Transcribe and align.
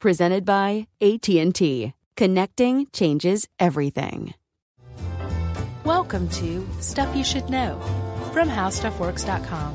Presented 0.00 0.44
by 0.44 0.86
AT&T. 1.00 1.92
Connecting 2.16 2.86
changes 2.92 3.48
everything. 3.58 4.34
Welcome 5.84 6.28
to 6.30 6.64
Stuff 6.78 7.16
You 7.16 7.24
Should 7.24 7.50
Know 7.50 7.80
from 8.32 8.48
HowStuffWorks.com. 8.48 9.74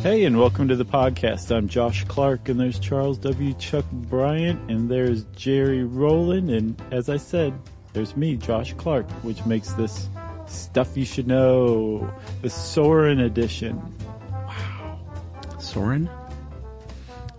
Hey, 0.00 0.24
and 0.24 0.38
welcome 0.38 0.68
to 0.68 0.76
the 0.76 0.84
podcast. 0.86 1.54
I'm 1.54 1.68
Josh 1.68 2.04
Clark, 2.04 2.48
and 2.48 2.58
there's 2.58 2.78
Charles 2.78 3.18
W. 3.18 3.52
Chuck 3.54 3.84
Bryant, 3.92 4.70
and 4.70 4.90
there's 4.90 5.24
Jerry 5.36 5.84
Rowland, 5.84 6.50
and 6.50 6.80
as 6.90 7.10
I 7.10 7.18
said, 7.18 7.52
there's 7.92 8.16
me, 8.16 8.36
Josh 8.36 8.72
Clark, 8.74 9.10
which 9.22 9.44
makes 9.44 9.72
this 9.72 10.08
stuff 10.46 10.96
you 10.96 11.04
should 11.04 11.26
know, 11.26 12.12
the 12.42 12.50
Soren 12.50 13.20
edition. 13.20 13.80
Wow. 14.30 15.00
Soren? 15.58 16.08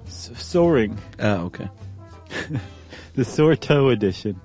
S- 0.08 0.32
soaring, 0.38 0.98
Oh, 1.20 1.46
okay. 1.46 1.70
the 3.14 3.24
Sorto 3.24 3.92
edition. 3.92 4.40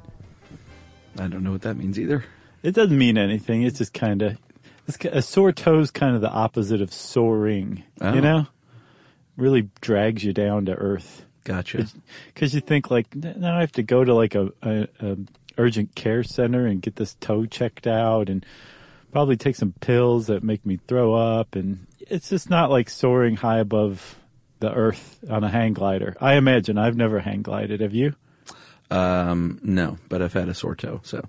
I 1.18 1.28
don't 1.28 1.42
know 1.42 1.52
what 1.52 1.62
that 1.62 1.74
means 1.76 1.98
either. 1.98 2.24
It 2.62 2.74
doesn't 2.74 2.96
mean 2.96 3.18
anything. 3.18 3.62
It's 3.62 3.78
just 3.78 3.92
kind 3.94 4.22
of 4.22 4.36
a 5.04 5.22
sore 5.22 5.52
toe's 5.52 5.90
kind 5.90 6.14
of 6.16 6.20
the 6.20 6.30
opposite 6.30 6.80
of 6.82 6.92
soaring. 6.92 7.84
Oh. 8.00 8.12
You 8.12 8.20
know, 8.20 8.46
really 9.36 9.68
drags 9.80 10.24
you 10.24 10.32
down 10.32 10.66
to 10.66 10.74
earth. 10.74 11.24
Gotcha. 11.44 11.86
because 12.34 12.54
you 12.54 12.60
think 12.60 12.90
like 12.90 13.14
now 13.14 13.56
I 13.56 13.60
have 13.60 13.72
to 13.72 13.82
go 13.82 14.04
to 14.04 14.14
like 14.14 14.34
a, 14.34 14.50
a, 14.62 14.88
a 15.00 15.16
urgent 15.60 15.94
care 15.94 16.22
center 16.22 16.66
and 16.66 16.82
get 16.82 16.96
this 16.96 17.14
toe 17.20 17.46
checked 17.46 17.86
out 17.86 18.28
and 18.28 18.44
probably 19.12 19.36
take 19.36 19.56
some 19.56 19.74
pills 19.80 20.26
that 20.28 20.42
make 20.42 20.64
me 20.64 20.78
throw 20.86 21.14
up 21.14 21.54
and 21.54 21.86
it's 22.00 22.28
just 22.28 22.50
not 22.50 22.70
like 22.70 22.90
soaring 22.90 23.36
high 23.36 23.58
above 23.58 24.18
the 24.58 24.72
earth 24.72 25.18
on 25.28 25.44
a 25.44 25.48
hang 25.48 25.72
glider. 25.72 26.16
I 26.20 26.34
imagine 26.34 26.78
I've 26.78 26.96
never 26.96 27.18
hang 27.20 27.42
glided. 27.42 27.80
Have 27.80 27.94
you? 27.94 28.14
Um, 28.90 29.60
no, 29.62 29.98
but 30.08 30.22
I've 30.22 30.32
had 30.32 30.48
a 30.48 30.54
sore 30.54 30.76
toe, 30.76 31.00
so. 31.04 31.24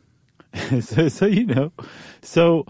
so, 0.82 1.08
so 1.08 1.26
you 1.26 1.46
know. 1.46 1.72
So, 2.22 2.66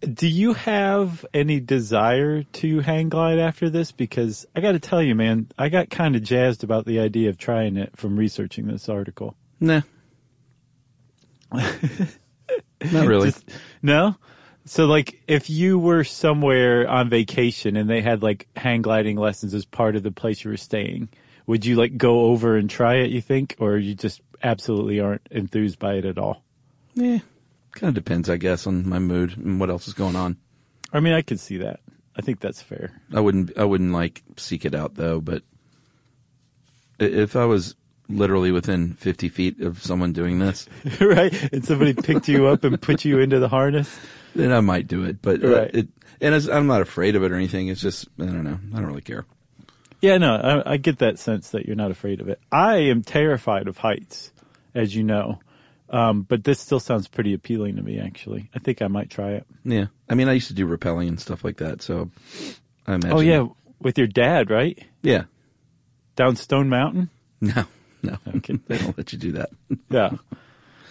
do 0.00 0.26
you 0.26 0.54
have 0.54 1.24
any 1.34 1.60
desire 1.60 2.42
to 2.44 2.80
hang 2.80 3.08
glide 3.08 3.38
after 3.38 3.68
this? 3.68 3.92
Because 3.92 4.46
I 4.54 4.60
got 4.60 4.72
to 4.72 4.78
tell 4.78 5.02
you, 5.02 5.14
man, 5.14 5.48
I 5.58 5.68
got 5.68 5.90
kind 5.90 6.16
of 6.16 6.22
jazzed 6.22 6.64
about 6.64 6.86
the 6.86 7.00
idea 7.00 7.28
of 7.28 7.38
trying 7.38 7.76
it 7.76 7.96
from 7.96 8.16
researching 8.16 8.66
this 8.66 8.88
article. 8.88 9.36
Nah. 9.60 9.82
Not 11.52 11.76
really. 13.06 13.30
Just- 13.30 13.48
no? 13.82 14.16
So 14.66 14.86
like 14.86 15.20
if 15.28 15.50
you 15.50 15.78
were 15.78 16.04
somewhere 16.04 16.88
on 16.88 17.08
vacation 17.10 17.76
and 17.76 17.88
they 17.88 18.00
had 18.00 18.22
like 18.22 18.48
hang 18.56 18.82
gliding 18.82 19.16
lessons 19.16 19.52
as 19.52 19.64
part 19.64 19.94
of 19.96 20.02
the 20.02 20.10
place 20.10 20.42
you 20.44 20.50
were 20.50 20.56
staying, 20.56 21.10
would 21.46 21.66
you 21.66 21.76
like 21.76 21.96
go 21.98 22.26
over 22.26 22.56
and 22.56 22.70
try 22.70 22.96
it, 22.96 23.10
you 23.10 23.20
think? 23.20 23.56
Or 23.58 23.76
you 23.76 23.94
just 23.94 24.22
absolutely 24.42 25.00
aren't 25.00 25.26
enthused 25.30 25.78
by 25.78 25.94
it 25.94 26.04
at 26.04 26.18
all? 26.18 26.42
yeah. 26.94 27.18
Kind 27.72 27.88
of 27.88 27.94
depends, 27.94 28.30
I 28.30 28.36
guess, 28.36 28.68
on 28.68 28.88
my 28.88 29.00
mood 29.00 29.36
and 29.36 29.58
what 29.58 29.68
else 29.68 29.88
is 29.88 29.94
going 29.94 30.14
on. 30.14 30.36
I 30.92 31.00
mean, 31.00 31.12
I 31.12 31.22
could 31.22 31.40
see 31.40 31.56
that. 31.58 31.80
I 32.16 32.22
think 32.22 32.38
that's 32.38 32.62
fair. 32.62 32.92
I 33.12 33.18
wouldn't, 33.18 33.58
I 33.58 33.64
wouldn't 33.64 33.92
like 33.92 34.22
seek 34.36 34.64
it 34.64 34.76
out 34.76 34.94
though, 34.94 35.20
but 35.20 35.42
if 37.00 37.34
I 37.34 37.46
was 37.46 37.74
literally 38.08 38.50
within 38.52 38.94
50 38.94 39.28
feet 39.28 39.60
of 39.60 39.82
someone 39.82 40.12
doing 40.12 40.38
this, 40.38 40.66
right? 41.00 41.32
And 41.52 41.64
somebody 41.64 41.94
picked 41.94 42.28
you 42.28 42.46
up 42.46 42.64
and 42.64 42.80
put 42.80 43.04
you 43.04 43.18
into 43.18 43.38
the 43.38 43.48
harness. 43.48 43.98
then 44.34 44.52
I 44.52 44.60
might 44.60 44.86
do 44.88 45.04
it, 45.04 45.22
but 45.22 45.42
uh, 45.42 45.48
Right. 45.48 45.70
it, 45.74 45.88
and 46.20 46.34
I'm 46.50 46.66
not 46.66 46.80
afraid 46.82 47.16
of 47.16 47.22
it 47.24 47.32
or 47.32 47.34
anything. 47.34 47.68
It's 47.68 47.80
just, 47.80 48.08
I 48.20 48.26
don't 48.26 48.44
know. 48.44 48.58
I 48.72 48.76
don't 48.76 48.86
really 48.86 49.00
care. 49.02 49.24
Yeah, 50.00 50.18
no, 50.18 50.34
I, 50.36 50.72
I 50.72 50.76
get 50.76 50.98
that 50.98 51.18
sense 51.18 51.50
that 51.50 51.64
you're 51.66 51.76
not 51.76 51.90
afraid 51.90 52.20
of 52.20 52.28
it. 52.28 52.38
I 52.52 52.76
am 52.76 53.02
terrified 53.02 53.68
of 53.68 53.78
heights, 53.78 54.32
as 54.74 54.94
you 54.94 55.02
know. 55.02 55.38
Um, 55.90 56.22
but 56.22 56.44
this 56.44 56.60
still 56.60 56.80
sounds 56.80 57.08
pretty 57.08 57.32
appealing 57.34 57.76
to 57.76 57.82
me, 57.82 57.98
actually. 58.00 58.50
I 58.54 58.58
think 58.58 58.82
I 58.82 58.86
might 58.88 59.10
try 59.10 59.32
it. 59.32 59.46
Yeah. 59.64 59.86
I 60.08 60.14
mean, 60.14 60.28
I 60.28 60.32
used 60.32 60.48
to 60.48 60.54
do 60.54 60.66
rappelling 60.66 61.08
and 61.08 61.20
stuff 61.20 61.42
like 61.44 61.56
that, 61.58 61.80
so 61.82 62.10
I 62.86 62.94
imagine. 62.94 63.12
Oh, 63.16 63.20
yeah, 63.20 63.46
with 63.80 63.96
your 63.96 64.06
dad, 64.06 64.50
right? 64.50 64.78
Yeah. 65.02 65.24
Down 66.16 66.36
Stone 66.36 66.68
Mountain? 66.68 67.10
No, 67.40 67.64
no. 68.04 68.16
Okay. 68.36 68.58
they 68.66 68.78
don't 68.78 68.96
let 68.96 69.12
you 69.12 69.18
do 69.18 69.32
that. 69.32 69.50
Yeah. 69.90 70.10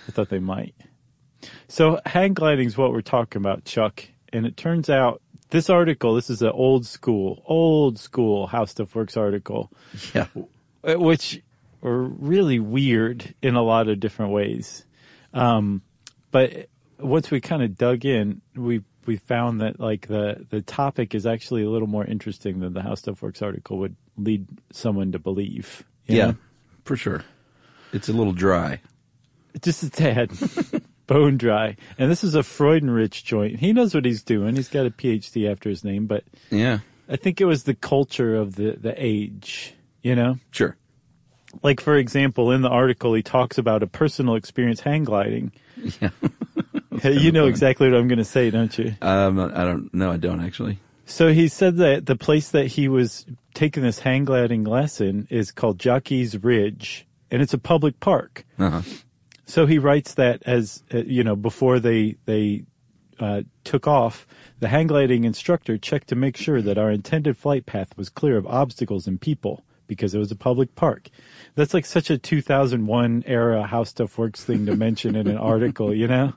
I 0.08 0.12
thought 0.12 0.30
they 0.30 0.40
might. 0.40 0.76
So 1.68 2.00
hang 2.06 2.34
gliding 2.34 2.68
is 2.68 2.78
what 2.78 2.92
we're 2.92 3.02
talking 3.02 3.42
about, 3.42 3.66
Chuck. 3.66 4.04
And 4.32 4.46
it 4.46 4.58
turns 4.58 4.90
out 4.90 5.22
this 5.50 5.70
article, 5.70 6.16
this 6.16 6.30
is 6.30 6.42
an 6.42 6.50
old 6.50 6.86
school, 6.86 7.44
old 7.46 8.00
school 8.00 8.48
How 8.48 8.66
Stuff 8.66 8.96
Works 8.96 9.16
article, 9.18 9.72
Yeah. 10.14 10.28
uh, 10.84 10.96
which 10.96 11.42
are 11.84 12.02
really 12.02 12.60
weird 12.60 13.34
in 13.42 13.56
a 13.56 13.62
lot 13.62 13.88
of 13.90 14.00
different 14.00 14.32
ways. 14.32 14.86
Um, 15.34 15.82
but 16.32 16.68
once 17.00 17.30
we 17.32 17.40
kind 17.42 17.62
of 17.64 17.78
dug 17.78 18.06
in, 18.06 18.42
we 18.56 18.82
we 19.06 19.18
found 19.18 19.60
that 19.62 19.80
like 19.80 20.08
the 20.08 20.46
the 20.50 20.62
topic 20.62 21.14
is 21.14 21.26
actually 21.26 21.64
a 21.64 21.70
little 21.70 21.88
more 21.90 22.06
interesting 22.06 22.60
than 22.62 22.74
the 22.74 22.82
How 22.82 22.96
Stuff 22.96 23.22
Works 23.22 23.42
article 23.42 23.78
would 23.80 23.96
lead 24.18 24.48
someone 24.72 25.12
to 25.12 25.20
believe. 25.20 25.84
Yeah, 26.08 26.26
know? 26.28 26.36
For 26.84 26.96
sure. 26.96 27.24
It's 27.92 28.10
a 28.10 28.14
little 28.14 28.34
dry. 28.34 28.82
just 29.62 29.84
a 29.84 29.90
tad 29.90 30.32
bone 31.08 31.38
dry. 31.38 31.76
And 31.98 32.10
this 32.10 32.24
is 32.24 32.34
a 32.36 32.40
Freudenrich 32.40 33.24
joint. 33.24 33.60
He 33.60 33.72
knows 33.74 33.94
what 33.94 34.06
he's 34.06 34.24
doing. 34.24 34.56
He's 34.56 34.70
got 34.70 34.86
a 34.86 34.92
PhD 34.92 35.50
after 35.52 35.70
his 35.70 35.84
name, 35.84 36.08
but 36.08 36.24
Yeah, 36.50 36.80
I 37.10 37.16
think 37.18 37.40
it 37.42 37.46
was 37.46 37.64
the 37.64 37.76
culture 37.76 38.36
of 38.36 38.56
the, 38.56 38.72
the 38.80 38.94
age, 38.98 39.74
you 40.02 40.16
know? 40.16 40.38
sure. 40.52 40.76
Like, 41.62 41.80
for 41.82 41.96
example, 41.98 42.52
in 42.52 42.64
the 42.64 42.70
article, 42.70 43.14
he 43.14 43.22
talks 43.22 43.60
about 43.60 43.84
a 43.84 43.88
personal 43.88 44.34
experience 44.34 44.80
hang 44.80 45.04
gliding. 45.04 45.52
Yeah. 46.02 46.10
you 47.04 47.32
know 47.32 47.46
exactly 47.46 47.88
what 47.92 47.96
I'm 48.00 48.08
going 48.08 48.18
to 48.18 48.26
say, 48.26 48.50
don't 48.50 48.76
you? 48.76 48.96
Um, 49.04 49.40
I 49.40 49.64
don't. 49.64 49.94
No, 49.94 50.10
I 50.12 50.18
don't 50.18 50.44
actually. 50.44 50.80
So 51.06 51.32
he 51.32 51.48
said 51.48 51.78
that 51.78 52.08
the 52.08 52.16
place 52.16 52.50
that 52.50 52.66
he 52.66 52.88
was 52.88 53.28
taking 53.54 53.84
this 53.84 54.00
hang 54.00 54.26
gliding 54.26 54.64
lesson 54.64 55.28
is 55.30 55.52
called 55.52 55.80
Jockey's 55.80 56.42
Ridge, 56.44 57.06
and 57.32 57.42
it's 57.42 57.54
a 57.54 57.58
public 57.58 58.00
park. 58.00 58.46
Uh-huh. 58.60 58.82
So 59.46 59.66
he 59.66 59.78
writes 59.78 60.16
that 60.16 60.44
as 60.46 60.84
uh, 60.94 61.00
you 61.00 61.24
know 61.24 61.36
before 61.36 61.80
they 61.80 62.16
they 62.26 62.66
uh, 63.20 63.44
took 63.64 63.88
off, 63.88 64.26
the 64.60 64.68
hang 64.68 64.88
gliding 64.88 65.24
instructor 65.24 65.78
checked 65.78 66.08
to 66.10 66.16
make 66.16 66.38
sure 66.38 66.62
that 66.62 66.78
our 66.78 66.92
intended 66.92 67.38
flight 67.38 67.66
path 67.66 67.96
was 67.98 68.10
clear 68.10 68.38
of 68.38 68.48
obstacles 68.48 69.08
and 69.08 69.20
people 69.20 69.64
because 69.88 70.16
it 70.16 70.20
was 70.20 70.32
a 70.32 70.36
public 70.36 70.76
park. 70.76 71.10
That's 71.56 71.74
like 71.74 71.86
such 71.86 72.10
a 72.10 72.18
2001 72.18 73.24
era 73.28 73.64
how 73.64 73.84
stuff 73.84 74.18
works 74.18 74.44
thing 74.44 74.66
to 74.66 74.76
mention 74.76 75.16
in 75.16 75.28
an 75.28 75.38
article, 75.54 75.94
you 75.94 76.08
know. 76.08 76.34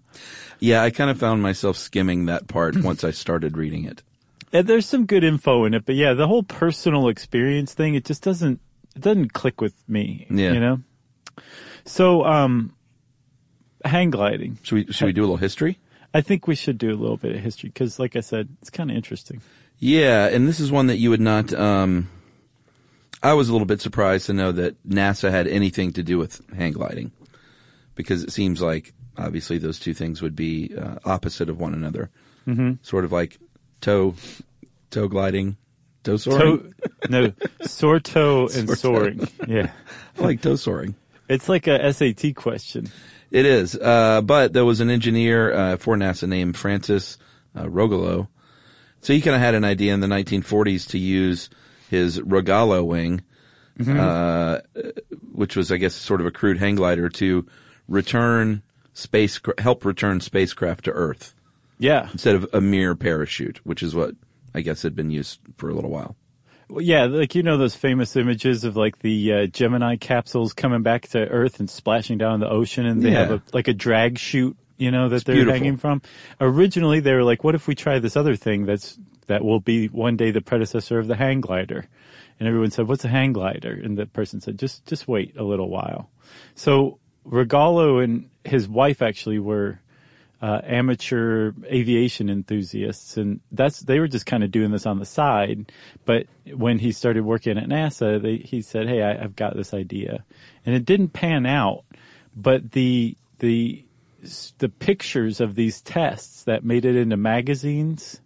Yeah, 0.59 0.83
I 0.83 0.91
kind 0.91 1.11
of 1.11 1.19
found 1.19 1.43
myself 1.43 1.77
skimming 1.77 2.27
that 2.27 2.49
part 2.49 2.77
once 2.77 3.05
I 3.05 3.11
started 3.11 3.57
reading 3.57 3.85
it. 3.85 4.03
And 4.53 4.67
there's 4.67 4.87
some 4.87 5.07
good 5.07 5.25
info 5.25 5.65
in 5.65 5.75
it, 5.75 5.85
but 5.85 5.95
yeah, 5.95 6.15
the 6.15 6.27
whole 6.27 6.43
personal 6.43 7.09
experience 7.09 7.75
thing, 7.75 7.95
it 7.95 8.05
just 8.05 8.23
doesn't 8.23 8.61
it 8.95 9.03
doesn't 9.03 9.33
click 9.33 9.61
with 9.61 9.75
me. 9.89 10.27
Yeah. 10.31 10.53
You 10.53 10.61
know? 10.61 10.81
So 11.85 12.25
um 12.25 12.75
hang 13.85 14.11
gliding. 14.11 14.59
Should 14.63 14.87
we? 14.87 14.93
Should 14.93 15.07
we 15.07 15.13
do 15.13 15.23
a 15.23 15.27
little 15.27 15.37
history? 15.37 15.79
I 16.15 16.21
think 16.21 16.47
we 16.47 16.55
should 16.55 16.79
do 16.79 16.91
a 16.91 16.97
little 16.97 17.17
bit 17.17 17.35
of 17.37 17.43
history 17.43 17.69
because, 17.69 17.99
like 17.99 18.17
I 18.17 18.21
said, 18.21 18.49
it's 18.61 18.71
kind 18.71 18.91
of 18.91 18.97
interesting. 18.97 19.43
Yeah, 19.79 20.27
and 20.29 20.49
this 20.49 20.61
is 20.61 20.73
one 20.73 20.87
that 20.87 20.97
you 20.97 21.11
would 21.11 21.21
not. 21.21 21.53
Um, 21.53 22.09
I 23.23 23.35
was 23.35 23.49
a 23.49 23.53
little 23.53 23.67
bit 23.67 23.81
surprised 23.81 24.27
to 24.27 24.33
know 24.33 24.53
that 24.53 24.83
NASA 24.89 25.31
had 25.31 25.47
anything 25.47 25.93
to 25.93 26.03
do 26.03 26.17
with 26.17 26.41
hang 26.55 26.73
gliding, 26.73 27.13
because 27.95 28.23
it 28.23 28.33
seems 28.33 28.63
like 28.63 28.95
obviously 29.19 29.59
those 29.59 29.79
two 29.79 29.93
things 29.93 30.23
would 30.23 30.35
be 30.35 30.75
uh, 30.77 30.97
opposite 31.05 31.51
of 31.51 31.61
one 31.61 31.75
another. 31.75 32.11
Mm-hmm. 32.47 32.75
Sort 32.83 33.05
of 33.05 33.13
like 33.13 33.39
toe, 33.81 34.14
toe 34.90 35.08
gliding, 35.08 35.56
toe 36.05 36.17
soaring. 36.17 36.58
Toe, 36.58 36.73
no, 37.11 37.32
soar 37.62 38.00
toe 38.00 38.43
and 38.43 38.50
Soar 38.50 38.64
toe. 38.67 38.75
soaring. 38.75 39.28
Yeah. 39.46 39.70
I 40.19 40.23
like 40.23 40.43
toe 40.43 40.56
soaring. 40.56 40.94
It's 41.28 41.49
like 41.49 41.67
a 41.67 41.93
SAT 41.93 42.34
question. 42.37 42.88
It 43.31 43.44
is, 43.46 43.75
uh, 43.76 44.23
but 44.23 44.52
there 44.52 44.64
was 44.64 44.81
an 44.81 44.88
engineer 44.90 45.52
uh, 45.52 45.76
for 45.76 45.96
NASA 45.96 46.28
named 46.28 46.56
Francis 46.56 47.19
uh, 47.56 47.64
Rogallo. 47.64 48.28
So 49.00 49.12
he 49.12 49.20
kind 49.20 49.34
of 49.34 49.40
had 49.43 49.55
an 49.55 49.64
idea 49.64 49.93
in 49.94 50.00
the 50.00 50.06
1940s 50.06 50.88
to 50.90 50.99
use 50.99 51.50
his 51.90 52.19
Rogallo 52.20 52.84
wing, 52.87 53.23
uh, 53.88 54.61
which 55.32 55.56
was, 55.56 55.70
I 55.70 55.76
guess, 55.76 55.94
sort 55.94 56.20
of 56.20 56.26
a 56.26 56.31
crude 56.31 56.58
hang 56.58 56.76
glider 56.76 57.08
to 57.11 57.46
return 57.88 58.62
space, 58.94 59.40
help 59.58 59.84
return 59.84 60.20
spacecraft 60.20 60.84
to 60.84 60.93
Earth 60.93 61.34
Yeah. 61.78 62.08
instead 62.12 62.34
of 62.34 62.46
a 62.52 62.61
mere 62.61 62.94
parachute, 62.94 63.61
which 63.64 63.82
is 63.82 63.94
what 63.94 64.14
I 64.55 64.62
guess 64.62 64.82
had 64.82 64.96
been 64.96 65.11
used 65.11 65.40
for 65.56 65.69
a 65.69 65.75
little 65.75 65.90
while. 65.90 66.17
Well, 66.69 66.82
yeah, 66.82 67.05
like 67.05 67.34
you 67.34 67.43
know 67.43 67.58
those 67.58 67.76
famous 67.76 68.17
images 68.17 68.64
of 68.64 68.76
like 68.76 68.99
the 68.99 69.32
uh, 69.32 69.46
Gemini 69.46 69.96
capsules 69.96 70.52
coming 70.52 70.82
back 70.82 71.08
to 71.08 71.19
Earth 71.19 71.61
and 71.61 71.70
splashing 71.70 72.19
down 72.19 72.34
in 72.34 72.40
the 72.40 72.50
ocean, 72.50 72.87
and 72.87 73.02
they 73.02 73.12
have 73.12 73.31
a, 73.31 73.43
like 73.52 73.69
a 73.69 73.73
drag 73.73 74.19
chute, 74.19 74.56
you 74.76 74.90
know, 74.90 75.08
that 75.08 75.25
they're 75.25 75.37
beautiful. 75.37 75.58
hanging 75.58 75.76
from. 75.76 76.02
Originally, 76.40 76.99
they 76.99 77.12
were 77.12 77.23
like, 77.23 77.44
"What 77.44 77.55
if 77.55 77.69
we 77.69 77.76
try 77.76 78.00
this 78.00 78.17
other 78.17 78.34
thing 78.34 78.67
that's 78.67 78.99
that 79.28 79.44
will 79.44 79.61
be 79.61 79.87
one 79.87 80.17
day 80.17 80.32
the 80.32 80.40
predecessor 80.40 80.99
of 80.99 81.06
the 81.06 81.14
hang 81.14 81.40
glider?" 81.40 81.87
And 82.40 82.49
everyone 82.49 82.73
said, 82.73 82.88
"What's 82.88 83.05
a 83.05 83.08
hang 83.08 83.32
glider?" 83.32 83.73
And 83.73 83.96
the 83.96 84.06
person 84.06 84.40
said, 84.40 84.58
"Just 84.58 84.87
just 84.87 85.06
wait 85.06 85.37
a 85.37 85.44
little 85.44 85.70
while." 85.70 86.11
So 86.56 86.99
Regallo 87.25 88.02
and 88.02 88.28
his 88.44 88.69
wife 88.69 89.02
actually 89.02 89.38
were 89.38 89.78
uh, 90.47 90.61
amateur 90.63 91.51
aviation 91.65 92.31
enthusiasts, 92.31 93.17
and 93.17 93.41
that's 93.51 93.81
they 93.81 93.99
were 93.99 94.07
just 94.07 94.27
kind 94.27 94.45
of 94.45 94.53
doing 94.53 94.71
this 94.71 94.87
on 94.87 95.01
the 95.01 95.05
side. 95.05 95.73
But 96.05 96.29
when 96.55 96.79
he 96.79 96.93
started 96.93 97.25
working 97.25 97.59
at 97.59 97.69
NASA, 97.69 98.23
they, 98.23 98.37
he 98.37 98.63
said, 98.63 98.87
"Hey, 98.87 99.03
I, 99.03 99.25
I've 99.25 99.35
got 99.35 99.57
this 99.57 99.75
idea," 99.75 100.25
and 100.65 100.73
it 100.77 100.85
didn't 100.85 101.09
pan 101.09 101.47
out. 101.47 101.85
But 102.37 102.71
the 102.71 103.17
the 103.41 103.85
the 104.59 104.69
pictures 104.69 105.41
of 105.41 105.57
these 105.57 105.81
tests 105.83 106.45
that 106.45 106.63
made 106.63 106.85
it 106.85 106.95
into 106.95 107.17
magazines 107.17 108.21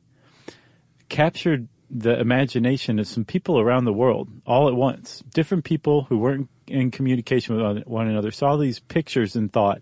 captured 1.09 1.69
the 1.91 2.21
imagination 2.21 2.99
of 2.99 3.09
some 3.09 3.25
people 3.25 3.59
around 3.59 3.87
the 3.87 3.95
world 3.95 4.29
all 4.47 4.69
at 4.69 4.75
once. 4.75 5.25
Different 5.33 5.65
people 5.65 6.03
who 6.03 6.19
weren't 6.19 6.51
in 6.67 6.91
communication 6.91 7.57
with 7.57 7.87
one 7.87 8.09
another 8.09 8.31
saw 8.31 8.59
these 8.59 8.79
pictures 8.79 9.37
and 9.37 9.51
thought, 9.51 9.81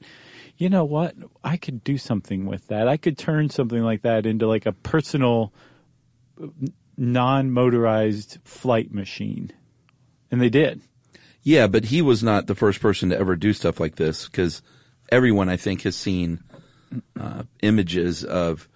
you 0.58 0.68
know 0.68 0.84
what? 0.84 1.14
I 1.42 1.56
could 1.56 1.84
do 1.84 1.96
something 1.96 2.44
with 2.44 2.66
that. 2.66 2.88
I 2.88 2.96
could 2.96 3.16
turn 3.16 3.48
something 3.48 3.82
like 3.82 4.02
that 4.02 4.26
into 4.26 4.46
like 4.46 4.66
a 4.66 4.72
personal, 4.72 5.52
non 6.96 7.50
motorized 7.52 8.38
flight 8.44 8.92
machine. 8.92 9.52
And 10.30 10.42
they 10.42 10.50
did. 10.50 10.82
Yeah, 11.42 11.68
but 11.68 11.86
he 11.86 12.02
was 12.02 12.22
not 12.22 12.48
the 12.48 12.56
first 12.56 12.80
person 12.80 13.10
to 13.10 13.18
ever 13.18 13.36
do 13.36 13.52
stuff 13.52 13.80
like 13.80 13.94
this 13.96 14.26
because 14.26 14.60
everyone 15.10 15.48
I 15.48 15.56
think 15.56 15.82
has 15.82 15.96
seen 15.96 16.42
uh, 17.18 17.44
images 17.62 18.24
of 18.24 18.68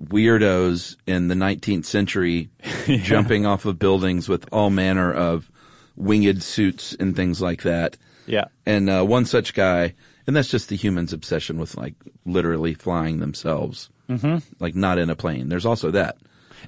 weirdos 0.00 0.96
in 1.06 1.26
the 1.26 1.34
19th 1.34 1.84
century 1.84 2.50
jumping 2.86 3.44
off 3.44 3.64
of 3.64 3.78
buildings 3.78 4.28
with 4.28 4.46
all 4.52 4.70
manner 4.70 5.12
of 5.12 5.50
winged 5.96 6.42
suits 6.44 6.94
and 6.98 7.16
things 7.16 7.42
like 7.42 7.62
that. 7.62 7.96
Yeah. 8.26 8.44
And 8.64 8.88
uh, 8.88 9.04
one 9.04 9.24
such 9.24 9.52
guy, 9.52 9.94
and 10.28 10.36
that's 10.36 10.48
just 10.50 10.68
the 10.68 10.76
human's 10.76 11.14
obsession 11.14 11.58
with 11.58 11.74
like 11.74 11.94
literally 12.26 12.74
flying 12.74 13.18
themselves, 13.18 13.88
mm-hmm. 14.10 14.36
like 14.60 14.74
not 14.74 14.98
in 14.98 15.08
a 15.08 15.16
plane. 15.16 15.48
There's 15.48 15.64
also 15.64 15.90
that. 15.92 16.18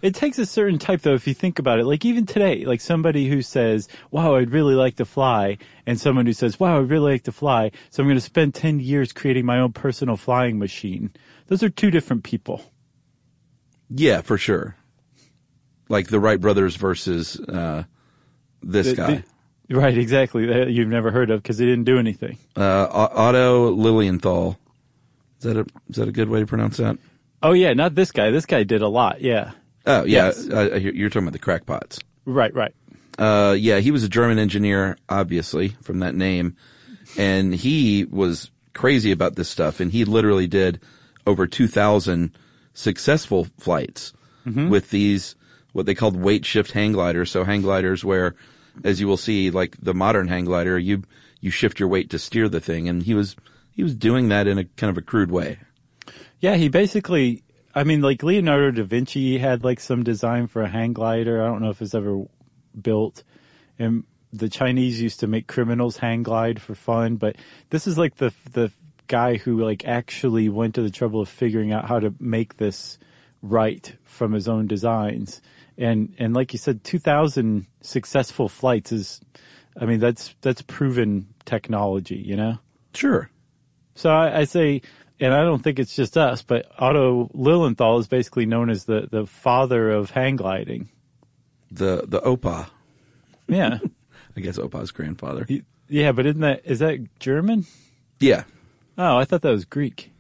It 0.01 0.15
takes 0.15 0.39
a 0.39 0.47
certain 0.47 0.79
type 0.79 1.03
though, 1.03 1.13
if 1.13 1.27
you 1.27 1.35
think 1.35 1.59
about 1.59 1.79
it. 1.79 1.85
Like 1.85 2.07
even 2.07 2.25
today, 2.25 2.65
like 2.65 2.81
somebody 2.81 3.29
who 3.29 3.43
says, 3.43 3.87
wow, 4.11 4.37
I'd 4.37 4.51
really 4.51 4.75
like 4.75 4.97
to 4.97 5.05
fly, 5.05 5.59
and 5.85 6.01
someone 6.01 6.25
who 6.25 6.33
says, 6.33 6.59
wow, 6.59 6.81
I'd 6.81 6.89
really 6.89 7.13
like 7.13 7.25
to 7.25 7.33
fly, 7.33 7.71
so 7.91 8.03
I'm 8.03 8.07
going 8.09 8.17
to 8.17 8.23
spend 8.23 8.55
10 8.55 8.81
years 8.81 9.13
creating 9.13 9.45
my 9.45 9.59
own 9.61 9.75
personal 9.75 10.17
flying 10.17 10.59
machine. 10.59 11.11
Those 11.49 11.63
are 11.63 11.69
two 11.69 11.91
different 11.91 12.25
people. 12.25 12.65
Yeah, 13.91 14.23
for 14.23 14.39
sure. 14.39 14.75
Like 15.91 16.09
the 16.09 16.19
Wright 16.21 16.41
brothers 16.41 16.77
versus 16.77 17.39
uh, 17.41 17.85
this 18.63 18.87
The- 18.87 18.97
guy. 18.97 19.15
the- 19.17 19.25
right, 19.71 19.97
exactly. 19.97 20.47
That 20.47 20.71
you've 20.71 20.89
never 20.89 21.11
heard 21.11 21.31
of 21.31 21.43
because 21.43 21.59
they 21.59 21.65
didn't 21.67 21.85
do 21.85 21.99
anything. 21.99 22.39
uh, 22.57 22.87
Otto 22.91 23.71
Lilienthal. 23.71 24.59
Is 25.39 25.45
that 25.45 25.57
a 25.57 25.67
is 25.89 25.97
that 25.97 26.09
a 26.09 26.13
good 26.13 26.29
way 26.29 26.41
to 26.41 26.47
pronounce 26.47 26.77
that? 26.79 26.99
Oh 27.43 27.53
yeah, 27.53 27.73
not 27.73 27.95
this 27.95 28.13
guy. 28.13 28.31
This 28.31 28.47
guy 28.47 28.63
did 28.65 28.83
a 28.83 28.89
lot. 28.89 29.21
Yeah. 29.23 29.53
Oh 29.87 30.05
yeah, 30.05 30.27
Yes. 30.27 30.49
uh, 30.51 30.75
you're 30.77 31.09
talking 31.09 31.23
about 31.29 31.33
the 31.33 31.39
crackpots. 31.39 31.99
Right, 32.27 32.55
right. 32.55 32.75
Uh, 33.19 33.55
yeah, 33.59 33.79
he 33.79 33.91
was 33.91 34.05
a 34.05 34.09
German 34.09 34.39
engineer, 34.39 34.97
obviously 35.09 35.69
from 35.83 36.01
that 36.01 36.15
name, 36.15 36.57
and 37.17 37.55
he 37.55 38.05
was 38.05 38.51
crazy 38.75 39.11
about 39.13 39.37
this 39.37 39.49
stuff, 39.49 39.81
and 39.81 39.91
he 39.91 40.05
literally 40.05 40.47
did 40.47 40.81
over 41.27 41.47
two 41.47 41.67
thousand 41.67 42.33
successful 42.75 43.47
flights 43.59 44.13
with 44.47 44.91
these 44.91 45.37
what 45.73 45.87
they 45.87 45.95
called 45.95 46.17
weight 46.17 46.45
shift 46.45 46.73
hang 46.73 46.93
gliders. 46.93 47.31
So 47.31 47.45
hang 47.45 47.63
gliders 47.63 48.05
where, 48.05 48.35
as 48.85 49.01
you 49.01 49.07
will 49.07 49.17
see, 49.17 49.51
like 49.51 49.77
the 49.81 49.95
modern 49.95 50.29
hang 50.29 50.45
glider, 50.45 50.79
you 50.79 51.03
you 51.41 51.51
shift 51.51 51.81
your 51.81 51.89
weight 51.89 52.11
to 52.11 52.19
steer 52.19 52.49
the 52.49 52.61
thing, 52.61 52.89
and 52.89 53.03
he 53.03 53.15
was 53.15 53.37
he 53.73 53.83
was 53.83 53.95
doing 53.95 54.29
that 54.29 54.47
in 54.47 54.59
a 54.59 54.65
kind 54.65 54.91
of 54.91 54.99
a 54.99 55.03
crude 55.03 55.31
way. 55.31 55.59
Yeah, 56.41 56.57
he 56.57 56.69
basically, 56.69 57.45
I 57.75 57.85
mean, 57.85 58.01
like 58.01 58.23
Leonardo 58.23 58.71
da 58.71 58.83
Vinci 58.85 59.39
had 59.39 59.63
like 59.65 59.81
some 59.81 60.03
design 60.03 60.47
for 60.47 60.63
a 60.63 60.69
hang 60.69 60.93
glider. 60.93 61.43
I 61.43 61.47
don't 61.47 61.63
know 61.63 61.71
if 61.71 61.83
it's 61.83 61.95
ever 61.95 62.25
built. 62.81 63.23
And 63.79 64.05
the 64.33 64.49
Chinese 64.49 65.01
used 65.01 65.21
to 65.21 65.27
make 65.27 65.47
criminals 65.47 65.97
hang 65.99 66.23
glide 66.23 66.61
for 66.61 66.75
fun, 66.75 67.17
but 67.17 67.37
this 67.71 67.87
is 67.87 67.99
like 67.99 68.17
the, 68.17 68.33
the 68.53 68.71
guy 69.07 69.37
who 69.37 69.63
like 69.65 69.85
actually 69.85 70.49
went 70.49 70.75
to 70.77 70.83
the 70.83 70.91
trouble 70.91 71.21
of 71.21 71.29
figuring 71.29 71.73
out 71.73 71.87
how 71.87 71.99
to 71.99 72.15
make 72.21 72.57
this 72.57 72.99
right 73.43 73.95
from 74.05 74.33
his 74.33 74.47
own 74.47 74.67
designs. 74.67 75.41
And, 75.81 76.15
and 76.19 76.35
like 76.35 76.53
you 76.53 76.59
said, 76.59 76.85
2000 76.85 77.67
successful 77.81 78.49
flights 78.49 78.93
is, 78.93 79.21
I 79.81 79.87
mean, 79.87 79.99
that's, 79.99 80.35
that's 80.43 80.63
proven 80.63 81.27
technology, 81.47 82.17
you 82.17 82.37
know? 82.37 82.59
Sure. 82.95 83.31
So 83.95 84.11
I, 84.11 84.41
I 84.41 84.45
say, 84.45 84.83
and 85.19 85.35
I 85.35 85.43
don't 85.43 85.63
think 85.63 85.79
it's 85.79 85.97
just 85.97 86.17
us, 86.17 86.43
but 86.43 86.71
Otto 86.79 87.31
Lilienthal 87.35 87.99
is 87.99 88.09
basically 88.09 88.47
known 88.47 88.69
as 88.71 88.85
the, 88.85 89.09
the 89.11 89.27
father 89.27 89.91
of 89.91 90.11
hang 90.11 90.37
gliding. 90.37 90.91
The 91.71 92.05
the 92.07 92.21
Opa, 92.21 92.69
Yeah. 93.49 93.79
I 94.37 94.41
guess 94.41 94.59
Opa's 94.59 94.91
grandfather. 94.91 95.47
Yeah, 95.89 96.13
but 96.13 96.27
isn't 96.27 96.41
that, 96.41 96.63
is 96.65 96.79
that 96.81 97.19
German? 97.19 97.67
Yeah. 98.19 98.45
Oh, 98.99 99.17
I 99.17 99.25
thought 99.25 99.43
that 99.43 99.51
was 99.51 99.65
Greek. 99.65 100.11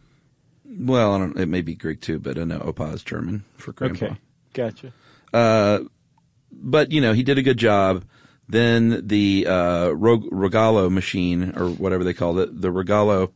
Well, 0.65 1.15
I 1.15 1.19
don't. 1.19 1.37
It 1.39 1.47
may 1.47 1.63
be 1.63 1.75
Greek 1.75 2.01
too, 2.01 2.19
but 2.19 2.39
I 2.39 2.45
know 2.45 2.61
Opa 2.61 2.95
is 2.95 3.03
German 3.03 3.45
for 3.57 3.73
grandpa. 3.73 4.07
Okay. 4.07 4.17
Gotcha. 4.55 4.93
But 5.33 6.93
you 6.93 7.01
know, 7.01 7.13
he 7.13 7.23
did 7.23 7.39
a 7.39 7.43
good 7.43 7.59
job. 7.59 8.05
Then 8.49 9.07
the 9.07 9.47
uh, 9.47 9.91
Rog- 9.91 10.29
Rogallo 10.31 10.91
machine, 10.91 11.53
or 11.57 11.69
whatever 11.71 12.03
they 12.03 12.15
called 12.15 12.39
it, 12.41 12.61
the 12.61 12.69
Regalo, 12.69 13.31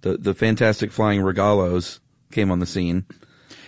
the 0.00 0.16
the 0.16 0.34
fantastic 0.34 0.90
flying 0.90 1.20
Regalos 1.20 2.00
came 2.32 2.50
on 2.50 2.58
the 2.58 2.66
scene. 2.66 3.04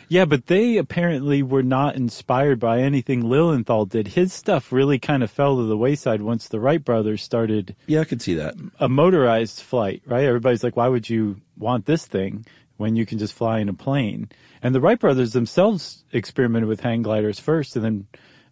Yeah, 0.09 0.25
but 0.25 0.47
they 0.47 0.77
apparently 0.77 1.41
were 1.41 1.63
not 1.63 1.95
inspired 1.95 2.59
by 2.59 2.81
anything 2.81 3.21
Lilienthal 3.29 3.87
did. 3.87 4.09
His 4.09 4.33
stuff 4.33 4.73
really 4.73 4.99
kind 4.99 5.23
of 5.23 5.31
fell 5.31 5.57
to 5.59 5.63
the 5.65 5.77
wayside 5.77 6.21
once 6.21 6.49
the 6.49 6.59
Wright 6.59 6.85
brothers 6.85 7.23
started 7.23 7.77
Yeah, 7.87 8.01
I 8.01 8.05
could 8.05 8.21
see 8.21 8.35
that. 8.35 8.57
a 8.81 8.89
motorized 8.89 9.61
flight, 9.61 10.03
right? 10.07 10.25
Everybody's 10.25 10.65
like, 10.65 10.77
why 10.77 10.89
would 10.89 11.09
you 11.09 11.41
want 11.57 11.87
this 11.87 12.07
thing 12.07 12.45
when 12.81 12.97
you 12.97 13.07
can 13.07 13.19
just 13.19 13.35
fly 13.35 13.61
in 13.61 13.69
a 13.69 13.75
plane? 13.75 14.29
And 14.63 14.75
the 14.75 14.81
Wright 14.81 14.99
brothers 14.99 15.33
themselves 15.33 16.05
experimented 16.13 16.69
with 16.69 16.81
hang 16.81 17.03
gliders 17.03 17.39
first 17.39 17.77
and 17.77 17.85
then 17.85 18.07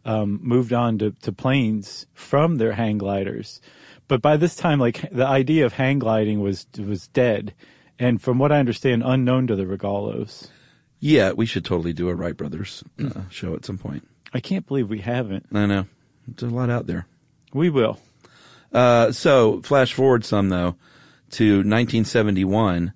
um, 0.05 0.41
moved 0.43 0.73
on 0.73 0.99
to, 0.99 1.11
to 1.23 1.33
planes 1.33 2.07
from 2.15 2.57
their 2.57 2.73
hang 2.73 2.99
gliders. 2.99 3.61
But 4.07 4.23
by 4.23 4.37
this 4.37 4.55
time, 4.55 4.79
like 4.79 5.11
the 5.11 5.27
idea 5.27 5.67
of 5.67 5.73
hang 5.73 5.99
gliding 5.99 6.41
was, 6.41 6.67
was 6.79 7.09
dead. 7.09 7.55
And 7.99 8.23
from 8.23 8.39
what 8.39 8.53
I 8.53 8.59
understand, 8.59 9.03
unknown 9.05 9.47
to 9.49 9.57
the 9.57 9.65
Regalos. 9.65 10.49
Yeah, 11.01 11.33
we 11.33 11.47
should 11.47 11.65
totally 11.65 11.93
do 11.93 12.09
a 12.09 12.15
Wright 12.15 12.37
brothers 12.37 12.85
uh, 13.03 13.23
show 13.31 13.55
at 13.55 13.65
some 13.65 13.79
point. 13.79 14.07
I 14.33 14.41
can't 14.41 14.67
believe 14.67 14.91
we 14.91 15.01
haven't. 15.01 15.47
I 15.53 15.67
know 15.67 15.87
there's 16.27 16.53
a 16.53 16.55
lot 16.55 16.71
out 16.71 16.87
there. 16.87 17.07
We 17.53 17.71
will. 17.71 17.99
Uh, 18.73 19.13
so 19.13 19.63
flash 19.63 19.95
forward 19.95 20.25
some 20.25 20.49
though 20.51 20.77
to 21.31 21.59
1971, 21.59 22.93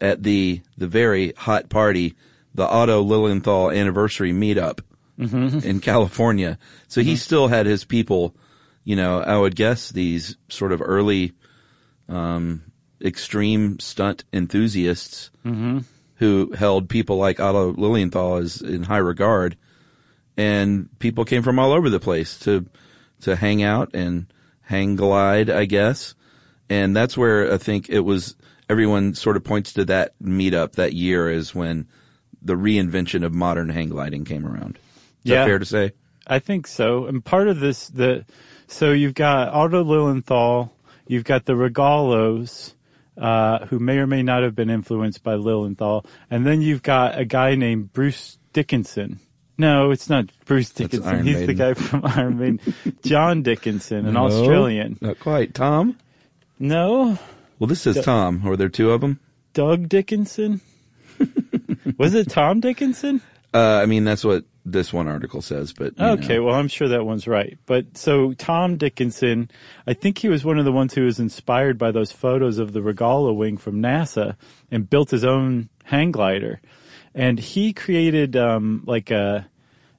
at 0.00 0.22
the 0.22 0.62
the 0.76 0.88
very 0.88 1.32
hot 1.36 1.68
party, 1.68 2.14
the 2.54 2.66
Otto 2.66 3.02
Lilienthal 3.02 3.70
anniversary 3.70 4.32
meetup 4.32 4.80
mm-hmm. 5.18 5.66
in 5.66 5.80
California. 5.80 6.58
So 6.88 7.02
he 7.02 7.12
mm-hmm. 7.12 7.16
still 7.16 7.48
had 7.48 7.66
his 7.66 7.84
people. 7.84 8.34
You 8.84 8.96
know, 8.96 9.20
I 9.20 9.36
would 9.36 9.54
guess 9.54 9.90
these 9.90 10.36
sort 10.48 10.72
of 10.72 10.82
early, 10.82 11.32
um, 12.08 12.62
extreme 13.02 13.78
stunt 13.78 14.24
enthusiasts 14.32 15.30
mm-hmm. 15.44 15.80
who 16.16 16.52
held 16.52 16.88
people 16.88 17.16
like 17.16 17.40
Otto 17.40 17.72
Lilienthal 17.72 18.36
as 18.36 18.60
in 18.62 18.84
high 18.84 18.98
regard, 18.98 19.56
and 20.36 20.88
people 20.98 21.24
came 21.24 21.42
from 21.42 21.58
all 21.58 21.72
over 21.72 21.90
the 21.90 22.00
place 22.00 22.38
to 22.40 22.66
to 23.20 23.36
hang 23.36 23.62
out 23.62 23.90
and 23.94 24.26
hang 24.62 24.96
glide, 24.96 25.50
I 25.50 25.66
guess. 25.66 26.14
And 26.68 26.96
that's 26.96 27.18
where 27.18 27.52
I 27.52 27.58
think 27.58 27.90
it 27.90 28.00
was. 28.00 28.36
Everyone 28.70 29.14
sort 29.14 29.36
of 29.36 29.42
points 29.42 29.72
to 29.74 29.84
that 29.86 30.14
meetup 30.22 30.72
that 30.72 30.92
year 30.92 31.28
as 31.28 31.54
when 31.54 31.88
the 32.40 32.54
reinvention 32.54 33.24
of 33.24 33.34
modern 33.34 33.68
hang 33.68 33.88
gliding 33.88 34.24
came 34.24 34.46
around. 34.46 34.78
Is 35.24 35.32
Yeah. 35.32 35.40
that 35.40 35.46
fair 35.46 35.58
to 35.58 35.64
say? 35.64 35.92
I 36.26 36.38
think 36.38 36.66
so. 36.68 37.06
And 37.06 37.24
part 37.24 37.48
of 37.48 37.58
this, 37.58 37.88
the 37.88 38.24
so 38.68 38.92
you've 38.92 39.14
got 39.14 39.48
Otto 39.48 39.82
Lilienthal, 39.82 40.72
you've 41.08 41.24
got 41.24 41.46
the 41.46 41.54
Regalos, 41.54 42.74
uh, 43.18 43.66
who 43.66 43.80
may 43.80 43.98
or 43.98 44.06
may 44.06 44.22
not 44.22 44.44
have 44.44 44.54
been 44.54 44.70
influenced 44.70 45.24
by 45.24 45.34
Lilienthal, 45.34 46.06
and 46.30 46.46
then 46.46 46.62
you've 46.62 46.82
got 46.84 47.18
a 47.18 47.24
guy 47.24 47.56
named 47.56 47.92
Bruce 47.92 48.38
Dickinson. 48.52 49.18
No, 49.58 49.90
it's 49.90 50.08
not 50.08 50.26
Bruce 50.46 50.70
Dickinson. 50.70 51.26
He's 51.26 51.44
the 51.46 51.54
guy 51.54 51.74
from 51.74 52.02
Iron 52.04 52.38
Maiden. 52.38 52.60
John 53.02 53.42
Dickinson, 53.42 54.06
an 54.06 54.16
Australian. 54.16 54.96
Not 55.00 55.18
quite. 55.18 55.52
Tom? 55.54 55.98
No, 56.58 57.18
Well, 57.60 57.68
this 57.68 57.82
says 57.82 58.02
Tom. 58.02 58.42
Were 58.42 58.56
there 58.56 58.70
two 58.70 58.90
of 58.90 59.02
them? 59.02 59.20
Doug 59.52 59.88
Dickinson. 59.88 60.62
Was 61.98 62.14
it 62.14 62.30
Tom 62.30 62.60
Dickinson? 62.60 63.20
Uh, 63.52 63.80
I 63.82 63.86
mean, 63.86 64.04
that's 64.04 64.24
what 64.24 64.44
this 64.64 64.94
one 64.94 65.06
article 65.06 65.42
says, 65.42 65.74
but. 65.74 66.00
Okay, 66.00 66.36
know. 66.36 66.44
well, 66.44 66.54
I'm 66.54 66.68
sure 66.68 66.88
that 66.88 67.04
one's 67.04 67.28
right. 67.28 67.58
But 67.66 67.98
so 67.98 68.32
Tom 68.32 68.78
Dickinson, 68.78 69.50
I 69.86 69.92
think 69.92 70.16
he 70.16 70.28
was 70.28 70.42
one 70.42 70.58
of 70.58 70.64
the 70.64 70.72
ones 70.72 70.94
who 70.94 71.04
was 71.04 71.20
inspired 71.20 71.76
by 71.76 71.90
those 71.90 72.12
photos 72.12 72.58
of 72.58 72.72
the 72.72 72.80
Regala 72.80 73.36
wing 73.36 73.58
from 73.58 73.82
NASA 73.82 74.36
and 74.70 74.88
built 74.88 75.10
his 75.10 75.24
own 75.24 75.68
hang 75.84 76.12
glider. 76.12 76.62
And 77.14 77.38
he 77.38 77.74
created 77.74 78.36
um, 78.36 78.84
like 78.86 79.10
a 79.10 79.48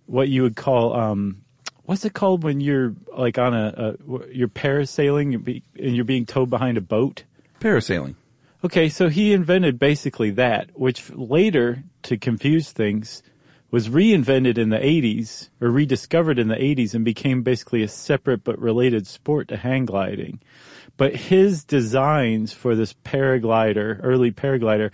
what 0.08 0.30
you 0.30 0.42
would 0.42 0.56
call 0.56 0.94
um, 0.94 1.44
what's 1.84 2.06
it 2.06 2.14
called 2.14 2.44
when 2.44 2.62
you're 2.62 2.96
like 3.16 3.38
on 3.38 3.54
a, 3.54 3.96
a 4.08 4.28
you're 4.32 4.48
parasailing 4.48 5.62
and 5.78 5.96
you're 5.96 6.06
being 6.06 6.26
towed 6.26 6.50
behind 6.50 6.78
a 6.78 6.82
boat. 6.82 7.24
Parasailing. 7.62 8.16
Okay, 8.64 8.90
so 8.90 9.08
he 9.08 9.34
invented 9.34 9.78
basically 9.78 10.32
that, 10.32 10.72
which 10.74 11.12
later, 11.12 11.84
to 12.02 12.18
confuse 12.18 12.72
things, 12.72 13.22
was 13.70 13.88
reinvented 13.88 14.58
in 14.58 14.70
the 14.70 14.80
80s, 14.80 15.50
or 15.62 15.70
rediscovered 15.70 16.40
in 16.40 16.48
the 16.48 16.56
80s, 16.56 16.96
and 16.96 17.06
became 17.06 17.44
basically 17.44 17.84
a 17.84 17.88
separate 17.88 18.44
but 18.44 18.60
related 18.60 19.06
sport 19.06 19.48
to 19.48 19.58
hang 19.58 19.86
gliding. 19.86 20.42
But 20.98 21.16
his 21.16 21.64
designs 21.64 22.52
for 22.52 22.76
this 22.76 22.94
paraglider, 22.94 24.00
early 24.02 24.32
paraglider, 24.32 24.92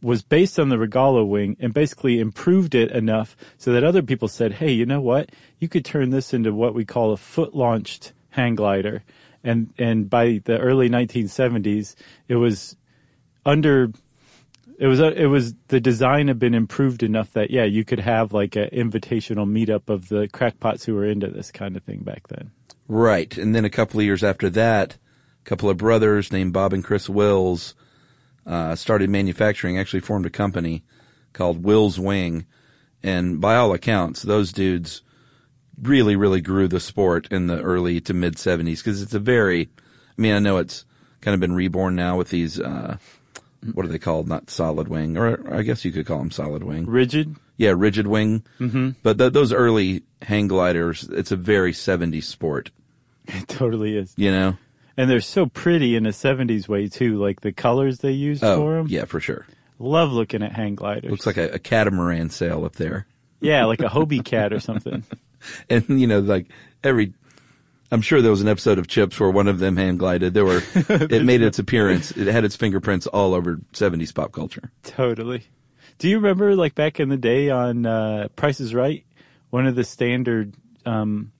was 0.00 0.22
based 0.22 0.60
on 0.60 0.68
the 0.68 0.76
Regalo 0.76 1.26
wing 1.26 1.56
and 1.58 1.74
basically 1.74 2.20
improved 2.20 2.76
it 2.76 2.92
enough 2.92 3.36
so 3.58 3.72
that 3.72 3.82
other 3.82 4.02
people 4.02 4.28
said, 4.28 4.52
hey, 4.52 4.70
you 4.70 4.86
know 4.86 5.00
what? 5.00 5.30
You 5.58 5.68
could 5.68 5.84
turn 5.84 6.10
this 6.10 6.32
into 6.32 6.54
what 6.54 6.74
we 6.74 6.84
call 6.84 7.12
a 7.12 7.16
foot 7.16 7.54
launched 7.54 8.12
hang 8.30 8.54
glider. 8.54 9.02
And, 9.44 9.72
and 9.78 10.08
by 10.08 10.40
the 10.44 10.58
early 10.58 10.88
1970s, 10.88 11.94
it 12.28 12.36
was 12.36 12.76
under, 13.44 13.92
it 14.78 14.86
was, 14.86 15.00
it 15.00 15.26
was, 15.26 15.54
the 15.68 15.80
design 15.80 16.28
had 16.28 16.38
been 16.38 16.54
improved 16.54 17.02
enough 17.02 17.32
that, 17.34 17.50
yeah, 17.50 17.64
you 17.64 17.84
could 17.84 18.00
have 18.00 18.32
like 18.32 18.56
an 18.56 18.70
invitational 18.72 19.46
meetup 19.46 19.88
of 19.88 20.08
the 20.08 20.28
crackpots 20.28 20.84
who 20.84 20.94
were 20.94 21.04
into 21.04 21.28
this 21.28 21.52
kind 21.52 21.76
of 21.76 21.82
thing 21.82 22.00
back 22.00 22.28
then. 22.28 22.50
Right. 22.88 23.36
And 23.36 23.54
then 23.54 23.64
a 23.64 23.70
couple 23.70 24.00
of 24.00 24.06
years 24.06 24.24
after 24.24 24.48
that, 24.50 24.96
a 25.42 25.48
couple 25.48 25.68
of 25.68 25.76
brothers 25.76 26.32
named 26.32 26.52
Bob 26.52 26.72
and 26.72 26.82
Chris 26.82 27.08
Wills 27.08 27.74
uh, 28.46 28.74
started 28.74 29.10
manufacturing, 29.10 29.78
actually 29.78 30.00
formed 30.00 30.26
a 30.26 30.30
company 30.30 30.82
called 31.32 31.64
Wills 31.64 31.98
Wing. 31.98 32.46
And 33.02 33.40
by 33.40 33.56
all 33.56 33.74
accounts, 33.74 34.22
those 34.22 34.52
dudes 34.52 35.02
really, 35.80 36.16
really 36.16 36.40
grew 36.40 36.68
the 36.68 36.80
sport 36.80 37.28
in 37.30 37.46
the 37.46 37.60
early 37.60 38.00
to 38.02 38.14
mid 38.14 38.36
70s 38.36 38.78
because 38.78 39.02
it's 39.02 39.14
a 39.14 39.18
very, 39.18 39.68
I 40.16 40.20
mean, 40.20 40.34
I 40.34 40.38
know 40.38 40.58
it's 40.58 40.84
kind 41.20 41.34
of 41.34 41.40
been 41.40 41.54
reborn 41.54 41.96
now 41.96 42.16
with 42.16 42.30
these, 42.30 42.60
uh, 42.60 42.96
what 43.72 43.86
are 43.86 43.88
they 43.88 43.98
called? 43.98 44.28
Not 44.28 44.50
solid 44.50 44.88
wing, 44.88 45.16
or 45.16 45.52
I 45.54 45.62
guess 45.62 45.84
you 45.84 45.92
could 45.92 46.06
call 46.06 46.18
them 46.18 46.30
solid 46.30 46.62
wing. 46.62 46.86
Rigid? 46.86 47.36
Yeah, 47.56 47.72
rigid 47.76 48.06
wing. 48.06 48.44
Mm-hmm. 48.60 48.90
But 49.02 49.18
th- 49.18 49.32
those 49.32 49.52
early 49.52 50.02
hang 50.22 50.48
gliders, 50.48 51.04
it's 51.04 51.32
a 51.32 51.36
very 51.36 51.72
70s 51.72 52.24
sport, 52.24 52.70
It 53.26 53.48
totally 53.48 53.96
is. 53.96 54.12
you 54.16 54.30
know? 54.30 54.56
And 54.96 55.08
they're 55.10 55.20
so 55.20 55.46
pretty 55.46 55.96
in 55.96 56.04
a 56.06 56.10
70s 56.10 56.68
way 56.68 56.88
too, 56.88 57.16
like 57.18 57.40
the 57.40 57.52
colors 57.52 57.98
they 57.98 58.12
used 58.12 58.42
for 58.42 58.46
Oh, 58.46 58.74
them. 58.76 58.86
yeah, 58.88 59.06
for 59.06 59.18
sure. 59.18 59.46
Love 59.78 60.12
looking 60.12 60.42
at 60.42 60.52
hang 60.52 60.74
gliders. 60.76 61.10
Looks 61.10 61.26
like 61.26 61.36
a, 61.36 61.48
a 61.54 61.58
catamaran 61.58 62.30
sail 62.30 62.64
up 62.64 62.74
there. 62.76 63.06
yeah, 63.40 63.64
like 63.64 63.80
a 63.80 63.88
Hobie 63.88 64.24
cat 64.24 64.52
or 64.52 64.60
something. 64.60 65.02
And, 65.70 66.00
you 66.00 66.06
know, 66.06 66.20
like 66.20 66.46
every, 66.82 67.12
I'm 67.92 68.00
sure 68.02 68.20
there 68.22 68.30
was 68.30 68.40
an 68.42 68.48
episode 68.48 68.78
of 68.78 68.86
Chips 68.88 69.18
where 69.20 69.30
one 69.30 69.48
of 69.48 69.58
them 69.58 69.76
hand 69.76 69.98
glided. 69.98 70.34
There 70.34 70.44
were, 70.44 70.62
it 70.74 71.24
made 71.24 71.42
its 71.42 71.58
appearance. 71.58 72.10
It 72.12 72.26
had 72.26 72.44
its 72.44 72.56
fingerprints 72.56 73.06
all 73.06 73.34
over 73.34 73.56
70s 73.72 74.14
pop 74.14 74.32
culture. 74.32 74.70
Totally. 74.82 75.44
Do 75.98 76.08
you 76.08 76.16
remember, 76.16 76.56
like 76.56 76.74
back 76.74 76.98
in 76.98 77.08
the 77.08 77.16
day 77.16 77.50
on 77.50 77.86
uh, 77.86 78.28
Price 78.36 78.58
is 78.60 78.74
Right, 78.74 79.04
one 79.50 79.66
of 79.66 79.76
the 79.76 79.84
standard, 79.84 80.54
um, 80.84 81.30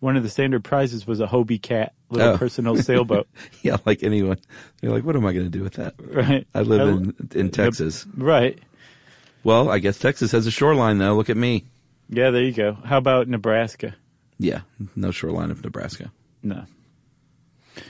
one 0.00 0.16
of 0.18 0.22
the 0.22 0.28
standard 0.28 0.62
prizes 0.64 1.06
was 1.06 1.20
a 1.20 1.26
Hobie 1.26 1.60
cat, 1.62 1.94
little 2.10 2.34
Oh. 2.34 2.36
personal 2.38 2.76
sailboat, 2.76 3.26
Yeah, 3.62 3.78
like 3.86 4.02
anyone. 4.02 4.36
You're 4.82 4.92
like, 4.92 5.04
what 5.04 5.16
am 5.16 5.24
I 5.24 5.32
going 5.32 5.46
to 5.46 5.50
do 5.58 5.62
with 5.62 5.74
that? 5.74 5.94
right? 5.98 6.46
I 6.54 6.60
live 6.60 6.80
I- 6.82 6.90
in, 6.90 7.14
in 7.34 7.50
Texas. 7.50 8.06
Right. 8.14 8.58
Well, 9.44 9.70
I 9.70 9.78
guess 9.78 9.98
Texas 9.98 10.32
has 10.32 10.46
a 10.46 10.50
shoreline 10.50 10.98
though. 10.98 11.14
Look 11.16 11.30
at 11.30 11.36
me. 11.38 11.64
Yeah, 12.08 12.30
there 12.30 12.42
you 12.42 12.52
go. 12.52 12.74
How 12.84 12.98
about 12.98 13.28
Nebraska? 13.28 13.96
Yeah, 14.38 14.60
no 14.94 15.10
shoreline 15.10 15.50
of 15.50 15.64
Nebraska. 15.64 16.12
No. 16.42 16.64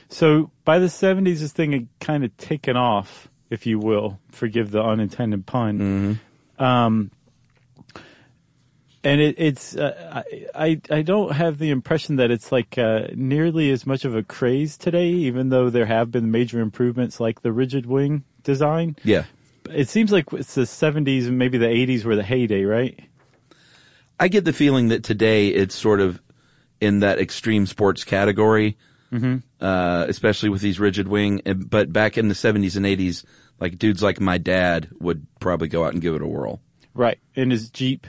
So 0.09 0.51
by 0.65 0.79
the 0.79 0.87
70s, 0.87 1.41
this 1.41 1.53
thing 1.53 1.73
had 1.73 1.89
kind 2.01 2.25
of 2.25 2.37
taken 2.37 2.77
off, 2.77 3.29
if 3.51 3.67
you 3.67 3.79
will. 3.79 4.19
Forgive 4.31 4.71
the 4.71 4.83
unintended 4.83 5.47
pun. 5.47 6.19
Um, 6.59 7.11
and 9.05 9.21
it, 9.21 9.37
it's 9.39 9.77
uh, 9.77 10.25
I, 10.27 10.47
I 10.55 10.81
I 10.91 11.03
don't 11.03 11.33
have 11.33 11.59
the 11.59 11.71
impression 11.71 12.17
that 12.17 12.33
it's 12.33 12.51
like 12.51 12.77
uh, 12.77 13.07
nearly 13.15 13.71
as 13.71 13.87
much 13.87 14.05
of 14.05 14.17
a 14.17 14.23
craze 14.25 14.77
today, 14.77 15.11
even 15.11 15.51
though 15.51 15.71
there 15.71 15.87
have 15.87 16.11
been 16.11 16.33
major 16.33 16.61
improvements 16.61 17.21
like 17.21 17.43
the 17.43 17.53
rigid 17.53 17.87
wing 17.87 18.25
design. 18.43 18.97
Yeah. 19.05 19.25
It 19.71 19.89
seems 19.89 20.11
like 20.11 20.33
it's 20.33 20.55
the 20.55 20.63
70s 20.63 21.27
and 21.27 21.39
maybe 21.39 21.59
the 21.59 21.67
80s 21.67 22.05
were 22.05 22.17
the 22.17 22.23
heyday, 22.23 22.65
right? 22.65 22.99
I 24.19 24.29
get 24.29 24.45
the 24.45 24.53
feeling 24.53 24.89
that 24.89 25.03
today 25.05 25.49
it's 25.49 25.75
sort 25.75 26.01
of 26.01 26.21
in 26.81 27.01
that 27.01 27.19
extreme 27.19 27.67
sports 27.67 28.05
category, 28.05 28.77
uh, 29.61 30.07
especially 30.09 30.49
with 30.49 30.61
these 30.61 30.79
rigid 30.81 31.09
wing. 31.09 31.43
But 31.69 31.93
back 31.93 32.19
in 32.19 32.29
the 32.29 32.35
70s 32.35 32.77
and 32.77 32.87
80s, 32.87 33.25
like 33.61 33.79
dudes 33.79 34.03
like 34.03 34.21
my 34.21 34.39
dad 34.39 34.89
would 35.01 35.27
probably 35.41 35.69
go 35.69 35.85
out 35.85 35.93
and 35.93 36.03
give 36.03 36.15
it 36.15 36.23
a 36.23 36.27
whirl. 36.27 36.61
Right. 36.95 37.19
In 37.35 37.51
his 37.51 37.71
Jeep. 37.71 38.07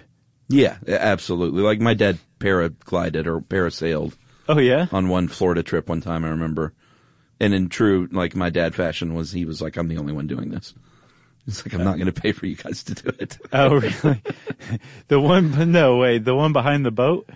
Yeah, 0.49 0.77
absolutely. 0.87 1.61
Like 1.61 1.79
my 1.81 1.93
dad 1.93 2.19
paraglided 2.39 3.25
or 3.25 3.41
parasailed 3.41 4.13
Oh 4.47 4.59
yeah. 4.59 4.87
on 4.93 5.09
one 5.09 5.27
Florida 5.27 5.61
trip 5.63 5.89
one 5.89 5.99
time, 6.01 6.23
I 6.23 6.29
remember. 6.29 6.73
And 7.39 7.53
in 7.53 7.67
true, 7.69 8.07
like 8.11 8.35
my 8.35 8.49
dad 8.49 8.73
fashion 8.73 9.13
was, 9.13 9.31
he 9.33 9.43
was 9.45 9.61
like, 9.61 9.75
I'm 9.77 9.89
the 9.89 9.97
only 9.97 10.13
one 10.13 10.25
doing 10.27 10.49
this. 10.49 10.73
It's 11.47 11.65
like, 11.65 11.73
I'm 11.73 11.83
not 11.83 11.95
going 11.97 12.11
to 12.11 12.21
pay 12.21 12.33
for 12.33 12.45
you 12.45 12.55
guys 12.57 12.83
to 12.83 12.93
do 12.93 13.09
it. 13.19 13.37
Oh 13.53 13.75
really? 13.75 14.21
the 15.07 15.19
one? 15.19 15.71
No 15.71 15.97
way. 15.97 16.17
The 16.19 16.35
one 16.35 16.51
behind 16.53 16.85
the 16.85 16.91
boat. 16.91 17.29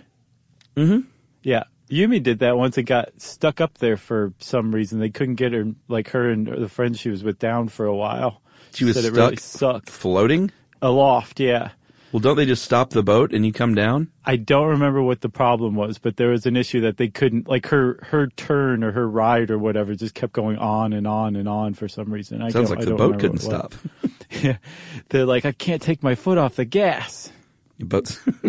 Mm-hmm. 0.76 1.00
Yeah. 1.42 1.64
Yumi 1.90 2.22
did 2.22 2.38
that 2.40 2.56
once. 2.56 2.76
It 2.78 2.84
got 2.84 3.20
stuck 3.20 3.60
up 3.60 3.78
there 3.78 3.96
for 3.96 4.32
some 4.38 4.74
reason. 4.74 4.98
They 4.98 5.10
couldn't 5.10 5.34
get 5.36 5.52
her, 5.52 5.66
like 5.88 6.10
her 6.10 6.30
and 6.30 6.46
the 6.46 6.68
friend 6.68 6.96
she 6.98 7.08
was 7.10 7.22
with, 7.24 7.38
down 7.38 7.68
for 7.68 7.86
a 7.86 7.94
while. 7.94 8.40
She 8.74 8.84
was 8.84 8.94
Said 8.94 9.04
stuck 9.04 9.14
it 9.14 9.20
really 9.20 9.36
sucked. 9.36 9.90
floating. 9.90 10.50
Aloft, 10.80 11.38
yeah. 11.40 11.70
Well, 12.12 12.20
don't 12.20 12.36
they 12.36 12.44
just 12.44 12.62
stop 12.62 12.90
the 12.90 13.02
boat 13.02 13.32
and 13.32 13.46
you 13.46 13.52
come 13.52 13.74
down? 13.74 14.08
I 14.26 14.36
don't 14.36 14.68
remember 14.68 15.02
what 15.02 15.22
the 15.22 15.30
problem 15.30 15.74
was, 15.74 15.96
but 15.96 16.18
there 16.18 16.28
was 16.28 16.44
an 16.44 16.56
issue 16.56 16.82
that 16.82 16.98
they 16.98 17.08
couldn't, 17.08 17.48
like 17.48 17.66
her, 17.68 17.98
her 18.02 18.26
turn 18.28 18.84
or 18.84 18.92
her 18.92 19.08
ride 19.08 19.50
or 19.50 19.58
whatever 19.58 19.94
just 19.94 20.14
kept 20.14 20.34
going 20.34 20.58
on 20.58 20.92
and 20.92 21.06
on 21.06 21.36
and 21.36 21.48
on 21.48 21.72
for 21.72 21.88
some 21.88 22.12
reason. 22.12 22.42
I 22.42 22.50
Sounds 22.50 22.68
like 22.68 22.80
the 22.80 22.94
boat 22.94 23.18
couldn't 23.18 23.38
stop. 23.38 23.74
yeah. 24.30 24.58
They're 25.08 25.24
like, 25.24 25.46
I 25.46 25.52
can't 25.52 25.80
take 25.80 26.02
my 26.02 26.14
foot 26.14 26.36
off 26.36 26.56
the 26.56 26.66
gas. 26.66 27.32
Boats. 27.80 28.20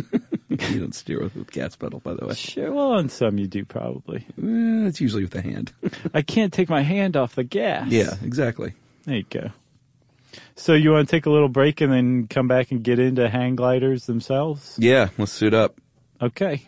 you 0.49 0.79
don't 0.79 0.93
steer 0.93 1.21
with, 1.21 1.35
with 1.35 1.51
gas 1.51 1.75
pedal, 1.77 1.99
by 1.99 2.13
the 2.15 2.27
way. 2.27 2.35
Sure. 2.35 2.71
Well, 2.71 2.91
on 2.91 3.07
some 3.07 3.37
you 3.37 3.47
do 3.47 3.63
probably. 3.63 4.25
Eh, 4.41 4.87
it's 4.87 4.99
usually 4.99 5.23
with 5.23 5.31
the 5.31 5.41
hand. 5.41 5.71
I 6.13 6.21
can't 6.21 6.51
take 6.51 6.69
my 6.69 6.81
hand 6.81 7.15
off 7.15 7.35
the 7.35 7.45
gas. 7.45 7.87
yeah, 7.89 8.15
exactly. 8.23 8.73
There 9.05 9.15
you 9.15 9.25
go. 9.29 9.51
So 10.55 10.73
you 10.73 10.91
want 10.91 11.07
to 11.07 11.15
take 11.15 11.25
a 11.25 11.29
little 11.29 11.49
break 11.49 11.81
and 11.81 11.91
then 11.91 12.27
come 12.27 12.47
back 12.47 12.71
and 12.71 12.83
get 12.83 12.99
into 12.99 13.29
hang 13.29 13.55
gliders 13.55 14.05
themselves? 14.05 14.75
Yeah, 14.79 15.09
let's 15.17 15.31
suit 15.31 15.53
up. 15.53 15.79
Okay. 16.21 16.61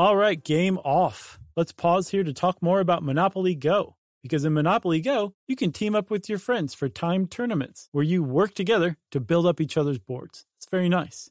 All 0.00 0.16
right, 0.16 0.42
game 0.42 0.78
off. 0.78 1.38
Let's 1.56 1.72
pause 1.72 2.08
here 2.08 2.24
to 2.24 2.32
talk 2.32 2.62
more 2.62 2.80
about 2.80 3.02
Monopoly 3.02 3.54
Go. 3.54 3.96
Because 4.22 4.46
in 4.46 4.54
Monopoly 4.54 5.00
Go, 5.00 5.34
you 5.46 5.56
can 5.56 5.72
team 5.72 5.94
up 5.94 6.10
with 6.10 6.26
your 6.26 6.38
friends 6.38 6.72
for 6.72 6.88
timed 6.88 7.30
tournaments 7.30 7.88
where 7.92 8.02
you 8.02 8.22
work 8.22 8.54
together 8.54 8.96
to 9.10 9.20
build 9.20 9.44
up 9.44 9.60
each 9.60 9.76
other's 9.76 9.98
boards. 9.98 10.46
It's 10.56 10.66
very 10.70 10.88
nice. 10.88 11.30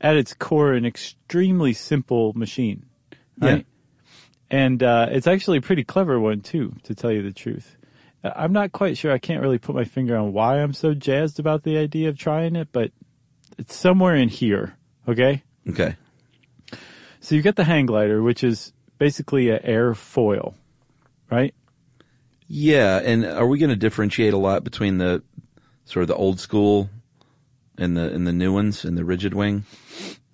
at 0.00 0.16
its 0.16 0.34
core 0.34 0.72
an 0.72 0.84
extremely 0.84 1.72
simple 1.72 2.32
machine, 2.34 2.86
right? 3.38 3.66
And 4.50 4.82
uh, 4.82 5.08
it's 5.10 5.26
actually 5.26 5.58
a 5.58 5.62
pretty 5.62 5.84
clever 5.84 6.20
one 6.20 6.40
too, 6.40 6.74
to 6.84 6.94
tell 6.94 7.10
you 7.10 7.22
the 7.22 7.32
truth. 7.32 7.76
Uh, 8.22 8.32
I'm 8.36 8.52
not 8.52 8.72
quite 8.72 8.96
sure. 8.96 9.12
I 9.12 9.18
can't 9.18 9.42
really 9.42 9.58
put 9.58 9.74
my 9.74 9.84
finger 9.84 10.16
on 10.16 10.32
why 10.32 10.60
I'm 10.60 10.72
so 10.72 10.94
jazzed 10.94 11.40
about 11.40 11.64
the 11.64 11.78
idea 11.78 12.08
of 12.08 12.18
trying 12.18 12.56
it, 12.56 12.68
but 12.72 12.92
it's 13.58 13.74
somewhere 13.74 14.14
in 14.14 14.28
here. 14.28 14.76
Okay. 15.08 15.42
Okay. 15.68 15.96
So 17.20 17.34
you 17.34 17.42
get 17.42 17.56
the 17.56 17.64
hang 17.64 17.86
glider, 17.86 18.22
which 18.22 18.44
is 18.44 18.72
basically 18.98 19.50
an 19.50 19.60
airfoil, 19.64 20.54
right? 21.30 21.54
Yeah, 22.46 23.00
and 23.02 23.24
are 23.24 23.46
we 23.46 23.58
going 23.58 23.70
to 23.70 23.76
differentiate 23.76 24.32
a 24.32 24.38
lot 24.38 24.62
between 24.62 24.98
the 24.98 25.24
sort 25.84 26.02
of 26.02 26.08
the 26.08 26.14
old 26.14 26.38
school 26.38 26.88
and 27.78 27.96
the 27.96 28.12
and 28.12 28.26
the 28.26 28.32
new 28.32 28.52
ones 28.52 28.84
in 28.84 28.94
the 28.94 29.04
rigid 29.04 29.34
wing? 29.34 29.64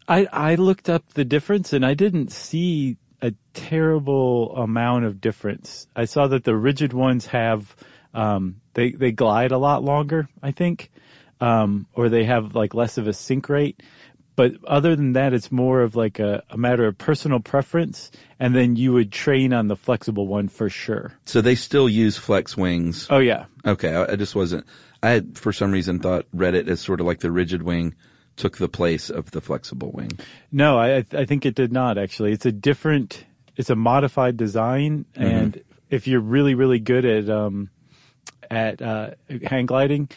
I 0.09 0.26
I 0.33 0.55
looked 0.57 0.88
up 0.88 1.14
the 1.14 1.24
difference 1.24 1.72
and 1.72 1.85
I 1.85 1.94
didn't 1.94 2.33
see 2.33 2.96
a 3.20 3.33
terrible 3.55 4.57
amount 4.57 5.05
of 5.05 5.20
difference. 5.20 5.87
I 5.94 6.07
saw 6.07 6.26
that 6.28 6.44
the 6.44 6.57
rigid 6.57 6.92
ones 6.92 7.26
have 7.26 7.76
um, 8.14 8.61
they 8.74 8.90
they 8.90 9.12
glide 9.12 9.52
a 9.52 9.59
lot 9.59 9.85
longer, 9.85 10.28
I 10.42 10.50
think, 10.50 10.90
um, 11.40 11.87
or 11.94 12.09
they 12.09 12.24
have 12.24 12.55
like 12.55 12.74
less 12.74 12.98
of 12.98 13.07
a 13.07 13.12
sink 13.12 13.48
rate. 13.48 13.83
But 14.35 14.52
other 14.66 14.96
than 14.96 15.12
that, 15.12 15.35
it's 15.35 15.52
more 15.52 15.83
of 15.83 15.94
like 15.94 16.18
a, 16.18 16.42
a 16.48 16.57
matter 16.57 16.87
of 16.87 16.96
personal 16.96 17.38
preference, 17.38 18.11
and 18.40 18.55
then 18.55 18.76
you 18.76 18.92
would 18.94 19.12
train 19.12 19.52
on 19.52 19.68
the 19.68 19.76
flexible 19.76 20.26
one 20.26 20.48
for 20.48 20.70
sure. 20.70 21.12
So 21.26 21.42
they 21.42 21.55
still 21.55 21.87
use 21.87 22.16
flex 22.16 22.57
wings. 22.57 23.07
Oh 23.11 23.18
yeah, 23.18 23.44
Okay, 23.64 23.94
I, 23.94 24.12
I 24.12 24.16
just 24.16 24.35
wasn't. 24.35 24.66
I 25.03 25.11
had 25.11 25.38
for 25.38 25.53
some 25.53 25.73
reason 25.73 25.99
thought 25.99 26.27
Reddit 26.35 26.69
as 26.69 26.81
sort 26.81 27.01
of 27.01 27.07
like 27.07 27.21
the 27.21 27.31
rigid 27.31 27.62
wing 27.62 27.95
took 28.37 28.59
the 28.59 28.69
place 28.69 29.11
of 29.11 29.31
the 29.33 29.41
flexible 29.41 29.91
wing. 29.93 30.12
No, 30.51 30.79
I 30.79 31.05
I 31.12 31.25
think 31.25 31.45
it 31.45 31.55
did 31.55 31.73
not 31.73 31.99
actually. 31.99 32.33
It's 32.33 32.47
a 32.47 32.53
different, 32.53 33.25
it's 33.57 33.71
a 33.71 33.77
modified 33.77 34.37
design, 34.37 35.05
and 35.15 35.62
if 35.91 36.07
you're 36.07 36.21
really 36.21 36.55
really 36.55 36.79
good 36.79 37.05
at 37.05 37.29
um 37.29 37.71
at 38.51 38.81
uh, 38.81 39.11
hang 39.45 39.67
gliding, 39.67 40.09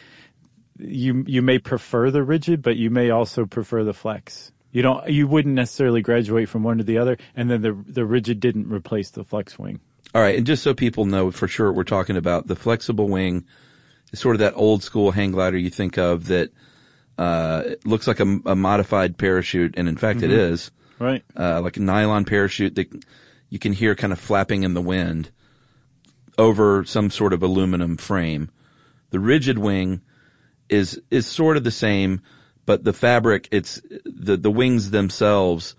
you 0.78 1.24
you 1.26 1.42
may 1.42 1.58
prefer 1.58 2.10
the 2.10 2.22
rigid, 2.22 2.62
but 2.62 2.76
you 2.76 2.90
may 2.90 3.10
also 3.10 3.46
prefer 3.46 3.82
the 3.82 3.94
flex. 3.94 4.52
You 4.72 4.82
don't 4.82 5.08
you 5.08 5.26
wouldn't 5.26 5.54
necessarily 5.54 6.02
graduate 6.02 6.48
from 6.48 6.62
one 6.62 6.78
to 6.78 6.84
the 6.84 6.98
other, 6.98 7.18
and 7.34 7.50
then 7.50 7.62
the 7.62 7.72
the 7.72 8.04
rigid 8.04 8.40
didn't 8.40 8.70
replace 8.70 9.10
the 9.10 9.24
flex 9.24 9.58
wing. 9.58 9.80
All 10.14 10.22
right, 10.22 10.36
and 10.36 10.46
just 10.46 10.62
so 10.62 10.74
people 10.74 11.04
know 11.04 11.30
for 11.30 11.48
sure 11.48 11.72
we're 11.72 11.84
talking 11.84 12.16
about, 12.16 12.46
the 12.46 12.56
flexible 12.56 13.08
wing 13.08 13.44
sort 14.14 14.36
of 14.36 14.40
that 14.40 14.54
old 14.56 14.82
school 14.82 15.10
hang 15.10 15.32
glider 15.32 15.56
you 15.58 15.70
think 15.70 15.98
of 15.98 16.26
that 16.28 16.50
uh, 17.18 17.62
looks 17.84 18.06
like 18.06 18.20
a, 18.20 18.40
a 18.46 18.54
modified 18.56 19.16
parachute, 19.18 19.74
and 19.76 19.88
in 19.88 19.96
fact 19.96 20.22
it 20.22 20.30
is 20.30 20.70
Right. 20.98 21.22
uh, 21.38 21.60
like 21.60 21.76
a 21.76 21.80
nylon 21.80 22.24
parachute 22.24 22.74
that 22.76 22.88
you 23.50 23.58
can 23.58 23.72
hear 23.72 23.94
kind 23.94 24.12
of 24.12 24.18
flapping 24.18 24.62
in 24.62 24.74
the 24.74 24.80
wind 24.82 25.30
over 26.38 26.84
some 26.84 27.10
sort 27.10 27.32
of 27.32 27.42
aluminum 27.42 27.96
frame. 27.96 28.50
The 29.10 29.20
rigid 29.20 29.58
wing 29.58 30.00
is 30.68 31.00
is 31.10 31.26
sort 31.26 31.56
of 31.56 31.64
the 31.64 31.70
same, 31.70 32.20
but 32.66 32.84
the 32.84 32.92
fabric 32.92 33.48
it's 33.50 33.80
the 34.04 34.36
the 34.36 34.50
wings 34.50 34.90
themselves 34.90 35.74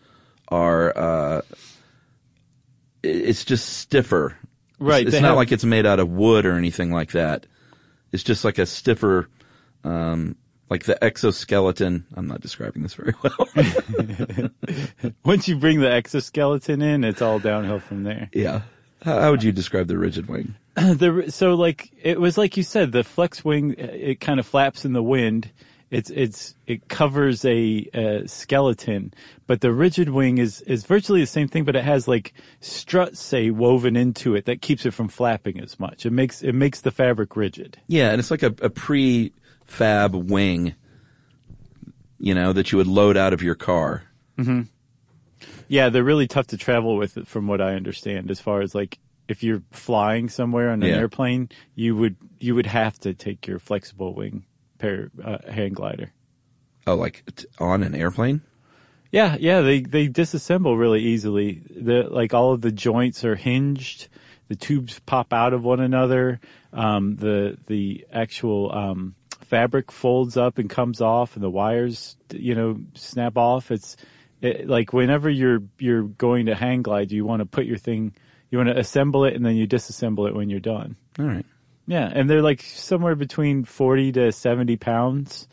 are 0.49 0.97
uh, 0.97 1.41
it's 3.03 3.45
just 3.45 3.67
stiffer. 3.77 4.37
Right, 4.79 5.05
It's, 5.07 5.15
it's 5.15 5.21
not 5.21 5.29
have- 5.29 5.37
like 5.37 5.51
it's 5.51 5.63
made 5.65 5.85
out 5.85 5.99
of 5.99 6.09
wood 6.09 6.45
or 6.45 6.53
anything 6.53 6.91
like 6.91 7.11
that. 7.11 7.45
It's 8.11 8.23
just 8.23 8.43
like 8.45 8.57
a 8.57 8.65
stiffer, 8.65 9.29
um, 9.83 10.35
like 10.69 10.85
the 10.85 11.01
exoskeleton. 11.03 12.05
I'm 12.15 12.27
not 12.27 12.41
describing 12.41 12.83
this 12.83 12.93
very 12.93 13.13
well. 13.21 14.51
Once 15.25 15.47
you 15.47 15.57
bring 15.57 15.81
the 15.81 15.91
exoskeleton 15.91 16.81
in, 16.81 17.03
it's 17.03 17.21
all 17.21 17.39
downhill 17.39 17.79
from 17.79 18.03
there. 18.03 18.29
yeah. 18.33 18.61
How, 19.03 19.21
how 19.21 19.31
would 19.31 19.43
you 19.43 19.51
describe 19.51 19.87
the 19.87 19.97
rigid 19.97 20.27
wing? 20.27 20.55
the 20.75 21.25
so 21.29 21.53
like 21.53 21.91
it 22.01 22.19
was 22.19 22.37
like 22.37 22.57
you 22.57 22.63
said 22.63 22.91
the 22.91 23.03
flex 23.03 23.43
wing 23.45 23.75
it 23.77 24.19
kind 24.19 24.39
of 24.39 24.45
flaps 24.45 24.85
in 24.85 24.93
the 24.93 25.03
wind 25.03 25.51
it's 25.89 26.09
it's 26.09 26.55
it 26.65 26.89
covers 26.89 27.45
a, 27.45 27.87
a 27.93 28.27
skeleton 28.27 29.13
but 29.45 29.61
the 29.61 29.71
rigid 29.71 30.09
wing 30.09 30.37
is 30.37 30.61
is 30.61 30.83
virtually 30.85 31.21
the 31.21 31.25
same 31.27 31.47
thing 31.47 31.63
but 31.63 31.75
it 31.77 31.83
has 31.83 32.07
like 32.07 32.33
struts 32.59 33.21
say 33.21 33.49
woven 33.49 33.95
into 33.95 34.35
it 34.35 34.45
that 34.45 34.61
keeps 34.61 34.85
it 34.85 34.91
from 34.91 35.07
flapping 35.07 35.59
as 35.61 35.79
much 35.79 36.05
it 36.05 36.11
makes 36.11 36.41
it 36.43 36.53
makes 36.53 36.81
the 36.81 36.91
fabric 36.91 37.35
rigid 37.37 37.79
Yeah, 37.87 38.09
and 38.11 38.19
it's 38.19 38.31
like 38.31 38.43
a, 38.43 38.53
a 38.61 38.69
pre-fab 38.69 40.13
wing, 40.13 40.75
you 42.19 42.33
know, 42.35 42.51
that 42.53 42.71
you 42.71 42.77
would 42.79 42.87
load 42.87 43.15
out 43.15 43.31
of 43.33 43.41
your 43.41 43.55
car. 43.55 44.03
Mm-hmm. 44.37 44.63
Yeah, 45.67 45.89
they're 45.89 46.03
really 46.03 46.27
tough 46.27 46.47
to 46.47 46.57
travel 46.57 46.97
with, 46.97 47.27
from 47.27 47.47
what 47.47 47.61
I 47.61 47.75
understand. 47.75 48.31
As 48.31 48.39
far 48.39 48.61
as 48.61 48.73
like, 48.73 48.99
if 49.27 49.43
you're 49.43 49.61
flying 49.71 50.29
somewhere 50.29 50.69
on 50.69 50.81
an 50.83 50.89
Yeah. 50.89 50.95
airplane, 50.95 51.49
you 51.75 51.95
would 51.95 52.15
you 52.39 52.55
would 52.55 52.65
have 52.65 52.97
to 52.99 53.13
take 53.13 53.45
your 53.47 53.59
flexible 53.59 54.13
wing 54.13 54.45
pair 54.77 55.09
uh, 55.23 55.37
hang 55.49 55.73
glider. 55.73 56.11
Oh, 56.85 56.95
like 56.95 57.23
t- 57.35 57.45
on 57.59 57.83
an 57.83 57.95
airplane? 57.95 58.41
Yeah, 59.11 59.37
yeah, 59.39 59.61
they 59.61 59.81
they 59.81 60.07
disassemble 60.07 60.77
really 60.77 61.01
easily. 61.01 61.61
The 61.69 62.03
like 62.03 62.33
all 62.33 62.53
of 62.53 62.61
the 62.61 62.71
joints 62.71 63.23
are 63.23 63.35
hinged. 63.35 64.07
The 64.47 64.55
tubes 64.55 64.99
pop 64.99 65.33
out 65.33 65.53
of 65.53 65.63
one 65.63 65.79
another. 65.79 66.39
Um, 66.73 67.15
the 67.15 67.57
the 67.67 68.05
actual 68.11 68.73
um, 68.73 69.15
fabric 69.41 69.91
folds 69.91 70.37
up 70.37 70.57
and 70.57 70.69
comes 70.69 71.01
off, 71.01 71.35
and 71.35 71.43
the 71.43 71.49
wires 71.49 72.17
you 72.33 72.55
know 72.55 72.79
snap 72.95 73.37
off. 73.37 73.71
It's 73.71 73.97
it, 74.41 74.67
like 74.67 74.93
whenever 74.93 75.29
you're 75.29 75.63
you're 75.79 76.03
going 76.03 76.47
to 76.47 76.55
hang 76.55 76.81
glide, 76.81 77.11
you 77.11 77.25
want 77.25 77.39
to 77.41 77.45
put 77.45 77.65
your 77.65 77.77
thing, 77.77 78.13
you 78.49 78.57
want 78.57 78.69
to 78.69 78.77
assemble 78.77 79.25
it, 79.25 79.35
and 79.35 79.45
then 79.45 79.55
you 79.55 79.67
disassemble 79.67 80.27
it 80.27 80.35
when 80.35 80.49
you're 80.49 80.59
done. 80.59 80.95
All 81.17 81.25
right. 81.25 81.45
Yeah, 81.87 82.09
and 82.13 82.29
they're 82.29 82.41
like 82.41 82.61
somewhere 82.61 83.15
between 83.15 83.63
40 83.63 84.11
to 84.13 84.31
70 84.31 84.75
pounds. 84.77 85.47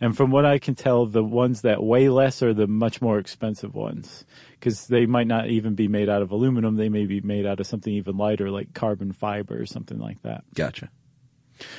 And 0.00 0.16
from 0.16 0.30
what 0.30 0.44
I 0.44 0.58
can 0.58 0.74
tell, 0.74 1.06
the 1.06 1.22
ones 1.22 1.62
that 1.62 1.82
weigh 1.82 2.08
less 2.08 2.42
are 2.42 2.52
the 2.52 2.66
much 2.66 3.00
more 3.00 3.18
expensive 3.18 3.74
ones 3.74 4.24
because 4.52 4.86
they 4.88 5.06
might 5.06 5.26
not 5.26 5.48
even 5.48 5.74
be 5.74 5.88
made 5.88 6.08
out 6.08 6.20
of 6.20 6.30
aluminum. 6.30 6.76
They 6.76 6.88
may 6.88 7.06
be 7.06 7.20
made 7.20 7.46
out 7.46 7.60
of 7.60 7.66
something 7.66 7.92
even 7.92 8.16
lighter 8.16 8.50
like 8.50 8.74
carbon 8.74 9.12
fiber 9.12 9.60
or 9.60 9.66
something 9.66 9.98
like 9.98 10.20
that. 10.22 10.44
Gotcha. 10.54 10.90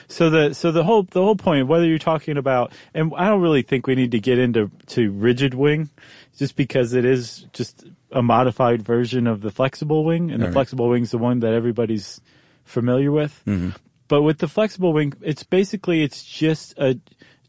So 0.07 0.29
the 0.29 0.53
so 0.53 0.71
the 0.71 0.83
whole 0.83 1.03
the 1.03 1.21
whole 1.21 1.35
point, 1.35 1.67
whether 1.67 1.85
you're 1.85 1.99
talking 1.99 2.37
about, 2.37 2.71
and 2.93 3.11
I 3.17 3.27
don't 3.27 3.41
really 3.41 3.61
think 3.61 3.87
we 3.87 3.95
need 3.95 4.11
to 4.11 4.19
get 4.19 4.39
into 4.39 4.71
to 4.87 5.11
rigid 5.11 5.53
wing, 5.53 5.89
just 6.37 6.55
because 6.55 6.93
it 6.93 7.05
is 7.05 7.45
just 7.51 7.85
a 8.11 8.21
modified 8.21 8.81
version 8.81 9.27
of 9.27 9.41
the 9.41 9.51
flexible 9.51 10.05
wing, 10.05 10.31
and 10.31 10.39
the 10.39 10.45
All 10.45 10.49
right. 10.49 10.53
flexible 10.53 10.89
wing's 10.89 11.11
the 11.11 11.17
one 11.17 11.41
that 11.41 11.53
everybody's 11.53 12.21
familiar 12.63 13.11
with. 13.11 13.41
Mm-hmm. 13.45 13.69
But 14.07 14.21
with 14.21 14.37
the 14.37 14.47
flexible 14.47 14.93
wing, 14.93 15.13
it's 15.21 15.43
basically 15.43 16.03
it's 16.03 16.23
just 16.23 16.77
a 16.77 16.99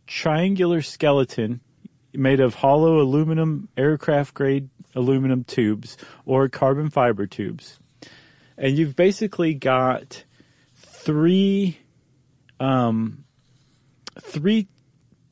triangular 0.07 0.83
skeleton 0.83 1.61
made 2.15 2.41
of 2.41 2.55
hollow 2.55 3.01
aluminum 3.01 3.69
aircraft 3.77 4.33
grade 4.35 4.71
aluminum 4.95 5.45
tubes 5.45 5.99
or 6.25 6.49
carbon 6.49 6.89
fiber 6.89 7.27
tubes, 7.27 7.79
and 8.57 8.79
you've 8.79 8.97
basically 8.97 9.53
got 9.53 10.25
three 10.75 11.79
um, 12.59 13.25
three 14.21 14.67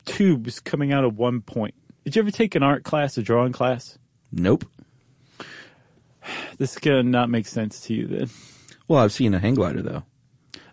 tubes 0.05 0.59
coming 0.59 0.93
out 0.93 1.03
of 1.03 1.17
one 1.17 1.41
point. 1.41 1.73
Did 2.03 2.15
you 2.15 2.21
ever 2.21 2.31
take 2.31 2.53
an 2.53 2.61
art 2.61 2.83
class, 2.83 3.17
a 3.17 3.23
drawing 3.23 3.51
class? 3.51 3.97
Nope. 4.31 4.65
This 6.57 6.73
is 6.73 6.77
gonna 6.77 7.03
not 7.03 7.29
make 7.29 7.47
sense 7.47 7.81
to 7.81 7.93
you 7.93 8.07
then. 8.07 8.29
Well, 8.87 8.99
I've 8.99 9.11
seen 9.11 9.33
a 9.33 9.39
hang 9.39 9.55
glider 9.55 9.81
though. 9.81 10.03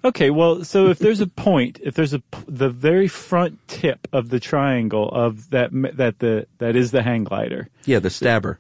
Okay, 0.05 0.31
well, 0.31 0.65
so 0.65 0.89
if 0.89 0.99
there's 0.99 1.21
a 1.21 1.29
point, 1.29 1.79
if 1.83 1.95
there's 1.95 2.13
a 2.15 2.23
the 2.49 2.69
very 2.71 3.07
front 3.07 3.59
tip 3.69 4.09
of 4.13 4.31
the 4.31 4.41
triangle 4.41 5.09
of 5.09 5.51
that 5.51 5.71
that 5.97 6.19
the 6.19 6.47
that 6.59 6.75
is 6.75 6.91
the 6.91 7.03
hang 7.03 7.25
glider, 7.25 7.69
Yeah, 7.85 8.01
the 8.01 8.11
stabber. 8.11 8.59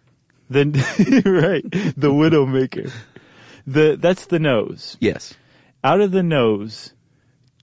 then 0.49 0.73
right, 1.25 1.65
the 1.97 2.13
widowmaker, 2.13 2.93
the 3.67 3.97
that's 4.01 4.27
the 4.27 4.39
nose. 4.39 4.97
Yes. 5.01 5.35
out 5.83 6.01
of 6.01 6.13
the 6.13 6.23
nose, 6.23 6.93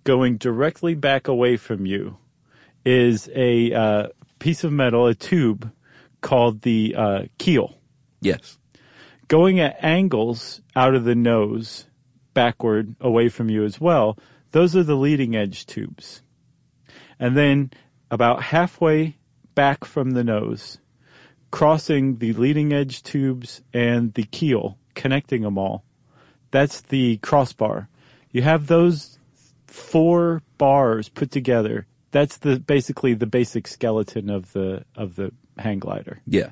going 0.03 0.35
directly 0.37 0.93
back 0.93 1.27
away 1.29 1.55
from 1.55 1.85
you, 1.85 2.17
is 2.83 3.29
a 3.33 3.71
uh, 3.73 4.07
piece 4.39 4.65
of 4.65 4.73
metal, 4.73 5.07
a 5.07 5.15
tube 5.15 5.71
called 6.19 6.63
the 6.63 6.95
uh, 6.97 7.21
keel. 7.37 7.77
Yes. 8.19 8.57
Going 9.29 9.59
at 9.61 9.77
angles 9.81 10.59
out 10.75 10.95
of 10.95 11.05
the 11.05 11.15
nose, 11.15 11.85
backward 12.39 12.95
away 13.01 13.27
from 13.27 13.49
you 13.49 13.65
as 13.65 13.81
well, 13.81 14.17
those 14.51 14.73
are 14.73 14.83
the 14.83 14.95
leading 14.95 15.35
edge 15.35 15.65
tubes. 15.65 16.21
And 17.19 17.35
then 17.35 17.71
about 18.09 18.43
halfway 18.43 19.17
back 19.55 19.83
from 19.83 20.11
the 20.11 20.23
nose, 20.23 20.77
crossing 21.51 22.19
the 22.19 22.31
leading 22.31 22.71
edge 22.71 23.03
tubes 23.03 23.61
and 23.73 24.13
the 24.13 24.23
keel, 24.23 24.77
connecting 24.95 25.41
them 25.41 25.57
all, 25.57 25.83
that's 26.49 26.79
the 26.79 27.17
crossbar. 27.17 27.89
You 28.31 28.43
have 28.43 28.67
those 28.67 29.19
four 29.67 30.41
bars 30.57 31.09
put 31.09 31.31
together. 31.31 31.87
That's 32.11 32.37
the 32.37 32.57
basically 32.57 33.15
the 33.15 33.27
basic 33.27 33.67
skeleton 33.67 34.29
of 34.29 34.53
the 34.53 34.85
of 34.95 35.17
the 35.17 35.33
hang 35.57 35.79
glider. 35.79 36.21
Yeah. 36.25 36.51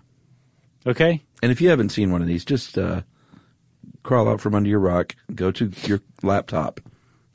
Okay? 0.86 1.23
And 1.41 1.50
if 1.50 1.62
you 1.62 1.69
haven't 1.69 1.93
seen 1.93 2.12
one 2.12 2.21
of 2.21 2.28
these, 2.28 2.43
just 2.43 2.78
uh, 2.78 3.04
crawl 4.04 4.28
out 4.30 4.41
from 4.41 4.56
under 4.56 4.69
your 4.69 4.80
rock, 4.80 5.15
go 5.36 5.52
to 5.52 5.71
your 5.86 6.02
laptop, 6.23 6.80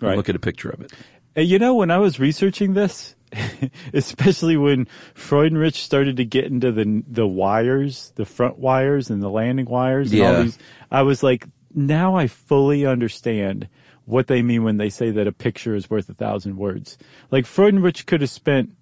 and 0.01 0.09
Right. 0.09 0.17
look 0.17 0.29
at 0.29 0.37
a 0.37 0.41
picture 0.41 0.71
of 0.71 0.81
it. 0.81 0.93
Uh, 1.37 1.41
You 1.43 1.59
know, 1.59 1.75
when 1.75 1.91
I 1.91 1.99
was 1.99 2.19
researching 2.21 2.75
this, 2.75 3.15
especially 3.95 4.57
when 4.57 4.87
Freudenrich 5.15 5.77
started 5.77 6.17
to 6.19 6.25
get 6.25 6.45
into 6.47 6.71
the 6.73 7.03
the 7.09 7.27
wires, 7.27 8.13
the 8.17 8.25
front 8.27 8.59
wires 8.59 9.11
and 9.11 9.23
the 9.23 9.31
landing 9.31 9.67
wires, 9.67 10.11
and 10.11 10.21
Yeah. 10.21 10.27
all 10.37 10.43
these, 10.43 10.59
I 10.91 11.03
was 11.03 11.23
like, 11.23 11.47
now 11.75 12.15
I 12.15 12.27
fully 12.27 12.85
understand 12.85 13.69
what 14.05 14.27
they 14.27 14.43
mean 14.43 14.65
when 14.65 14.77
they 14.79 14.91
say 14.91 15.11
that 15.13 15.27
a 15.27 15.33
picture 15.33 15.75
is 15.75 15.89
worth 15.89 16.09
a 16.09 16.15
thousand 16.15 16.57
words. 16.57 16.99
Like 17.31 17.47
Freudenrich 17.47 18.05
could 18.07 18.21
have 18.21 18.31
spent 18.31 18.73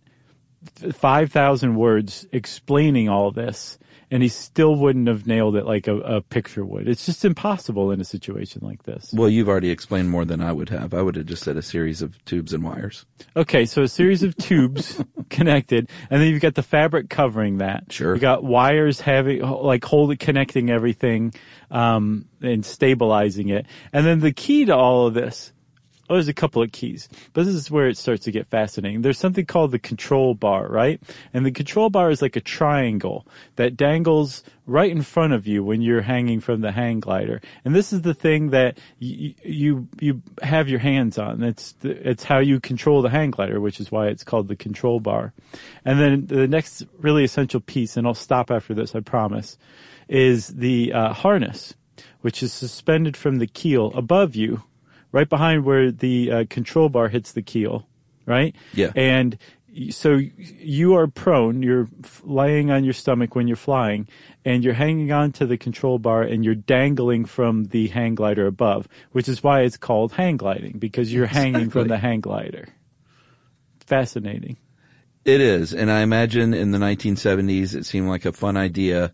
five 0.92 1.30
thousand 1.33 1.74
words 1.76 2.26
explaining 2.33 3.09
all 3.09 3.30
this, 3.30 3.78
and 4.11 4.23
he 4.23 4.29
still 4.29 4.75
wouldn't 4.75 5.07
have 5.07 5.27
nailed 5.27 5.57
it 5.57 5.64
like 5.64 5.87
a, 5.87 5.96
a 5.99 6.20
picture 6.20 6.64
would. 6.64 6.88
It's 6.88 7.07
just 7.07 7.25
impossible 7.25 7.92
in 7.92 8.01
a 8.01 8.05
situation 8.05 8.61
like 8.64 8.83
this. 8.83 9.12
Well, 9.12 9.29
you've 9.29 9.49
already 9.49 9.70
explained 9.70 10.11
more 10.11 10.25
than 10.25 10.40
I 10.40 10.53
would 10.53 10.68
have. 10.70 10.92
I 10.92 11.03
would 11.03 11.16
have 11.16 11.27
just 11.27 11.44
said 11.44 11.57
a 11.57 11.62
series 11.62 12.03
of 12.03 12.23
tubes 12.25 12.53
and 12.53 12.64
wires. 12.64 13.07
Okay, 13.37 13.66
so 13.66 13.83
a 13.83 13.88
series 13.88 14.23
of 14.23 14.37
tubes 14.37 15.03
connected, 15.31 15.88
and 16.11 16.20
then 16.20 16.29
you've 16.29 16.42
got 16.42 16.55
the 16.55 16.62
fabric 16.62 17.09
covering 17.09 17.59
that. 17.59 17.92
Sure. 17.92 18.14
You 18.14 18.20
got 18.20 18.42
wires 18.42 19.01
having 19.01 19.42
like 19.42 19.85
holding 19.85 20.18
connecting 20.18 20.70
everything, 20.70 21.33
um, 21.70 22.27
and 22.42 22.64
stabilizing 22.64 23.49
it. 23.49 23.66
And 23.92 24.05
then 24.05 24.20
the 24.20 24.33
key 24.33 24.64
to 24.64 24.77
all 24.77 25.07
of 25.07 25.14
this, 25.14 25.53
oh, 26.11 26.14
there's 26.14 26.29
a 26.29 26.35
couple 26.35 26.61
of 26.61 26.73
keys, 26.73 27.09
but 27.33 27.46
this 27.46 27.55
is 27.55 27.70
where 27.70 27.88
it 27.88 27.96
starts 27.96 28.25
to 28.25 28.33
get 28.33 28.49
fascinating. 28.49 29.03
There's 29.03 29.18
something 29.18 29.46
called 29.46 29.70
the 29.70 29.79
control 29.79 30.35
bar, 30.35 30.68
right? 30.68 31.01
And 31.33 31.46
the 31.46 31.53
control 31.53 31.88
bar 31.88 32.11
is 32.11 32.20
like 32.20 32.35
a 32.35 32.40
triangle 32.40 33.29
that 33.55 33.77
dangles 33.77 34.42
right 34.66 34.90
in 34.90 35.03
front 35.03 35.33
of 35.33 35.46
you 35.46 35.62
when 35.62 35.83
you're 35.83 36.03
hanging 36.03 36.40
from 36.40 36.62
the 36.62 36.73
hang 36.73 36.99
glider. 36.99 37.40
And 37.64 37.77
this 37.77 37.92
is 37.92 38.03
the 38.03 38.12
thing 38.12 38.51
that 38.51 38.79
you 38.99 39.35
you, 39.44 39.88
you 40.01 40.23
have 40.42 40.68
your 40.68 40.81
hands 40.81 41.16
on. 41.16 41.44
It's 41.44 41.77
it's 41.83 42.25
how 42.25 42.40
you 42.40 42.59
control 42.59 43.03
the 43.03 43.11
hang 43.11 43.31
glider, 43.31 43.61
which 43.61 43.79
is 43.79 43.92
why 43.92 44.09
it's 44.09 44.25
called 44.25 44.49
the 44.49 44.57
control 44.57 44.99
bar. 44.99 45.33
And 45.85 46.01
then 46.01 46.27
the 46.27 46.49
next 46.49 46.85
really 46.99 47.23
essential 47.23 47.61
piece, 47.61 47.96
and 47.96 48.05
I'll 48.05 48.14
stop 48.14 48.51
after 48.51 48.75
this, 48.75 48.96
I 48.96 49.01
promise, 49.01 49.59
is 50.09 50.49
the 50.49 50.92
uh, 50.92 51.12
harness, 51.12 51.75
which 52.20 52.42
is 52.42 52.53
suspended 52.53 53.16
from 53.16 53.38
the 53.38 53.46
keel 53.46 53.92
above 53.94 54.35
you, 54.35 54.64
right 55.12 55.29
behind 55.29 55.64
where 55.64 55.90
the 55.90 56.31
uh, 56.31 56.44
control 56.51 56.88
bar 56.88 57.09
hits 57.09 57.33
the 57.33 57.42
keel, 57.42 57.87
right? 58.27 58.55
Yeah. 58.75 58.92
And 58.94 59.38
so 59.90 60.16
you 60.16 60.94
are 60.94 61.07
prone, 61.07 61.62
you're 61.62 61.88
laying 62.25 62.70
on 62.70 62.85
your 62.85 62.92
stomach 62.92 63.35
when 63.35 63.46
you're 63.46 63.57
flying, 63.57 64.09
and 64.44 64.64
you're 64.64 64.75
hanging 64.75 65.12
on 65.12 65.33
to 65.33 65.46
the 65.46 65.57
control 65.57 65.99
bar 65.99 66.23
and 66.23 66.44
you're 66.44 66.55
dangling 66.55 67.25
from 67.25 67.64
the 67.66 67.88
hang 67.88 68.14
glider 68.14 68.46
above, 68.46 68.88
which 69.12 69.29
is 69.29 69.42
why 69.42 69.61
it's 69.62 69.77
called 69.77 70.12
hang 70.12 70.37
gliding, 70.37 70.79
because 70.79 71.12
you're 71.12 71.27
hanging 71.27 71.70
from 71.70 71.88
the 71.88 71.99
hang 71.99 72.20
glider. 72.20 72.68
Fascinating. 73.87 74.57
It 75.25 75.40
is, 75.40 75.75
and 75.75 75.90
I 75.90 76.01
imagine 76.01 76.55
in 76.55 76.70
the 76.70 76.79
1970s 76.79 77.75
it 77.75 77.85
seemed 77.85 78.09
like 78.09 78.25
a 78.25 78.33
fun 78.33 78.57
idea 78.57 79.12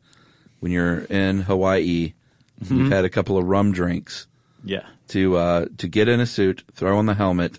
when 0.61 0.71
you're 0.71 1.01
in 1.01 1.43
Hawaii. 1.43 2.15
You've 2.63 2.91
had 2.91 3.05
a 3.05 3.11
couple 3.11 3.37
of 3.37 3.45
rum 3.45 3.73
drinks 3.73 4.27
Yeah. 4.65 4.87
To 5.09 5.37
uh, 5.37 5.67
to 5.79 5.89
get 5.89 6.09
in 6.09 6.21
a 6.21 6.27
suit, 6.27 6.65
throw 6.73 6.99
on 6.99 7.07
the 7.07 7.15
helmet, 7.15 7.59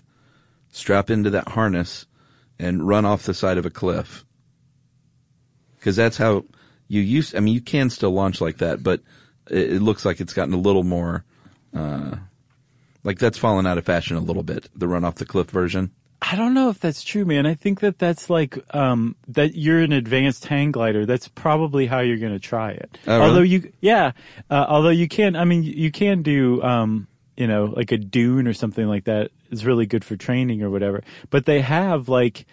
strap 0.70 1.10
into 1.10 1.30
that 1.30 1.48
harness, 1.48 2.06
and 2.58 2.86
run 2.86 3.04
off 3.04 3.22
the 3.22 3.34
side 3.34 3.58
of 3.58 3.66
a 3.66 3.70
cliff. 3.70 4.24
Because 5.76 5.96
that's 5.96 6.16
how 6.16 6.44
you 6.88 7.00
used. 7.00 7.36
I 7.36 7.40
mean, 7.40 7.54
you 7.54 7.60
can 7.60 7.90
still 7.90 8.10
launch 8.10 8.40
like 8.40 8.58
that, 8.58 8.82
but 8.82 9.00
it, 9.50 9.74
it 9.74 9.82
looks 9.82 10.04
like 10.04 10.20
it's 10.20 10.34
gotten 10.34 10.54
a 10.54 10.58
little 10.58 10.84
more. 10.84 11.24
Uh, 11.74 12.16
like 13.04 13.18
that's 13.18 13.38
fallen 13.38 13.66
out 13.66 13.78
of 13.78 13.84
fashion 13.84 14.16
a 14.16 14.20
little 14.20 14.42
bit. 14.42 14.68
The 14.74 14.88
run 14.88 15.04
off 15.04 15.16
the 15.16 15.26
cliff 15.26 15.50
version. 15.50 15.92
I 16.20 16.34
don't 16.34 16.52
know 16.52 16.68
if 16.68 16.80
that's 16.80 17.04
true, 17.04 17.24
man. 17.24 17.46
I 17.46 17.54
think 17.54 17.80
that 17.80 17.98
that's 17.98 18.28
like 18.28 18.58
um, 18.74 19.14
that 19.28 19.54
you're 19.54 19.80
an 19.80 19.92
advanced 19.92 20.46
hang 20.46 20.72
glider. 20.72 21.06
That's 21.06 21.28
probably 21.28 21.86
how 21.86 22.00
you're 22.00 22.18
going 22.18 22.32
to 22.32 22.40
try 22.40 22.72
it. 22.72 22.98
Oh, 23.06 23.18
really? 23.18 23.28
Although 23.28 23.42
you, 23.42 23.72
yeah, 23.80 24.12
uh, 24.50 24.66
although 24.68 24.88
you 24.88 25.06
can. 25.06 25.36
I 25.36 25.44
mean, 25.44 25.62
you 25.62 25.92
can 25.92 26.22
do, 26.22 26.60
um, 26.62 27.06
you 27.38 27.46
know, 27.46 27.64
like 27.66 27.90
a 27.92 27.96
dune 27.96 28.46
or 28.46 28.52
something 28.52 28.86
like 28.86 29.04
that. 29.04 29.30
Is 29.50 29.64
really 29.64 29.86
good 29.86 30.04
for 30.04 30.14
training 30.16 30.62
or 30.62 30.68
whatever. 30.68 31.02
But 31.30 31.46
they 31.46 31.62
have 31.62 32.08
like, 32.10 32.44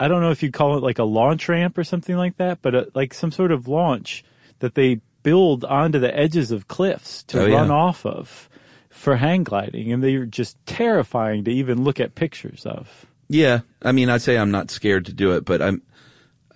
I 0.00 0.08
don't 0.08 0.20
know 0.22 0.30
if 0.32 0.42
you'd 0.42 0.52
call 0.52 0.76
it 0.76 0.82
like 0.82 0.98
a 0.98 1.04
launch 1.04 1.48
ramp 1.48 1.78
or 1.78 1.84
something 1.84 2.16
like 2.16 2.36
that, 2.38 2.60
but 2.62 2.74
uh 2.74 2.84
like 2.94 3.14
some 3.14 3.30
sort 3.30 3.52
of 3.52 3.68
launch 3.68 4.24
that 4.58 4.74
they 4.74 5.00
build 5.22 5.64
onto 5.64 6.00
the 6.00 6.16
edges 6.18 6.50
of 6.50 6.66
cliffs 6.66 7.22
to 7.24 7.42
Oh, 7.42 7.46
yeah. 7.46 7.56
run 7.58 7.70
off 7.70 8.04
of 8.04 8.48
for 8.90 9.16
hang 9.16 9.44
gliding, 9.44 9.92
and 9.92 10.02
they're 10.02 10.26
just 10.26 10.56
terrifying 10.66 11.44
to 11.44 11.50
even 11.52 11.84
look 11.84 12.00
at 12.00 12.14
pictures 12.14 12.66
of. 12.66 13.06
Yeah, 13.28 13.60
I 13.82 13.92
mean, 13.92 14.10
I'd 14.10 14.20
say 14.22 14.36
I'm 14.36 14.50
not 14.50 14.70
scared 14.70 15.06
to 15.06 15.12
do 15.12 15.32
it, 15.32 15.44
but 15.44 15.62
I'm. 15.62 15.82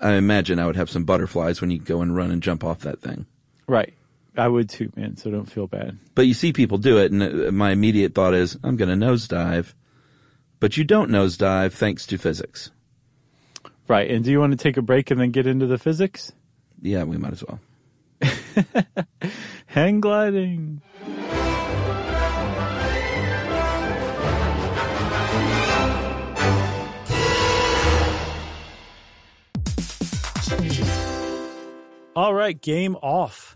I 0.00 0.12
imagine 0.14 0.58
I 0.58 0.66
would 0.66 0.76
have 0.76 0.90
some 0.90 1.04
butterflies 1.04 1.60
when 1.62 1.70
you 1.70 1.78
go 1.78 2.02
and 2.02 2.14
run 2.14 2.30
and 2.30 2.42
jump 2.42 2.62
off 2.62 2.80
that 2.80 3.00
thing. 3.00 3.24
Right. 3.66 3.94
I 4.36 4.48
would 4.48 4.68
too, 4.68 4.90
man. 4.96 5.16
So 5.16 5.30
don't 5.30 5.50
feel 5.50 5.66
bad. 5.66 5.98
But 6.14 6.26
you 6.26 6.34
see 6.34 6.52
people 6.52 6.78
do 6.78 6.98
it, 6.98 7.12
and 7.12 7.22
uh, 7.22 7.52
my 7.52 7.70
immediate 7.70 8.14
thought 8.14 8.34
is, 8.34 8.58
I'm 8.62 8.76
going 8.76 8.98
to 8.98 9.06
nosedive. 9.06 9.72
But 10.60 10.76
you 10.76 10.84
don't 10.84 11.10
nosedive 11.10 11.72
thanks 11.72 12.06
to 12.06 12.18
physics. 12.18 12.70
Right. 13.88 14.10
And 14.10 14.24
do 14.24 14.30
you 14.30 14.40
want 14.40 14.52
to 14.52 14.56
take 14.56 14.76
a 14.76 14.82
break 14.82 15.10
and 15.10 15.20
then 15.20 15.30
get 15.30 15.46
into 15.46 15.66
the 15.66 15.78
physics? 15.78 16.32
Yeah, 16.80 17.04
we 17.04 17.18
might 17.18 17.32
as 17.32 17.44
well. 17.44 17.60
Hang 19.66 20.00
gliding. 20.00 20.80
All 32.16 32.32
right, 32.32 32.58
game 32.58 32.96
off. 33.02 33.55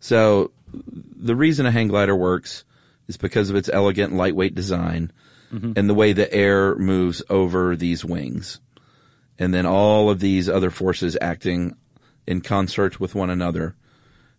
So 0.00 0.50
the 0.82 1.36
reason 1.36 1.66
a 1.66 1.70
hang 1.70 1.88
glider 1.88 2.16
works 2.16 2.64
is 3.06 3.16
because 3.16 3.50
of 3.50 3.56
its 3.56 3.68
elegant, 3.68 4.14
lightweight 4.14 4.54
design 4.54 5.12
mm-hmm. 5.52 5.72
and 5.76 5.88
the 5.88 5.94
way 5.94 6.12
the 6.12 6.32
air 6.32 6.74
moves 6.76 7.22
over 7.28 7.76
these 7.76 8.04
wings. 8.04 8.60
And 9.38 9.54
then 9.54 9.66
all 9.66 10.10
of 10.10 10.20
these 10.20 10.48
other 10.48 10.70
forces 10.70 11.16
acting 11.20 11.76
in 12.26 12.40
concert 12.40 13.00
with 13.00 13.14
one 13.14 13.30
another 13.30 13.74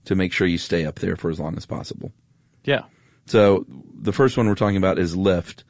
to 0.05 0.15
make 0.15 0.33
sure 0.33 0.47
you 0.47 0.57
stay 0.57 0.85
up 0.85 0.99
there 0.99 1.15
for 1.15 1.29
as 1.29 1.39
long 1.39 1.57
as 1.57 1.65
possible. 1.65 2.11
Yeah. 2.63 2.83
So 3.25 3.65
the 3.67 4.13
first 4.13 4.37
one 4.37 4.47
we're 4.47 4.55
talking 4.55 4.77
about 4.77 4.99
is 4.99 5.15
lift. 5.15 5.63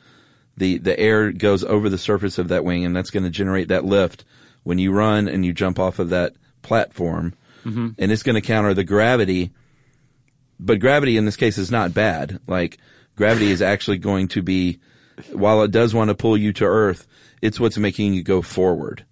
The 0.57 0.77
the 0.77 0.99
air 0.99 1.31
goes 1.31 1.63
over 1.63 1.89
the 1.89 1.97
surface 1.97 2.37
of 2.37 2.49
that 2.49 2.63
wing 2.63 2.85
and 2.85 2.95
that's 2.95 3.09
going 3.09 3.23
to 3.23 3.29
generate 3.29 3.69
that 3.69 3.85
lift 3.85 4.25
when 4.63 4.77
you 4.77 4.91
run 4.91 5.27
and 5.27 5.45
you 5.45 5.53
jump 5.53 5.79
off 5.79 5.99
of 5.99 6.09
that 6.09 6.33
platform. 6.61 7.33
Mm-hmm. 7.65 7.89
And 7.97 8.11
it's 8.11 8.23
going 8.23 8.35
to 8.35 8.41
counter 8.41 8.73
the 8.73 8.83
gravity. 8.83 9.51
But 10.61 10.79
gravity 10.79 11.17
in 11.17 11.25
this 11.25 11.35
case 11.35 11.57
is 11.57 11.71
not 11.71 11.93
bad. 11.93 12.39
Like 12.47 12.77
gravity 13.15 13.51
is 13.51 13.61
actually 13.61 13.97
going 13.97 14.29
to 14.29 14.43
be 14.43 14.79
while 15.33 15.63
it 15.63 15.71
does 15.71 15.93
want 15.93 16.09
to 16.09 16.15
pull 16.15 16.37
you 16.37 16.53
to 16.53 16.65
earth, 16.65 17.07
it's 17.41 17.59
what's 17.59 17.77
making 17.77 18.13
you 18.13 18.23
go 18.23 18.41
forward, 18.41 19.05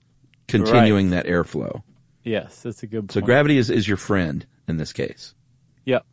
continuing 0.48 1.10
that 1.10 1.26
airflow. 1.26 1.84
Yes, 2.24 2.62
that's 2.62 2.84
a 2.84 2.88
good 2.88 3.02
point. 3.02 3.12
So 3.14 3.22
gravity 3.22 3.58
is, 3.58 3.70
is 3.70 3.88
your 3.88 3.98
friend 3.98 4.46
in 4.68 4.78
this 4.78 4.94
case. 4.94 5.34
Yep. 5.86 6.06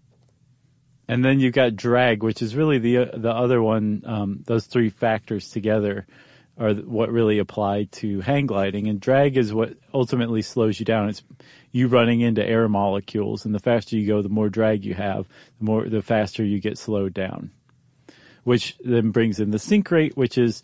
And 1.09 1.25
then 1.25 1.41
you've 1.41 1.55
got 1.55 1.77
drag, 1.77 2.23
which 2.23 2.43
is 2.43 2.57
really 2.57 2.79
the 2.79 3.11
the 3.15 3.31
other 3.31 3.63
one. 3.63 4.03
Um, 4.05 4.43
those 4.47 4.67
three 4.67 4.91
factors 4.91 5.51
together 5.51 6.07
are 6.59 6.73
what 6.73 7.11
really 7.11 7.39
apply 7.39 7.85
to 7.93 8.21
hang 8.21 8.47
gliding, 8.47 8.89
and 8.89 9.01
drag 9.01 9.37
is 9.37 9.53
what 9.53 9.75
ultimately 9.93 10.43
slows 10.43 10.79
you 10.79 10.87
down. 10.87 11.09
It's 11.09 11.23
you 11.71 11.89
running 11.89 12.21
into 12.21 12.45
air 12.45 12.69
molecules, 12.69 13.45
and 13.45 13.55
the 13.55 13.61
faster 13.61 13.97
you 13.97 14.07
go, 14.07 14.23
the 14.23 14.29
more 14.29 14.49
drag 14.49 14.85
you 14.85 14.95
have, 14.95 15.27
the 15.59 15.65
more 15.65 15.89
the 15.89 16.03
faster 16.03 16.43
you 16.43 16.61
get 16.61 16.79
slowed 16.79 17.13
down. 17.13 17.51
Which 18.45 18.77
then 18.85 19.11
brings 19.11 19.41
in 19.41 19.51
the 19.51 19.59
sink 19.59 19.91
rate, 19.91 20.17
which 20.17 20.39
is 20.39 20.63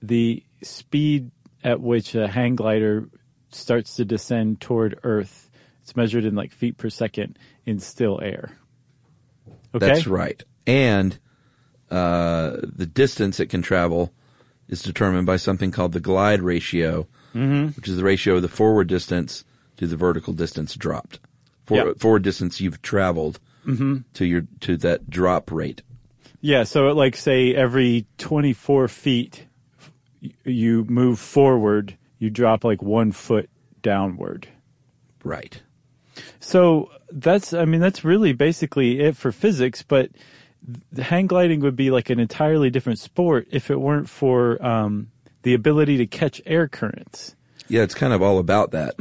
the 0.00 0.42
speed 0.62 1.30
at 1.64 1.80
which 1.80 2.14
a 2.14 2.28
hang 2.28 2.56
glider 2.56 3.08
starts 3.50 3.96
to 3.96 4.04
descend 4.04 4.60
toward 4.60 4.98
Earth. 5.02 5.50
It's 5.82 5.96
measured 5.96 6.24
in 6.24 6.34
like 6.34 6.52
feet 6.52 6.78
per 6.78 6.90
second 6.90 7.38
in 7.66 7.80
still 7.80 8.20
air. 8.22 8.56
Okay. 9.74 9.86
That's 9.86 10.06
right. 10.06 10.42
And 10.66 11.18
uh, 11.90 12.56
the 12.62 12.86
distance 12.86 13.40
it 13.40 13.46
can 13.46 13.62
travel 13.62 14.12
is 14.72 14.82
determined 14.82 15.26
by 15.26 15.36
something 15.36 15.70
called 15.70 15.92
the 15.92 16.00
glide 16.00 16.40
ratio, 16.40 17.06
mm-hmm. 17.34 17.66
which 17.76 17.86
is 17.86 17.98
the 17.98 18.02
ratio 18.02 18.36
of 18.36 18.42
the 18.42 18.48
forward 18.48 18.88
distance 18.88 19.44
to 19.76 19.86
the 19.86 19.96
vertical 19.96 20.32
distance 20.32 20.74
dropped. 20.74 21.20
For, 21.66 21.76
Yeah. 21.76 21.92
Forward 21.98 22.22
distance 22.22 22.58
you've 22.58 22.80
traveled 22.80 23.38
mm-hmm. 23.66 23.98
to 24.14 24.24
your 24.24 24.46
to 24.60 24.78
that 24.78 25.10
drop 25.10 25.52
rate. 25.52 25.82
Yeah. 26.40 26.64
So, 26.64 26.86
like, 26.88 27.16
say 27.16 27.54
every 27.54 28.06
24 28.16 28.88
feet 28.88 29.46
you 30.44 30.84
move 30.84 31.18
forward, 31.18 31.98
you 32.18 32.30
drop 32.30 32.64
like 32.64 32.82
one 32.82 33.12
foot 33.12 33.50
downward. 33.82 34.48
Right. 35.22 35.60
So 36.40 36.90
that's, 37.10 37.52
I 37.52 37.66
mean, 37.66 37.80
that's 37.80 38.04
really 38.04 38.32
basically 38.32 39.00
it 39.00 39.16
for 39.16 39.32
physics, 39.32 39.82
but 39.82 40.10
hang 40.96 41.26
gliding 41.26 41.60
would 41.60 41.76
be 41.76 41.90
like 41.90 42.10
an 42.10 42.20
entirely 42.20 42.70
different 42.70 42.98
sport 42.98 43.48
if 43.50 43.70
it 43.70 43.80
weren't 43.80 44.08
for 44.08 44.64
um, 44.64 45.08
the 45.42 45.54
ability 45.54 45.96
to 45.98 46.06
catch 46.06 46.40
air 46.46 46.68
currents. 46.68 47.34
Yeah, 47.68 47.82
it's 47.82 47.94
kind 47.94 48.12
of 48.12 48.22
all 48.22 48.38
about 48.38 48.72
that. 48.72 48.94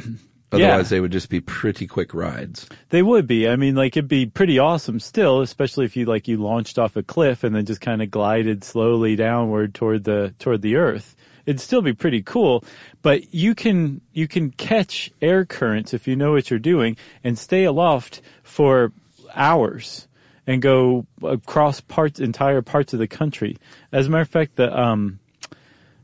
Yeah. 0.54 0.68
Otherwise, 0.68 0.90
they 0.90 1.00
would 1.00 1.14
just 1.14 1.30
be 1.30 1.40
pretty 1.40 1.88
quick 1.88 2.14
rides. 2.14 2.68
They 2.90 3.02
would 3.02 3.26
be. 3.26 3.48
I 3.48 3.56
mean, 3.56 3.76
like 3.76 3.96
it'd 3.96 4.10
be 4.10 4.26
pretty 4.26 4.60
awesome 4.60 5.00
still, 5.00 5.40
especially 5.40 5.86
if 5.86 5.96
you 5.96 6.06
like 6.06 6.28
you 6.28 6.38
launched 6.38 6.78
off 6.78 6.98
a 6.98 7.04
cliff 7.04 7.46
and 7.46 7.56
then 7.56 7.66
just 7.66 7.80
kind 7.80 8.02
of 8.02 8.12
glided 8.12 8.66
slowly 8.66 9.16
downward 9.16 9.74
toward 9.74 10.04
the 10.04 10.34
toward 10.40 10.62
the 10.62 10.76
earth. 10.76 11.16
It'd 11.46 11.62
still 11.62 11.82
be 11.82 11.94
pretty 11.94 12.22
cool, 12.22 12.66
but 13.02 13.34
you 13.34 13.56
can 13.56 14.02
you 14.12 14.28
can 14.28 14.52
catch 14.52 15.10
air 15.22 15.46
currents 15.46 15.94
if 15.94 16.06
you 16.06 16.18
know 16.18 16.34
what 16.34 16.50
you're 16.50 16.60
doing 16.60 16.98
and 17.24 17.40
stay 17.40 17.64
aloft 17.64 18.22
for 18.44 18.92
hours. 19.34 20.08
And 20.48 20.62
go 20.62 21.06
across 21.24 21.82
parts, 21.82 22.20
entire 22.20 22.62
parts 22.62 22.94
of 22.94 23.00
the 23.00 23.08
country. 23.08 23.58
As 23.92 24.08
a 24.08 24.10
matter 24.10 24.22
of 24.24 24.30
fact, 24.30 24.56
the 24.56 24.78
um, 24.78 25.20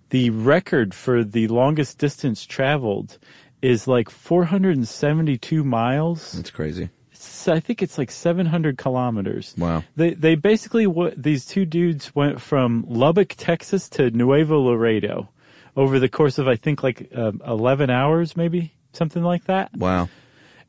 the 0.09 0.29
record 0.29 0.93
for 0.93 1.23
the 1.23 1.47
longest 1.47 1.97
distance 1.97 2.45
traveled 2.45 3.17
is 3.61 3.87
like 3.87 4.09
472 4.09 5.63
miles. 5.63 6.31
That's 6.33 6.51
crazy. 6.51 6.89
It's- 7.11 7.47
I 7.47 7.59
think 7.59 7.81
it's 7.81 7.97
like 7.97 8.11
700 8.11 8.77
kilometers. 8.77 9.55
Wow. 9.57 9.83
They 9.95 10.13
they 10.13 10.35
basically 10.35 10.85
what 10.85 11.21
these 11.21 11.45
two 11.45 11.65
dudes 11.65 12.13
went 12.15 12.39
from 12.41 12.85
Lubbock, 12.87 13.33
Texas 13.37 13.89
to 13.89 14.11
Nuevo 14.11 14.59
Laredo 14.59 15.29
over 15.75 15.99
the 15.99 16.09
course 16.09 16.37
of 16.37 16.47
I 16.47 16.55
think 16.57 16.83
like 16.83 17.09
um, 17.15 17.41
11 17.45 17.89
hours 17.89 18.35
maybe 18.37 18.73
something 18.93 19.23
like 19.23 19.45
that. 19.45 19.75
Wow. 19.75 20.09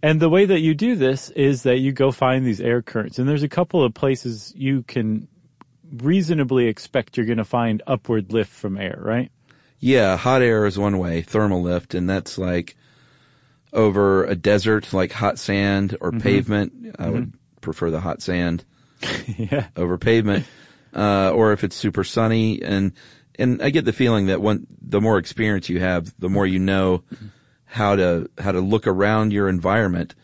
And 0.03 0.21
the 0.21 0.29
way 0.29 0.45
that 0.45 0.61
you 0.61 0.75
do 0.75 0.95
this 0.95 1.31
is 1.31 1.65
that 1.65 1.79
you 1.79 1.93
go 1.93 2.13
find 2.13 2.47
these 2.47 2.61
air 2.61 2.83
currents 2.83 3.19
and 3.19 3.29
there's 3.29 3.43
a 3.43 3.49
couple 3.49 3.83
of 3.83 3.95
places 3.95 4.53
you 4.57 4.83
can 4.85 5.27
reasonably 5.97 6.67
expect 6.67 7.17
you're 7.17 7.27
going 7.27 7.39
to 7.39 7.45
find 7.45 7.83
upward 7.87 8.33
lift 8.33 8.51
from 8.51 8.79
air, 8.79 8.99
right? 9.03 9.31
Yeah, 9.81 10.17
hot 10.17 10.43
air 10.43 10.67
is 10.67 10.79
one 10.79 10.99
way, 10.99 11.23
thermal 11.23 11.63
lift, 11.63 11.95
and 11.95 12.09
that's 12.09 12.37
like 12.37 12.77
over 13.73 14.25
a 14.25 14.35
desert, 14.35 14.93
like 14.93 15.13
hot 15.13 15.39
sand 15.39 15.97
or 16.01 16.11
mm-hmm. 16.11 16.21
pavement. 16.21 16.97
I 16.99 17.09
would 17.11 17.23
mm-hmm. 17.23 17.59
prefer 17.61 17.91
the 17.91 18.01
hot 18.01 18.21
sand 18.21 18.65
yeah. 19.27 19.69
over 19.77 19.97
pavement, 19.97 20.47
uh, 20.95 21.31
or 21.31 21.53
if 21.53 21.63
it's 21.63 21.77
super 21.77 22.03
sunny. 22.03 22.61
And 22.63 22.93
and 23.39 23.63
I 23.63 23.71
get 23.71 23.85
the 23.85 23.93
feeling 23.93 24.27
that 24.27 24.41
when 24.41 24.67
the 24.83 25.01
more 25.01 25.19
experience 25.19 25.69
you 25.69 25.79
have, 25.79 26.13
the 26.19 26.29
more 26.29 26.47
you 26.47 26.59
know 26.59 27.05
mm-hmm. 27.15 27.29
How 27.71 27.95
to 27.97 28.29
how 28.39 28.51
to 28.53 28.61
look 28.61 28.87
around 28.87 29.33
your 29.33 29.49
environment 29.49 30.15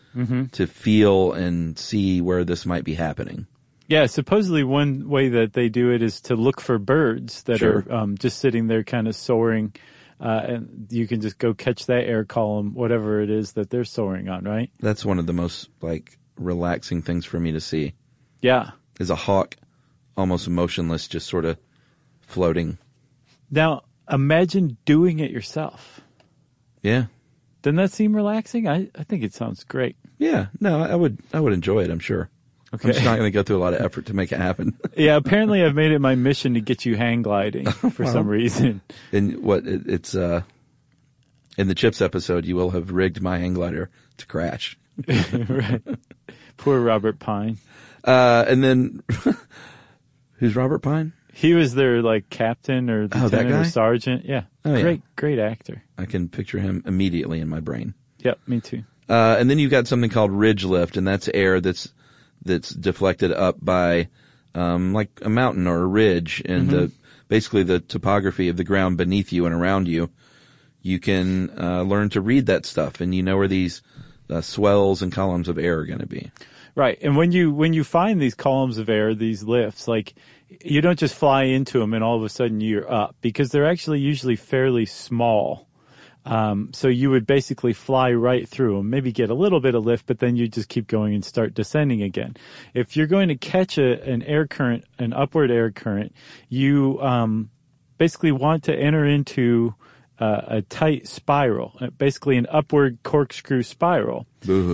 to 0.53 0.65
feel 0.65 1.33
and 1.33 1.77
see 1.77 2.21
where 2.21 2.43
this 2.45 2.65
might 2.65 2.83
be 2.85 2.93
happening. 2.95 3.47
Yeah, 3.87 4.05
supposedly 4.05 4.63
one 4.63 5.09
way 5.09 5.27
that 5.29 5.51
they 5.53 5.67
do 5.69 5.91
it 5.91 6.01
is 6.01 6.21
to 6.21 6.35
look 6.35 6.59
for 6.61 6.79
birds 6.79 7.43
that 7.43 7.59
Sure. 7.59 7.83
are 7.89 7.93
um, 7.93 8.17
just 8.17 8.39
sitting 8.39 8.67
there 8.67 8.83
kind 8.83 9.07
of 9.07 9.15
soaring. 9.15 9.73
Uh, 10.17 10.41
and 10.47 10.87
you 10.89 11.05
can 11.05 11.19
just 11.19 11.37
go 11.37 11.53
catch 11.53 11.85
that 11.87 12.05
air 12.05 12.23
column, 12.23 12.73
whatever 12.73 13.19
it 13.19 13.29
is 13.29 13.51
that 13.51 13.69
they're 13.69 13.83
soaring 13.83 14.29
on, 14.29 14.45
right? 14.45 14.71
That's 14.79 15.03
one 15.03 15.19
of 15.19 15.25
the 15.27 15.33
most 15.33 15.69
like 15.81 16.17
relaxing 16.37 17.01
things 17.01 17.25
for 17.25 17.37
me 17.39 17.51
to 17.51 17.59
see 17.59 17.93
Yeah. 18.41 18.71
is 18.99 19.09
a 19.09 19.15
hawk 19.15 19.57
almost 20.15 20.47
motionless, 20.47 21.09
just 21.09 21.27
sort 21.27 21.43
of 21.43 21.57
floating. 22.21 22.77
Now, 23.51 23.83
imagine 24.09 24.77
doing 24.85 25.19
it 25.19 25.29
yourself. 25.31 25.99
Yeah. 26.81 27.07
Doesn't 27.65 27.77
that 27.77 27.91
seem 27.91 28.15
relaxing? 28.15 28.67
I, 28.67 28.89
I 28.93 29.03
think 29.05 29.23
it 29.23 29.33
sounds 29.33 29.63
great. 29.63 29.95
Yeah, 30.19 30.49
no, 30.59 30.83
I 30.83 30.93
would, 30.93 31.17
I 31.33 31.39
would 31.39 31.51
enjoy 31.51 31.83
it. 31.83 31.89
I'm 31.89 31.97
sure. 31.97 32.29
Okay. 32.71 32.89
I'm 32.89 32.93
just 32.93 33.03
not 33.03 33.17
going 33.17 33.25
to 33.25 33.31
go 33.31 33.41
through 33.43 33.57
a 33.57 33.63
lot 33.63 33.73
of 33.73 33.81
effort 33.81 34.05
to 34.05 34.13
make 34.13 34.31
it 34.31 34.37
happen. 34.37 34.77
yeah, 34.95 35.15
apparently 35.15 35.63
I've 35.63 35.73
made 35.73 35.91
it 35.91 35.97
my 35.97 36.13
mission 36.13 36.53
to 36.53 36.61
get 36.61 36.85
you 36.85 36.95
hang 36.95 37.23
gliding 37.23 37.65
for 37.71 38.05
some 38.05 38.27
reason. 38.27 38.81
and 39.11 39.41
what 39.41 39.65
it, 39.65 39.81
it's, 39.87 40.13
uh, 40.13 40.43
in 41.57 41.67
the 41.67 41.73
chips 41.73 42.03
episode, 42.03 42.45
you 42.45 42.55
will 42.55 42.69
have 42.69 42.91
rigged 42.91 43.19
my 43.19 43.39
hang 43.39 43.55
glider 43.55 43.89
to 44.17 44.27
crash. 44.27 44.77
right. 45.07 45.81
Poor 46.57 46.79
Robert 46.79 47.17
Pine. 47.17 47.57
Uh, 48.03 48.45
and 48.47 48.63
then, 48.63 49.01
who's 50.33 50.55
Robert 50.55 50.83
Pine? 50.83 51.13
He 51.37 51.53
was 51.53 51.75
their 51.75 52.01
like 52.01 52.29
captain 52.29 52.89
or 52.89 53.03
Oh, 53.03 53.07
that 53.07 53.23
lieutenant 53.23 53.51
or 53.51 53.63
guy? 53.63 53.69
sergeant. 53.69 54.23
Yeah. 54.25 54.43
Oh, 54.63 54.73
yeah. 54.73 54.81
great, 54.81 55.01
great 55.17 55.37
actor. 55.37 55.83
I 55.97 56.05
can 56.05 56.29
picture 56.29 56.59
him 56.59 56.81
immediately 56.85 57.41
in 57.41 57.49
my 57.49 57.59
brain. 57.59 57.93
Yep, 58.19 58.39
me 58.47 58.61
too. 58.61 58.83
Uh, 59.09 59.35
and 59.37 59.49
then 59.49 59.59
you've 59.59 59.69
got 59.69 59.85
something 59.85 60.09
called 60.09 60.31
ridge 60.31 60.63
lift, 60.63 60.95
and 60.95 61.05
that's 61.05 61.27
air 61.33 61.59
that's 61.59 61.93
that's 62.45 62.69
deflected 62.69 63.33
up 63.33 63.57
by 63.59 64.07
um, 64.55 64.93
like 64.93 65.09
a 65.23 65.29
mountain 65.29 65.67
or 65.67 65.81
a 65.81 65.87
ridge, 65.87 66.41
and 66.45 66.69
the 66.69 66.91
basically 67.27 67.63
the 67.63 67.81
topography 67.81 68.47
of 68.47 68.55
the 68.55 68.63
ground 68.63 68.95
beneath 68.97 69.33
you 69.33 69.45
and 69.45 69.53
around 69.53 69.89
you. 69.89 70.09
You 70.81 70.99
can 70.99 71.51
uh, 71.59 71.81
learn 71.81 72.09
to 72.11 72.21
read 72.21 72.45
that 72.45 72.65
stuff, 72.65 73.01
and 73.01 73.13
you 73.13 73.23
know 73.23 73.35
where 73.35 73.49
these 73.49 73.81
uh, 74.29 74.39
swells 74.39 75.01
and 75.01 75.11
columns 75.11 75.49
of 75.49 75.57
air 75.57 75.79
are 75.79 75.85
going 75.85 75.99
to 75.99 76.07
be. 76.07 76.31
Right. 76.75 76.97
And 77.01 77.15
when 77.15 77.31
you 77.31 77.51
when 77.53 77.73
you 77.73 77.83
find 77.83 78.21
these 78.21 78.35
columns 78.35 78.77
of 78.77 78.89
air, 78.89 79.13
these 79.15 79.43
lifts, 79.43 79.87
like 79.87 80.13
you 80.47 80.81
don't 80.81 80.99
just 80.99 81.15
fly 81.15 81.43
into 81.43 81.79
them 81.79 81.93
and 81.93 82.03
all 82.03 82.17
of 82.17 82.23
a 82.23 82.29
sudden 82.29 82.61
you're 82.61 82.91
up 82.91 83.15
because 83.21 83.49
they're 83.49 83.69
actually 83.69 83.99
usually 83.99 84.35
fairly 84.35 84.85
small. 84.85 85.67
Um, 86.25 86.71
so 86.73 86.87
you 86.87 87.11
would 87.11 87.27
basically 87.27 87.73
fly 87.73 88.11
right 88.11 88.49
through 88.49 88.77
them, 88.77 88.89
maybe 88.89 89.11
get 89.11 89.29
a 89.29 89.35
little 89.35 89.59
bit 89.59 89.75
of 89.75 89.85
lift, 89.85 90.07
but 90.07 90.17
then 90.17 90.35
you 90.35 90.47
just 90.47 90.69
keep 90.69 90.87
going 90.87 91.13
and 91.13 91.23
start 91.23 91.53
descending 91.53 92.01
again. 92.01 92.35
If 92.73 92.97
you're 92.97 93.05
going 93.05 93.27
to 93.27 93.35
catch 93.35 93.77
a, 93.77 94.01
an 94.01 94.23
air 94.23 94.47
current, 94.47 94.85
an 94.97 95.13
upward 95.13 95.51
air 95.51 95.69
current, 95.69 96.15
you 96.49 96.99
um, 97.01 97.51
basically 97.99 98.31
want 98.31 98.63
to 98.63 98.75
enter 98.75 99.05
into 99.05 99.75
uh, 100.19 100.41
a 100.47 100.61
tight 100.63 101.07
spiral, 101.07 101.73
uh, 101.79 101.89
basically 101.91 102.37
an 102.37 102.47
upward 102.49 102.97
corkscrew 103.03 103.61
spiral. 103.61 104.25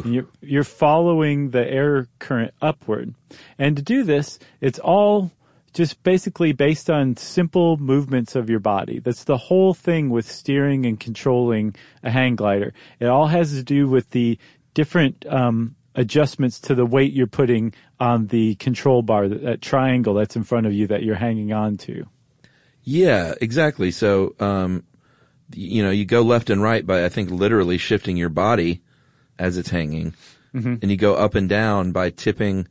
You're, 0.05 0.27
you're 0.41 0.63
following 0.63 1.49
the 1.49 1.67
air 1.67 2.07
current 2.19 2.53
upward. 2.61 3.13
And 3.57 3.75
to 3.75 3.81
do 3.81 4.03
this, 4.03 4.39
it's 4.61 4.79
all 4.79 5.31
just 5.73 6.03
basically 6.03 6.51
based 6.51 6.89
on 6.89 7.15
simple 7.15 7.77
movements 7.77 8.35
of 8.35 8.49
your 8.49 8.59
body. 8.59 8.99
That's 8.99 9.23
the 9.23 9.37
whole 9.37 9.73
thing 9.73 10.09
with 10.09 10.29
steering 10.29 10.85
and 10.85 10.99
controlling 10.99 11.75
a 12.03 12.11
hang 12.11 12.35
glider. 12.35 12.73
It 12.99 13.07
all 13.07 13.27
has 13.27 13.51
to 13.53 13.63
do 13.63 13.87
with 13.87 14.09
the 14.11 14.37
different 14.73 15.25
um, 15.27 15.75
adjustments 15.95 16.59
to 16.61 16.75
the 16.75 16.85
weight 16.85 17.13
you're 17.13 17.27
putting 17.27 17.73
on 17.99 18.27
the 18.27 18.55
control 18.55 19.01
bar, 19.01 19.27
that, 19.27 19.43
that 19.43 19.61
triangle 19.61 20.13
that's 20.13 20.35
in 20.35 20.43
front 20.43 20.65
of 20.65 20.73
you 20.73 20.87
that 20.87 21.03
you're 21.03 21.15
hanging 21.15 21.53
on 21.53 21.77
to. 21.77 22.05
Yeah, 22.83 23.33
exactly. 23.39 23.91
So, 23.91 24.35
um, 24.39 24.83
you 25.53 25.83
know, 25.83 25.91
you 25.91 26.05
go 26.05 26.21
left 26.21 26.49
and 26.49 26.61
right 26.61 26.85
by, 26.85 27.05
I 27.05 27.09
think, 27.09 27.29
literally 27.29 27.77
shifting 27.77 28.17
your 28.17 28.29
body 28.29 28.81
as 29.37 29.57
it's 29.57 29.69
hanging. 29.69 30.15
And 30.81 30.91
you 30.91 30.97
go 30.97 31.15
up 31.15 31.35
and 31.35 31.47
down 31.47 31.93
by 31.93 32.09
tipping. 32.09 32.67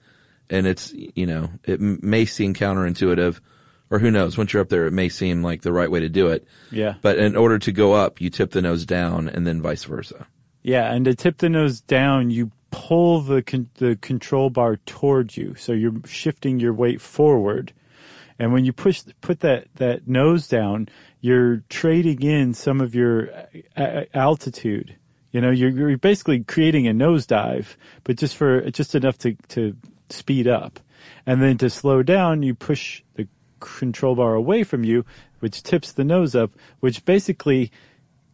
And 0.51 0.67
it's, 0.67 0.93
you 0.93 1.27
know, 1.27 1.49
it 1.65 1.81
may 1.81 2.25
seem 2.27 2.55
counterintuitive, 2.55 3.41
or 3.89 3.99
who 4.01 4.11
knows, 4.11 4.37
once 4.37 4.53
you're 4.53 4.63
up 4.63 4.69
there, 4.69 4.87
it 4.87 4.93
may 4.93 5.09
seem 5.09 5.43
like 5.43 5.63
the 5.63 5.73
right 5.73 5.91
way 5.91 6.01
to 6.01 6.09
do 6.09 6.29
it. 6.29 6.47
Yeah. 6.71 6.95
But 7.01 7.19
in 7.19 7.37
order 7.37 7.59
to 7.61 7.73
go 7.73 7.93
up, 7.93 8.21
you 8.21 8.31
tip 8.31 8.51
the 8.51 8.61
nose 8.61 8.85
down 8.85 9.29
and 9.29 9.47
then 9.47 9.63
vice 9.63 9.85
versa. 9.85 10.27
Yeah, 10.63 10.93
and 10.93 11.05
to 11.07 11.15
tip 11.15 11.39
the 11.39 11.49
nose 11.49 11.81
down, 11.81 12.31
you 12.31 12.51
pull 12.71 13.21
the 13.21 13.43
con- 13.43 13.71
the 13.77 13.97
control 13.97 14.51
bar 14.51 14.77
towards 14.87 15.37
you, 15.37 15.55
so 15.55 15.73
you're 15.73 15.95
shifting 16.07 16.61
your 16.61 16.75
weight 16.75 17.01
forward. 17.01 17.73
And 18.39 18.53
when 18.53 18.65
you 18.65 18.73
push 18.73 19.03
put 19.21 19.41
that 19.41 19.69
that 19.77 20.07
nose 20.07 20.49
down, 20.49 20.89
you're 21.21 21.63
trading 21.69 22.23
in 22.23 22.55
some 22.55 22.81
of 22.81 22.95
your 22.95 23.25
a- 23.25 23.65
a- 23.77 24.17
altitude. 24.17 24.97
You 25.33 25.41
know, 25.41 25.51
you're, 25.51 25.71
you're 25.71 25.97
basically 25.97 26.45
creating 26.45 26.89
a 26.89 26.93
nosedive, 26.93 27.77
but 28.05 28.17
just 28.17 28.37
for 28.37 28.71
just 28.71 28.95
enough 28.95 29.17
to 29.19 29.35
to 29.49 29.77
speed 30.13 30.47
up. 30.47 30.81
And 31.27 31.43
then 31.43 31.59
to 31.59 31.71
slow 31.71 32.03
down, 32.03 32.43
you 32.43 32.55
push 32.55 33.03
the 33.15 33.27
control 33.61 34.15
bar 34.15 34.35
away 34.35 34.65
from 34.65 34.85
you, 34.85 35.05
which 35.41 35.63
tips 35.63 35.93
the 35.93 36.05
nose 36.05 36.35
up, 36.35 36.51
which 36.81 37.05
basically 37.05 37.71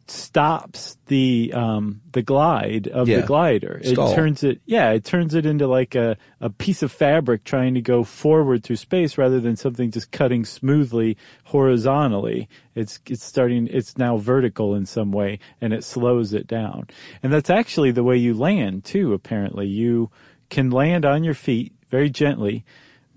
stops 0.09 0.97
the 1.07 1.53
um 1.53 2.01
the 2.13 2.23
glide 2.23 2.87
of 2.87 3.09
Yeah. 3.09 3.21
the 3.23 3.27
glider. 3.27 3.81
Stall. 3.83 4.13
It 4.13 4.15
turns 4.15 4.45
it 4.45 4.61
yeah, 4.65 4.93
it 4.93 5.05
turns 5.05 5.35
it 5.35 5.45
into 5.45 5.67
like 5.67 5.97
a, 5.97 6.17
a 6.41 6.49
piece 6.49 6.83
of 6.85 6.93
fabric 6.93 7.43
trying 7.43 7.75
to 7.75 7.81
go 7.81 8.05
forward 8.05 8.63
through 8.63 8.77
space 8.77 9.19
rather 9.19 9.41
than 9.41 9.57
something 9.57 9.91
just 9.91 10.13
cutting 10.13 10.45
smoothly 10.45 11.17
horizontally. 11.45 12.49
It's 12.77 13.01
it's 13.07 13.25
starting 13.25 13.67
it's 13.67 13.99
now 13.99 14.17
vertical 14.17 14.77
in 14.77 14.87
some 14.87 15.11
way 15.11 15.41
and 15.61 15.73
it 15.73 15.83
slows 15.83 16.33
it 16.33 16.47
down. 16.47 16.87
And 17.23 17.33
that's 17.33 17.51
actually 17.51 17.91
the 17.91 18.05
way 18.05 18.17
you 18.17 18.33
land 18.35 18.85
too, 18.85 19.13
apparently. 19.13 19.67
You 19.67 20.11
can 20.49 20.71
land 20.71 21.05
on 21.05 21.25
your 21.25 21.35
feet 21.35 21.73
very 21.89 22.11
gently. 22.11 22.65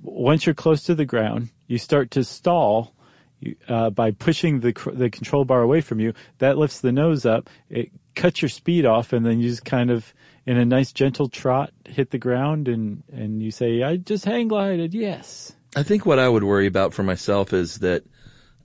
Once 0.02 0.46
you're 0.46 0.56
close 0.56 0.84
to 0.84 0.96
the 0.96 1.06
ground, 1.06 1.50
you 1.68 1.78
start 1.78 2.12
to 2.12 2.24
stall 2.24 2.94
uh, 3.68 3.90
by 3.90 4.12
pushing 4.12 4.60
the 4.60 4.74
the 4.94 5.10
control 5.10 5.46
bar 5.46 5.62
away 5.62 5.82
from 5.82 6.00
you. 6.00 6.14
That 6.40 6.58
lifts 6.58 6.82
the 6.82 6.92
nose 6.92 7.26
up. 7.26 7.50
It 7.70 7.92
cuts 8.16 8.42
your 8.42 8.50
speed 8.50 8.86
off, 8.86 9.14
and 9.14 9.26
then 9.26 9.40
you 9.40 9.50
just 9.50 9.66
kind 9.66 9.92
of, 9.92 10.14
in 10.46 10.58
a 10.58 10.66
nice 10.66 10.92
gentle 10.92 11.30
trot, 11.30 11.72
hit 11.86 12.12
the 12.12 12.18
ground, 12.18 12.68
and 12.68 13.04
and 13.12 13.42
you 13.42 13.52
say, 13.52 13.84
"I 13.84 13.98
just 13.98 14.26
hang 14.26 14.48
glided." 14.48 14.94
Yes. 14.94 15.54
I 15.76 15.84
think 15.84 16.06
what 16.06 16.18
I 16.18 16.28
would 16.28 16.44
worry 16.44 16.66
about 16.66 16.94
for 16.94 17.04
myself 17.04 17.54
is 17.54 17.80
that 17.80 18.04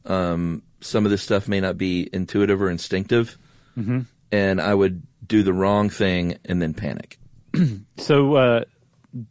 um, 0.06 0.62
some 0.80 1.04
of 1.04 1.10
this 1.10 1.22
stuff 1.22 1.46
may 1.48 1.60
not 1.60 1.76
be 1.76 2.08
intuitive 2.12 2.62
or 2.62 2.70
instinctive, 2.70 3.36
and 4.32 4.60
I 4.60 4.74
would 4.74 5.02
do 5.26 5.42
the 5.42 5.52
wrong 5.52 5.90
thing 5.90 6.38
and 6.44 6.60
then 6.62 6.74
panic. 6.74 7.18
So 7.96 8.34
uh, 8.34 8.64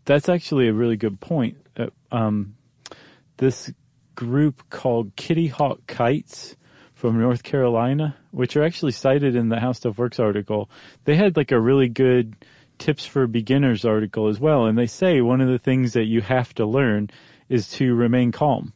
that's 0.05 0.30
actually 0.30 0.67
a 0.67 0.74
really 0.74 0.95
good 0.95 1.19
point. 1.19 1.57
Uh, 1.78 1.88
um, 2.11 2.55
this 3.38 3.71
group 4.15 4.69
called 4.69 5.15
Kitty 5.15 5.47
Hawk 5.47 5.86
Kites 5.88 6.55
from 6.93 7.19
North 7.19 7.43
Carolina, 7.43 8.15
which 8.32 8.55
are 8.55 8.63
actually 8.63 8.93
cited 8.93 9.36
in 9.36 9.49
the 9.49 9.59
How 9.59 9.74
Stuff 9.74 9.97
Works 9.97 10.19
article, 10.19 10.69
they 11.03 11.15
had 11.15 11.36
like 11.36 11.51
a 11.51 11.59
really 11.59 11.89
good 11.89 12.36
tips 12.78 13.05
for 13.05 13.28
beginners 13.28 13.86
article 13.86 14.28
as 14.28 14.39
well, 14.39 14.65
and 14.65 14.78
they 14.78 14.88
say 14.88 15.21
one 15.21 15.41
of 15.41 15.49
the 15.49 15.59
things 15.59 15.93
that 15.93 16.05
you 16.05 16.21
have 16.21 16.53
to 16.55 16.65
learn 16.65 17.09
is 17.49 17.69
to 17.71 17.93
remain 17.93 18.32
calm 18.32 18.74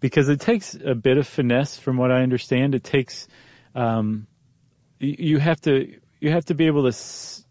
because 0.00 0.28
it 0.28 0.40
takes 0.40 0.74
a 0.84 0.94
bit 0.94 1.16
of 1.16 1.26
finesse 1.26 1.78
from 1.78 1.96
what 1.96 2.10
I 2.10 2.22
understand. 2.22 2.74
It 2.74 2.82
takes, 2.84 3.28
um, 3.74 4.26
you 4.98 5.38
have 5.38 5.60
to, 5.62 5.94
you 6.20 6.30
have 6.30 6.44
to 6.46 6.54
be 6.54 6.66
able 6.66 6.82
to 6.82 6.88
s- 6.88 7.41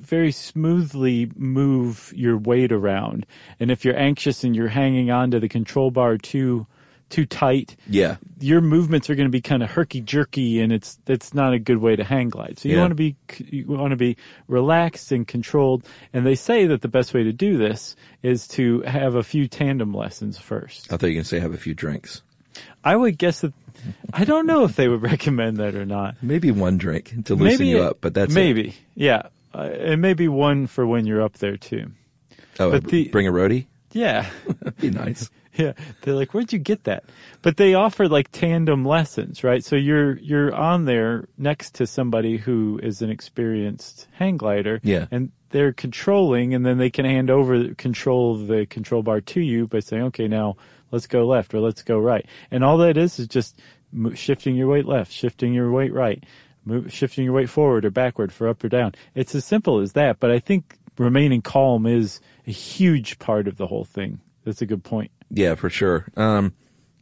very 0.00 0.32
smoothly 0.32 1.30
move 1.36 2.12
your 2.16 2.36
weight 2.38 2.72
around. 2.72 3.26
And 3.58 3.70
if 3.70 3.84
you're 3.84 3.96
anxious 3.98 4.44
and 4.44 4.54
you're 4.56 4.68
hanging 4.68 5.10
on 5.10 5.30
to 5.32 5.40
the 5.40 5.48
control 5.48 5.90
bar 5.90 6.16
too, 6.18 6.66
too 7.10 7.26
tight, 7.26 7.76
Yeah. 7.88 8.16
your 8.40 8.60
movements 8.60 9.10
are 9.10 9.14
going 9.14 9.26
to 9.28 9.32
be 9.32 9.40
kind 9.40 9.62
of 9.62 9.70
herky 9.70 10.00
jerky 10.00 10.60
and 10.60 10.72
it's 10.72 10.98
that's 11.06 11.34
not 11.34 11.52
a 11.52 11.58
good 11.58 11.78
way 11.78 11.96
to 11.96 12.04
hang 12.04 12.28
glide. 12.28 12.58
So 12.58 12.68
you 12.68 12.76
Yeah. 12.76 12.80
want 12.82 12.90
to 12.92 12.94
be 12.94 13.16
you 13.50 13.66
want 13.66 13.90
to 13.90 13.96
be 13.96 14.16
relaxed 14.48 15.10
and 15.12 15.26
controlled 15.26 15.84
and 16.12 16.24
they 16.26 16.34
say 16.36 16.66
that 16.66 16.82
the 16.82 16.88
best 16.88 17.12
way 17.14 17.24
to 17.24 17.32
do 17.32 17.56
this 17.58 17.96
is 18.22 18.46
to 18.48 18.82
have 18.82 19.14
a 19.16 19.22
few 19.22 19.48
tandem 19.48 19.92
lessons 19.92 20.38
first. 20.38 20.92
I 20.92 20.96
thought 20.96 21.06
you 21.06 21.12
were 21.12 21.14
going 21.14 21.22
to 21.24 21.28
say 21.28 21.40
have 21.40 21.54
a 21.54 21.58
few 21.58 21.74
drinks. 21.74 22.22
I 22.84 22.94
would 22.96 23.18
guess 23.18 23.40
that 23.40 23.52
I 24.12 24.24
don't 24.24 24.46
know 24.46 24.64
if 24.64 24.76
they 24.76 24.86
would 24.88 25.02
recommend 25.12 25.56
that 25.56 25.74
or 25.74 25.84
not. 25.86 26.16
Maybe 26.22 26.50
one 26.50 26.78
drink 26.78 27.24
to 27.24 27.34
loosen 27.34 27.66
you 27.66 27.80
up, 27.82 27.98
but 28.00 28.14
that's 28.14 28.32
it. 28.32 28.34
maybe. 28.34 28.74
Yeah. 28.94 29.22
Uh, 29.54 29.58
and 29.62 30.00
maybe 30.00 30.28
one 30.28 30.66
for 30.66 30.86
when 30.86 31.06
you're 31.06 31.22
up 31.22 31.34
there 31.38 31.56
too. 31.56 31.90
Oh, 32.58 32.70
but 32.70 32.84
the- 32.84 33.08
bring 33.08 33.26
a 33.26 33.32
roadie? 33.32 33.66
Yeah. 33.92 34.28
Be 34.80 34.90
nice. 34.90 35.28
Yeah, 35.56 35.72
they're 36.02 36.14
like, 36.14 36.32
"Where'd 36.32 36.52
you 36.52 36.60
get 36.60 36.84
that?" 36.84 37.02
But 37.42 37.56
they 37.56 37.74
offer 37.74 38.08
like 38.08 38.30
tandem 38.30 38.84
lessons, 38.84 39.42
right? 39.42 39.64
So 39.64 39.74
you're 39.74 40.16
you're 40.18 40.54
on 40.54 40.84
there 40.84 41.26
next 41.36 41.74
to 41.74 41.88
somebody 41.88 42.36
who 42.36 42.78
is 42.84 43.02
an 43.02 43.10
experienced 43.10 44.06
hang 44.12 44.36
glider, 44.36 44.78
Yeah. 44.84 45.06
and 45.10 45.32
they're 45.50 45.72
controlling, 45.72 46.54
and 46.54 46.64
then 46.64 46.78
they 46.78 46.88
can 46.88 47.04
hand 47.04 47.30
over 47.30 47.74
control 47.74 48.36
of 48.36 48.46
the 48.46 48.64
control 48.66 49.02
bar 49.02 49.20
to 49.22 49.40
you 49.40 49.66
by 49.66 49.80
saying, 49.80 50.04
"Okay, 50.04 50.28
now 50.28 50.56
let's 50.92 51.08
go 51.08 51.26
left 51.26 51.52
or 51.52 51.58
let's 51.58 51.82
go 51.82 51.98
right," 51.98 52.24
and 52.52 52.62
all 52.62 52.78
that 52.78 52.96
is 52.96 53.18
is 53.18 53.26
just 53.26 53.58
shifting 54.14 54.54
your 54.54 54.68
weight 54.68 54.86
left, 54.86 55.10
shifting 55.10 55.52
your 55.52 55.72
weight 55.72 55.92
right, 55.92 56.22
move, 56.64 56.92
shifting 56.92 57.24
your 57.24 57.34
weight 57.34 57.50
forward 57.50 57.84
or 57.84 57.90
backward 57.90 58.32
for 58.32 58.48
up 58.48 58.62
or 58.62 58.68
down. 58.68 58.92
It's 59.14 59.34
as 59.34 59.44
simple 59.44 59.80
as 59.80 59.92
that. 59.92 60.20
But 60.20 60.30
I 60.30 60.38
think 60.38 60.78
remaining 60.98 61.42
calm 61.42 61.86
is 61.86 62.20
a 62.46 62.52
huge 62.52 63.18
part 63.18 63.48
of 63.48 63.56
the 63.56 63.66
whole 63.66 63.84
thing. 63.84 64.20
That's 64.44 64.62
a 64.62 64.66
good 64.66 64.84
point. 64.84 65.10
Yeah, 65.30 65.54
for 65.54 65.70
sure. 65.70 66.06
Um, 66.16 66.54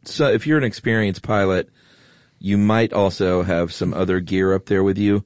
so 0.03 0.27
if 0.27 0.45
you're 0.45 0.57
an 0.57 0.63
experienced 0.63 1.23
pilot, 1.23 1.69
you 2.39 2.57
might 2.57 2.93
also 2.93 3.43
have 3.43 3.73
some 3.73 3.93
other 3.93 4.19
gear 4.19 4.53
up 4.53 4.65
there 4.65 4.83
with 4.83 4.97
you, 4.97 5.25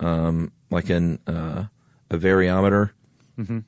um, 0.00 0.52
like 0.70 0.90
an 0.90 1.18
uh, 1.26 1.64
a 2.10 2.18
variometer. 2.18 2.90
Mm-hmm. 3.38 3.60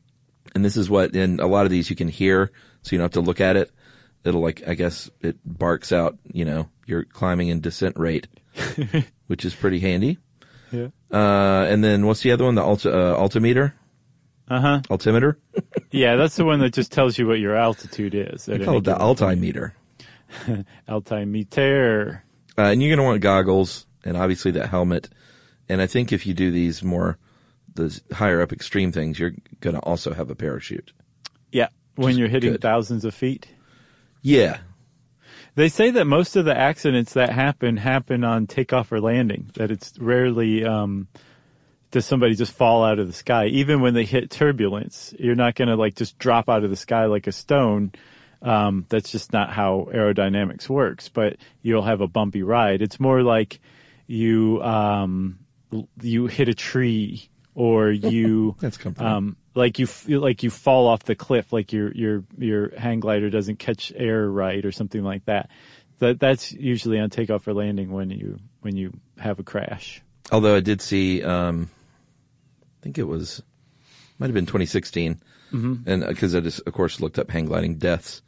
And 0.54 0.64
this 0.64 0.76
is 0.76 0.88
what 0.88 1.16
in 1.16 1.40
a 1.40 1.46
lot 1.46 1.64
of 1.64 1.70
these 1.70 1.90
you 1.90 1.96
can 1.96 2.08
hear, 2.08 2.52
so 2.82 2.94
you 2.94 2.98
don't 2.98 3.06
have 3.06 3.12
to 3.12 3.20
look 3.20 3.40
at 3.40 3.56
it. 3.56 3.70
It'll 4.22 4.40
like 4.40 4.66
I 4.66 4.74
guess 4.74 5.10
it 5.20 5.36
barks 5.44 5.92
out, 5.92 6.18
you 6.32 6.44
know, 6.44 6.68
your 6.86 7.04
climbing 7.04 7.50
and 7.50 7.62
descent 7.62 7.98
rate, 7.98 8.26
which 9.26 9.44
is 9.44 9.54
pretty 9.54 9.80
handy. 9.80 10.18
Yeah. 10.72 10.88
Uh, 11.12 11.66
and 11.68 11.82
then 11.84 12.06
what's 12.06 12.22
the 12.22 12.32
other 12.32 12.44
one? 12.44 12.54
The 12.56 12.62
alti- 12.62 12.88
uh, 12.90 13.14
altimeter, 13.14 13.74
Uh 14.48 14.60
huh. 14.60 14.80
altimeter. 14.90 15.38
Yeah, 15.90 16.16
that's 16.16 16.34
the 16.34 16.44
one 16.44 16.58
that 16.58 16.72
just 16.72 16.90
tells 16.90 17.16
you 17.18 17.26
what 17.28 17.38
your 17.38 17.54
altitude 17.54 18.16
is. 18.16 18.48
I 18.48 18.58
call 18.58 18.78
it 18.78 18.84
the 18.84 18.96
altimeter. 18.98 19.74
altimeter. 20.88 22.24
Uh, 22.58 22.62
and 22.62 22.82
you're 22.82 22.90
going 22.90 22.98
to 23.04 23.08
want 23.08 23.20
goggles 23.20 23.86
and 24.04 24.16
obviously 24.16 24.50
that 24.52 24.68
helmet. 24.70 25.08
And 25.68 25.80
I 25.80 25.86
think 25.86 26.12
if 26.12 26.26
you 26.26 26.34
do 26.34 26.50
these 26.50 26.82
more, 26.82 27.18
the 27.74 28.00
higher 28.12 28.40
up 28.40 28.52
extreme 28.52 28.90
things, 28.92 29.18
you're 29.18 29.34
going 29.60 29.74
to 29.74 29.80
also 29.82 30.12
have 30.14 30.30
a 30.30 30.34
parachute. 30.34 30.92
Yeah, 31.52 31.68
when 31.94 32.16
you're 32.18 32.28
hitting 32.28 32.52
good. 32.52 32.60
thousands 32.60 33.04
of 33.04 33.14
feet. 33.14 33.46
Yeah. 34.22 34.58
They 35.56 35.68
say 35.68 35.90
that 35.90 36.06
most 36.06 36.34
of 36.36 36.44
the 36.44 36.56
accidents 36.56 37.12
that 37.14 37.30
happen 37.30 37.76
happen 37.76 38.24
on 38.24 38.46
takeoff 38.46 38.90
or 38.90 39.00
landing. 39.00 39.50
That 39.54 39.70
it's 39.70 39.96
rarely 39.98 40.64
um, 40.64 41.06
does 41.92 42.06
somebody 42.06 42.34
just 42.34 42.52
fall 42.52 42.84
out 42.84 42.98
of 42.98 43.06
the 43.06 43.12
sky. 43.12 43.46
Even 43.46 43.80
when 43.80 43.94
they 43.94 44.04
hit 44.04 44.30
turbulence, 44.30 45.14
you're 45.18 45.36
not 45.36 45.54
going 45.54 45.68
to 45.68 45.76
like 45.76 45.94
just 45.94 46.18
drop 46.18 46.48
out 46.48 46.64
of 46.64 46.70
the 46.70 46.76
sky 46.76 47.06
like 47.06 47.28
a 47.28 47.32
stone. 47.32 47.92
Um, 48.42 48.84
that's 48.88 49.10
just 49.10 49.32
not 49.32 49.50
how 49.50 49.88
aerodynamics 49.94 50.68
works. 50.68 51.08
But 51.08 51.36
you'll 51.62 51.82
have 51.82 52.00
a 52.00 52.08
bumpy 52.08 52.42
ride. 52.42 52.82
It's 52.82 52.98
more 52.98 53.22
like 53.22 53.60
you 54.08 54.60
um, 54.62 55.38
you 56.00 56.26
hit 56.26 56.48
a 56.48 56.54
tree 56.54 57.28
or 57.54 57.90
you 57.90 58.56
That's 58.60 58.76
comforting. 58.76 59.06
um, 59.06 59.36
like 59.54 59.78
you 59.78 59.86
like 60.06 60.42
you 60.42 60.50
fall 60.50 60.86
off 60.86 61.04
the 61.04 61.14
cliff, 61.14 61.52
like 61.52 61.72
your 61.72 61.92
your 61.92 62.24
your 62.38 62.70
hang 62.78 63.00
glider 63.00 63.30
doesn't 63.30 63.58
catch 63.58 63.92
air 63.94 64.28
right 64.28 64.64
or 64.64 64.72
something 64.72 65.02
like 65.02 65.24
that. 65.26 65.50
That 65.98 66.18
that's 66.18 66.52
usually 66.52 66.98
on 66.98 67.10
takeoff 67.10 67.46
or 67.46 67.54
landing 67.54 67.92
when 67.92 68.10
you 68.10 68.38
when 68.60 68.76
you 68.76 68.92
have 69.18 69.38
a 69.38 69.42
crash. 69.42 70.02
Although 70.32 70.56
I 70.56 70.60
did 70.60 70.80
see, 70.80 71.22
um, 71.22 71.70
I 72.62 72.82
think 72.82 72.98
it 72.98 73.04
was, 73.04 73.42
might 74.18 74.28
have 74.28 74.34
been 74.34 74.46
2016. 74.46 75.20
Mm-hmm. 75.52 75.74
And 75.86 76.06
because 76.06 76.34
I 76.34 76.40
just, 76.40 76.62
of 76.66 76.72
course, 76.72 76.98
looked 76.98 77.18
up 77.18 77.30
hang 77.30 77.44
gliding 77.44 77.76
deaths. 77.76 78.22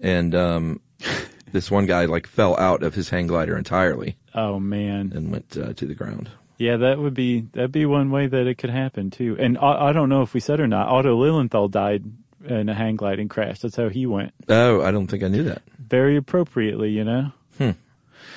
And, 0.00 0.34
um, 0.34 0.80
this 1.52 1.70
one 1.70 1.84
guy 1.84 2.06
like 2.06 2.26
fell 2.26 2.58
out 2.58 2.82
of 2.82 2.94
his 2.94 3.10
hang 3.10 3.26
glider 3.26 3.56
entirely 3.56 4.16
Oh 4.36 4.60
man, 4.60 5.12
and 5.14 5.32
went 5.32 5.56
uh, 5.56 5.72
to 5.72 5.86
the 5.86 5.94
ground. 5.94 6.28
Yeah, 6.58 6.76
that 6.78 6.98
would 6.98 7.14
be 7.14 7.40
that'd 7.52 7.72
be 7.72 7.86
one 7.86 8.10
way 8.10 8.26
that 8.26 8.46
it 8.46 8.56
could 8.56 8.70
happen 8.70 9.10
too. 9.10 9.36
And 9.38 9.58
I, 9.58 9.88
I 9.88 9.92
don't 9.92 10.08
know 10.08 10.22
if 10.22 10.34
we 10.34 10.40
said 10.40 10.60
or 10.60 10.66
not. 10.66 10.88
Otto 10.88 11.14
Lilienthal 11.16 11.68
died 11.68 12.04
in 12.44 12.68
a 12.68 12.74
hang 12.74 12.96
gliding 12.96 13.28
crash. 13.28 13.60
That's 13.60 13.76
how 13.76 13.88
he 13.88 14.06
went. 14.06 14.32
Oh, 14.48 14.82
I 14.82 14.90
don't 14.90 15.06
think 15.06 15.22
I 15.22 15.28
knew 15.28 15.42
that. 15.44 15.62
very 15.78 16.16
appropriately, 16.16 16.90
you 16.90 17.04
know. 17.04 17.32
Hmm. 17.58 17.70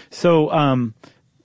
So, 0.09 0.51
um, 0.51 0.95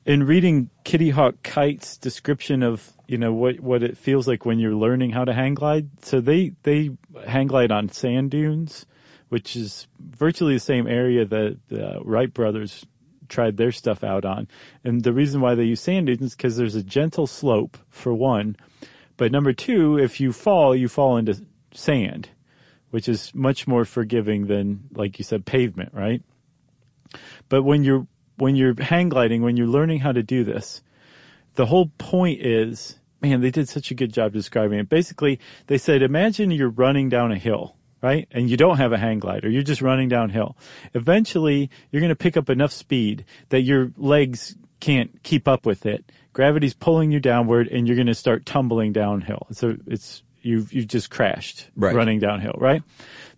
in 0.06 0.24
reading 0.24 0.70
Kitty 0.84 1.10
Hawk 1.10 1.36
Kite's 1.42 1.96
description 1.96 2.62
of 2.62 2.92
you 3.06 3.18
know 3.18 3.32
what 3.32 3.60
what 3.60 3.82
it 3.82 3.96
feels 3.98 4.26
like 4.26 4.44
when 4.46 4.58
you're 4.58 4.74
learning 4.74 5.10
how 5.10 5.24
to 5.24 5.32
hang 5.32 5.54
glide, 5.54 5.88
so 6.02 6.20
they 6.20 6.52
they 6.62 6.90
hang 7.26 7.46
glide 7.46 7.70
on 7.70 7.88
sand 7.90 8.30
dunes, 8.30 8.86
which 9.28 9.56
is 9.56 9.86
virtually 10.00 10.54
the 10.54 10.60
same 10.60 10.86
area 10.86 11.24
that 11.24 11.58
the 11.68 12.00
Wright 12.02 12.32
brothers 12.32 12.86
tried 13.28 13.56
their 13.56 13.72
stuff 13.72 14.04
out 14.04 14.24
on. 14.24 14.48
And 14.84 15.02
the 15.02 15.12
reason 15.12 15.40
why 15.40 15.54
they 15.54 15.64
use 15.64 15.80
sand 15.80 16.06
dunes 16.06 16.22
is 16.22 16.34
because 16.34 16.56
there's 16.56 16.74
a 16.74 16.82
gentle 16.82 17.26
slope 17.26 17.76
for 17.88 18.14
one, 18.14 18.56
but 19.16 19.32
number 19.32 19.52
two, 19.52 19.98
if 19.98 20.20
you 20.20 20.32
fall, 20.32 20.74
you 20.74 20.88
fall 20.88 21.16
into 21.16 21.44
sand, 21.72 22.30
which 22.90 23.08
is 23.08 23.34
much 23.34 23.66
more 23.66 23.84
forgiving 23.84 24.46
than, 24.46 24.88
like 24.94 25.18
you 25.18 25.24
said, 25.24 25.46
pavement, 25.46 25.92
right? 25.92 26.22
But 27.48 27.62
when 27.62 27.84
you're 27.84 28.06
when 28.36 28.56
you're 28.56 28.74
hang 28.80 29.08
gliding, 29.08 29.42
when 29.42 29.56
you're 29.56 29.68
learning 29.68 30.00
how 30.00 30.10
to 30.10 30.22
do 30.22 30.42
this, 30.42 30.82
the 31.54 31.66
whole 31.66 31.92
point 31.98 32.40
is, 32.44 32.98
man, 33.20 33.40
they 33.40 33.50
did 33.50 33.68
such 33.68 33.92
a 33.92 33.94
good 33.94 34.12
job 34.12 34.32
describing 34.32 34.80
it. 34.80 34.88
Basically, 34.88 35.38
they 35.68 35.78
said, 35.78 36.02
imagine 36.02 36.50
you're 36.50 36.68
running 36.68 37.08
down 37.08 37.30
a 37.30 37.38
hill, 37.38 37.76
right? 38.05 38.28
And 38.30 38.50
you 38.50 38.57
don't 38.59 38.76
have 38.76 38.92
a 38.92 38.98
hang 38.98 39.18
glider. 39.18 39.48
You're 39.48 39.62
just 39.62 39.80
running 39.80 40.11
downhill. 40.11 40.57
Eventually, 40.92 41.70
you're 41.90 42.00
going 42.00 42.11
to 42.11 42.16
pick 42.16 42.36
up 42.36 42.50
enough 42.50 42.70
speed 42.72 43.24
that 43.48 43.62
your 43.62 43.90
legs 43.96 44.57
can't 44.80 45.22
keep 45.22 45.48
up 45.48 45.64
with 45.64 45.86
it. 45.86 46.05
Gravity's 46.34 46.74
pulling 46.74 47.11
you 47.11 47.18
downward 47.18 47.68
and 47.68 47.86
you're 47.86 47.96
going 47.96 48.09
to 48.09 48.14
start 48.14 48.44
tumbling 48.44 48.92
downhill. 48.92 49.46
So 49.52 49.76
it's, 49.86 50.22
you've, 50.42 50.72
you've 50.72 50.88
just 50.88 51.09
crashed 51.11 51.68
Right. 51.76 51.94
running 51.94 52.18
downhill, 52.20 52.57
right? 52.59 52.82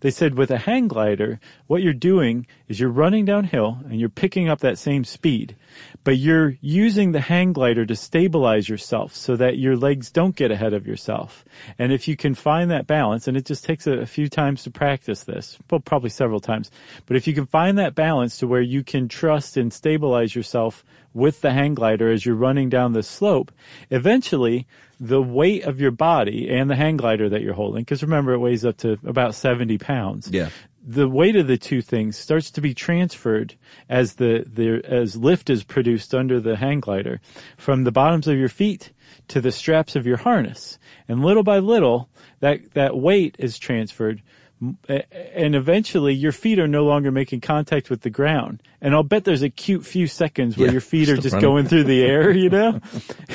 They 0.01 0.11
said 0.11 0.35
with 0.35 0.51
a 0.51 0.57
hang 0.59 0.87
glider, 0.87 1.39
what 1.67 1.81
you're 1.81 1.93
doing 1.93 2.45
is 2.67 2.79
you're 2.79 2.89
running 2.89 3.25
downhill 3.25 3.79
and 3.85 3.99
you're 3.99 4.09
picking 4.09 4.47
up 4.47 4.59
that 4.59 4.77
same 4.77 5.03
speed, 5.03 5.55
but 6.03 6.17
you're 6.17 6.55
using 6.61 7.11
the 7.11 7.21
hang 7.21 7.53
glider 7.53 7.85
to 7.85 7.95
stabilize 7.95 8.69
yourself 8.69 9.15
so 9.15 9.35
that 9.35 9.57
your 9.57 9.75
legs 9.75 10.11
don't 10.11 10.35
get 10.35 10.51
ahead 10.51 10.73
of 10.73 10.85
yourself. 10.85 11.43
And 11.79 11.91
if 11.91 12.07
you 12.07 12.15
can 12.15 12.35
find 12.35 12.69
that 12.71 12.87
balance, 12.87 13.27
and 13.27 13.35
it 13.35 13.45
just 13.45 13.65
takes 13.65 13.87
a, 13.87 13.93
a 13.93 14.05
few 14.05 14.29
times 14.29 14.63
to 14.63 14.71
practice 14.71 15.23
this, 15.23 15.57
well, 15.69 15.79
probably 15.79 16.09
several 16.09 16.39
times, 16.39 16.71
but 17.05 17.17
if 17.17 17.27
you 17.27 17.33
can 17.33 17.45
find 17.45 17.77
that 17.77 17.95
balance 17.95 18.37
to 18.37 18.47
where 18.47 18.61
you 18.61 18.83
can 18.83 19.07
trust 19.07 19.57
and 19.57 19.73
stabilize 19.73 20.35
yourself 20.35 20.85
with 21.13 21.41
the 21.41 21.51
hang 21.51 21.73
glider 21.73 22.11
as 22.11 22.25
you're 22.25 22.35
running 22.35 22.69
down 22.69 22.93
the 22.93 23.01
slope, 23.01 23.51
eventually 23.89 24.67
the 24.99 25.21
weight 25.21 25.63
of 25.63 25.79
your 25.79 25.91
body 25.91 26.49
and 26.49 26.69
the 26.69 26.75
hang 26.75 26.97
glider 26.97 27.29
that 27.29 27.41
you're 27.41 27.53
holding, 27.53 27.81
because 27.81 28.01
remember 28.01 28.33
it 28.33 28.39
weighs 28.39 28.65
up 28.65 28.77
to 28.77 28.97
about 29.05 29.35
70 29.35 29.77
pounds. 29.87 30.29
Yeah. 30.29 30.49
The 30.85 31.07
weight 31.07 31.35
of 31.35 31.47
the 31.47 31.57
two 31.57 31.81
things 31.81 32.17
starts 32.17 32.51
to 32.51 32.61
be 32.61 32.73
transferred 32.73 33.55
as 33.89 34.15
the, 34.15 34.45
the 34.45 34.81
as 34.85 35.15
lift 35.15 35.49
is 35.49 35.63
produced 35.63 36.13
under 36.13 36.39
the 36.39 36.55
hang 36.55 36.79
glider 36.79 37.19
from 37.57 37.83
the 37.83 37.91
bottoms 37.91 38.27
of 38.27 38.37
your 38.37 38.49
feet 38.49 38.91
to 39.29 39.41
the 39.41 39.51
straps 39.51 39.95
of 39.95 40.05
your 40.05 40.17
harness. 40.17 40.77
And 41.07 41.23
little 41.23 41.43
by 41.43 41.59
little, 41.59 42.09
that, 42.39 42.73
that 42.73 42.97
weight 42.97 43.35
is 43.39 43.59
transferred 43.59 44.21
And 44.59 45.55
eventually 45.55 46.13
your 46.13 46.31
feet 46.31 46.57
are 46.57 46.67
no 46.67 46.83
longer 46.83 47.11
making 47.11 47.41
contact 47.41 47.89
with 47.91 48.01
the 48.01 48.09
ground. 48.09 48.63
And 48.81 48.95
I'll 48.95 49.03
bet 49.03 49.23
there's 49.23 49.43
a 49.43 49.49
cute 49.49 49.85
few 49.85 50.07
seconds 50.07 50.57
where 50.57 50.67
Yeah, 50.67 50.71
your 50.71 50.81
feet 50.81 51.09
are 51.09 51.15
just 51.15 51.33
running. 51.33 51.41
going 51.49 51.65
through 51.67 51.83
the 51.83 52.03
air, 52.03 52.31
you 52.31 52.49
know? 52.49 52.79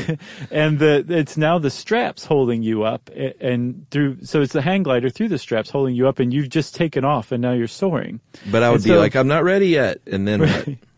and 0.51 0.79
the, 0.79 1.05
it's 1.09 1.37
now 1.37 1.59
the 1.59 1.71
straps 1.71 2.25
holding 2.25 2.63
you 2.63 2.83
up 2.83 3.09
and 3.41 3.87
through, 3.91 4.25
so 4.25 4.41
it's 4.43 4.53
the 4.53 4.63
hang 4.63 4.83
glider 4.83 5.11
through 5.11 5.29
the 5.29 5.39
straps 5.39 5.71
holding 5.71 5.95
you 5.95 6.09
up 6.09 6.19
and 6.19 6.33
you've 6.35 6.49
just 6.49 6.75
taken 6.75 7.05
off 7.05 7.31
and 7.33 7.41
now 7.41 7.53
you're 7.53 7.69
soaring. 7.69 8.21
But 8.51 8.63
I 8.65 8.71
would 8.71 8.77
And 8.77 8.85
be 8.85 8.91
so- 8.91 8.99
like, 8.99 9.15
I'm 9.15 9.29
not 9.29 9.45
ready 9.45 9.69
yet. 9.69 10.01
And 10.07 10.27
then? 10.27 10.79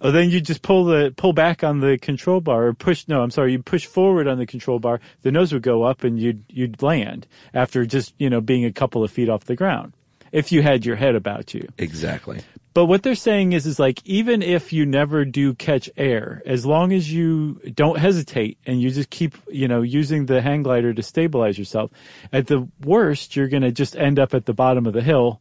Oh, 0.00 0.10
then 0.10 0.30
you 0.30 0.40
just 0.40 0.62
pull 0.62 0.84
the 0.84 1.12
pull 1.16 1.32
back 1.32 1.64
on 1.64 1.80
the 1.80 1.98
control 1.98 2.40
bar 2.40 2.66
or 2.66 2.74
push. 2.74 3.08
No, 3.08 3.22
I'm 3.22 3.30
sorry. 3.30 3.52
You 3.52 3.62
push 3.62 3.86
forward 3.86 4.28
on 4.28 4.38
the 4.38 4.46
control 4.46 4.78
bar. 4.78 5.00
The 5.22 5.32
nose 5.32 5.52
would 5.52 5.62
go 5.62 5.84
up, 5.84 6.04
and 6.04 6.20
you'd 6.20 6.44
you'd 6.48 6.82
land 6.82 7.26
after 7.54 7.86
just 7.86 8.14
you 8.18 8.28
know 8.28 8.40
being 8.40 8.64
a 8.64 8.72
couple 8.72 9.02
of 9.02 9.10
feet 9.10 9.28
off 9.28 9.44
the 9.44 9.56
ground. 9.56 9.94
If 10.32 10.52
you 10.52 10.60
had 10.62 10.84
your 10.84 10.96
head 10.96 11.14
about 11.14 11.54
you. 11.54 11.66
exactly. 11.78 12.40
But 12.76 12.86
what 12.86 13.02
they're 13.02 13.14
saying 13.14 13.54
is, 13.54 13.64
is 13.64 13.78
like 13.78 14.02
even 14.04 14.42
if 14.42 14.70
you 14.70 14.84
never 14.84 15.24
do 15.24 15.54
catch 15.54 15.88
air, 15.96 16.42
as 16.44 16.66
long 16.66 16.92
as 16.92 17.10
you 17.10 17.54
don't 17.74 17.98
hesitate 17.98 18.58
and 18.66 18.82
you 18.82 18.90
just 18.90 19.08
keep, 19.08 19.34
you 19.48 19.66
know, 19.66 19.80
using 19.80 20.26
the 20.26 20.42
hang 20.42 20.62
glider 20.62 20.92
to 20.92 21.02
stabilize 21.02 21.58
yourself, 21.58 21.90
at 22.34 22.48
the 22.48 22.68
worst, 22.84 23.34
you're 23.34 23.48
going 23.48 23.62
to 23.62 23.72
just 23.72 23.96
end 23.96 24.18
up 24.18 24.34
at 24.34 24.44
the 24.44 24.52
bottom 24.52 24.84
of 24.84 24.92
the 24.92 25.00
hill, 25.00 25.40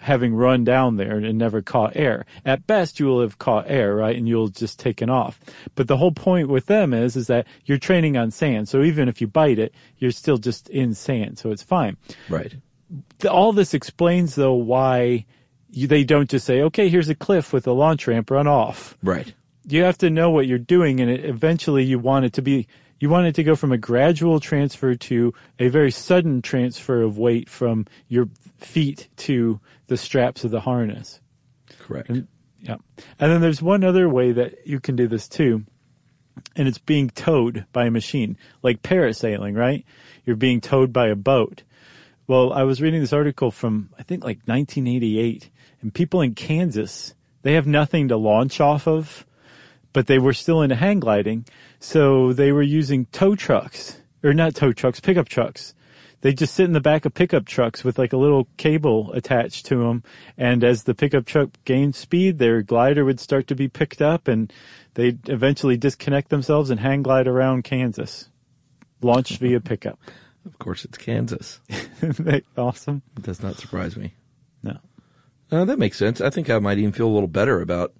having 0.00 0.34
run 0.34 0.64
down 0.64 0.96
there 0.96 1.16
and 1.18 1.38
never 1.38 1.60
caught 1.62 1.94
air. 1.94 2.24
At 2.44 2.66
best, 2.66 2.98
you 2.98 3.06
will 3.06 3.20
have 3.20 3.38
caught 3.38 3.66
air, 3.68 3.94
right? 3.94 4.16
And 4.16 4.26
you'll 4.26 4.48
just 4.48 4.78
taken 4.78 5.10
off. 5.10 5.38
But 5.74 5.88
the 5.88 5.98
whole 5.98 6.12
point 6.12 6.48
with 6.48 6.66
them 6.66 6.94
is, 6.94 7.16
is 7.16 7.26
that 7.26 7.46
you're 7.66 7.78
training 7.78 8.16
on 8.16 8.30
sand. 8.30 8.68
So 8.68 8.82
even 8.82 9.08
if 9.08 9.20
you 9.20 9.26
bite 9.26 9.58
it, 9.58 9.74
you're 9.98 10.10
still 10.10 10.38
just 10.38 10.68
in 10.70 10.94
sand. 10.94 11.38
So 11.38 11.50
it's 11.50 11.62
fine 11.62 11.96
Right. 12.28 12.54
all 13.28 13.52
this 13.52 13.74
explains 13.74 14.34
though 14.34 14.54
why 14.54 15.26
you, 15.70 15.86
they 15.86 16.02
don't 16.02 16.28
just 16.28 16.46
say, 16.46 16.62
okay, 16.62 16.88
here's 16.88 17.08
a 17.08 17.14
cliff 17.14 17.52
with 17.52 17.66
a 17.66 17.72
launch 17.72 18.06
ramp, 18.06 18.30
run 18.30 18.46
off. 18.46 18.96
Right. 19.02 19.32
You 19.68 19.84
have 19.84 19.98
to 19.98 20.10
know 20.10 20.30
what 20.30 20.46
you're 20.46 20.58
doing 20.58 21.00
and 21.00 21.10
it, 21.10 21.24
eventually 21.24 21.84
you 21.84 21.98
want 21.98 22.24
it 22.24 22.32
to 22.34 22.42
be, 22.42 22.66
you 22.98 23.08
want 23.08 23.26
it 23.26 23.34
to 23.36 23.44
go 23.44 23.54
from 23.54 23.70
a 23.72 23.78
gradual 23.78 24.40
transfer 24.40 24.94
to 24.94 25.32
a 25.58 25.68
very 25.68 25.90
sudden 25.90 26.42
transfer 26.42 27.02
of 27.02 27.18
weight 27.18 27.48
from 27.48 27.86
your 28.08 28.28
feet 28.60 29.08
to 29.16 29.60
the 29.86 29.96
straps 29.96 30.44
of 30.44 30.50
the 30.50 30.60
harness. 30.60 31.20
Correct. 31.78 32.10
Yeah. 32.60 32.76
And 33.18 33.32
then 33.32 33.40
there's 33.40 33.62
one 33.62 33.84
other 33.84 34.08
way 34.08 34.32
that 34.32 34.66
you 34.66 34.80
can 34.80 34.96
do 34.96 35.08
this 35.08 35.28
too. 35.28 35.64
And 36.56 36.68
it's 36.68 36.78
being 36.78 37.10
towed 37.10 37.66
by 37.72 37.86
a 37.86 37.90
machine, 37.90 38.36
like 38.62 38.82
parasailing, 38.82 39.56
right? 39.56 39.84
You're 40.24 40.36
being 40.36 40.60
towed 40.60 40.92
by 40.92 41.08
a 41.08 41.16
boat. 41.16 41.62
Well, 42.26 42.52
I 42.52 42.62
was 42.62 42.80
reading 42.80 43.00
this 43.00 43.12
article 43.12 43.50
from, 43.50 43.90
I 43.98 44.02
think 44.02 44.22
like 44.22 44.38
1988 44.44 45.50
and 45.82 45.92
people 45.92 46.20
in 46.20 46.34
Kansas, 46.34 47.14
they 47.42 47.54
have 47.54 47.66
nothing 47.66 48.08
to 48.08 48.16
launch 48.16 48.60
off 48.60 48.86
of, 48.86 49.26
but 49.92 50.06
they 50.06 50.18
were 50.18 50.32
still 50.32 50.62
into 50.62 50.76
hang 50.76 51.00
gliding. 51.00 51.46
So 51.80 52.32
they 52.32 52.52
were 52.52 52.62
using 52.62 53.06
tow 53.06 53.34
trucks 53.34 54.00
or 54.22 54.32
not 54.32 54.54
tow 54.54 54.72
trucks, 54.72 55.00
pickup 55.00 55.28
trucks. 55.28 55.74
They 56.22 56.34
just 56.34 56.54
sit 56.54 56.66
in 56.66 56.72
the 56.72 56.80
back 56.80 57.04
of 57.04 57.14
pickup 57.14 57.46
trucks 57.46 57.82
with 57.82 57.98
like 57.98 58.12
a 58.12 58.18
little 58.18 58.46
cable 58.56 59.10
attached 59.12 59.66
to 59.66 59.76
them. 59.76 60.02
And 60.36 60.62
as 60.62 60.82
the 60.82 60.94
pickup 60.94 61.24
truck 61.24 61.50
gained 61.64 61.94
speed, 61.94 62.38
their 62.38 62.62
glider 62.62 63.04
would 63.04 63.20
start 63.20 63.46
to 63.48 63.54
be 63.54 63.68
picked 63.68 64.02
up 64.02 64.28
and 64.28 64.52
they'd 64.94 65.28
eventually 65.28 65.76
disconnect 65.76 66.28
themselves 66.28 66.68
and 66.70 66.80
hang 66.80 67.02
glide 67.02 67.26
around 67.26 67.64
Kansas. 67.64 68.28
Launched 69.00 69.38
via 69.38 69.60
pickup. 69.60 69.98
Of 70.44 70.58
course, 70.58 70.84
it's 70.84 70.98
Kansas. 70.98 71.60
Awesome? 72.56 73.02
It 73.16 73.22
does 73.22 73.42
not 73.42 73.56
surprise 73.56 73.96
me. 73.96 74.14
No. 74.62 74.78
Uh, 75.50 75.64
that 75.64 75.78
makes 75.78 75.96
sense. 75.98 76.20
I 76.20 76.30
think 76.30 76.48
I 76.48 76.58
might 76.58 76.78
even 76.78 76.92
feel 76.92 77.08
a 77.08 77.12
little 77.12 77.28
better 77.28 77.60
about 77.60 77.92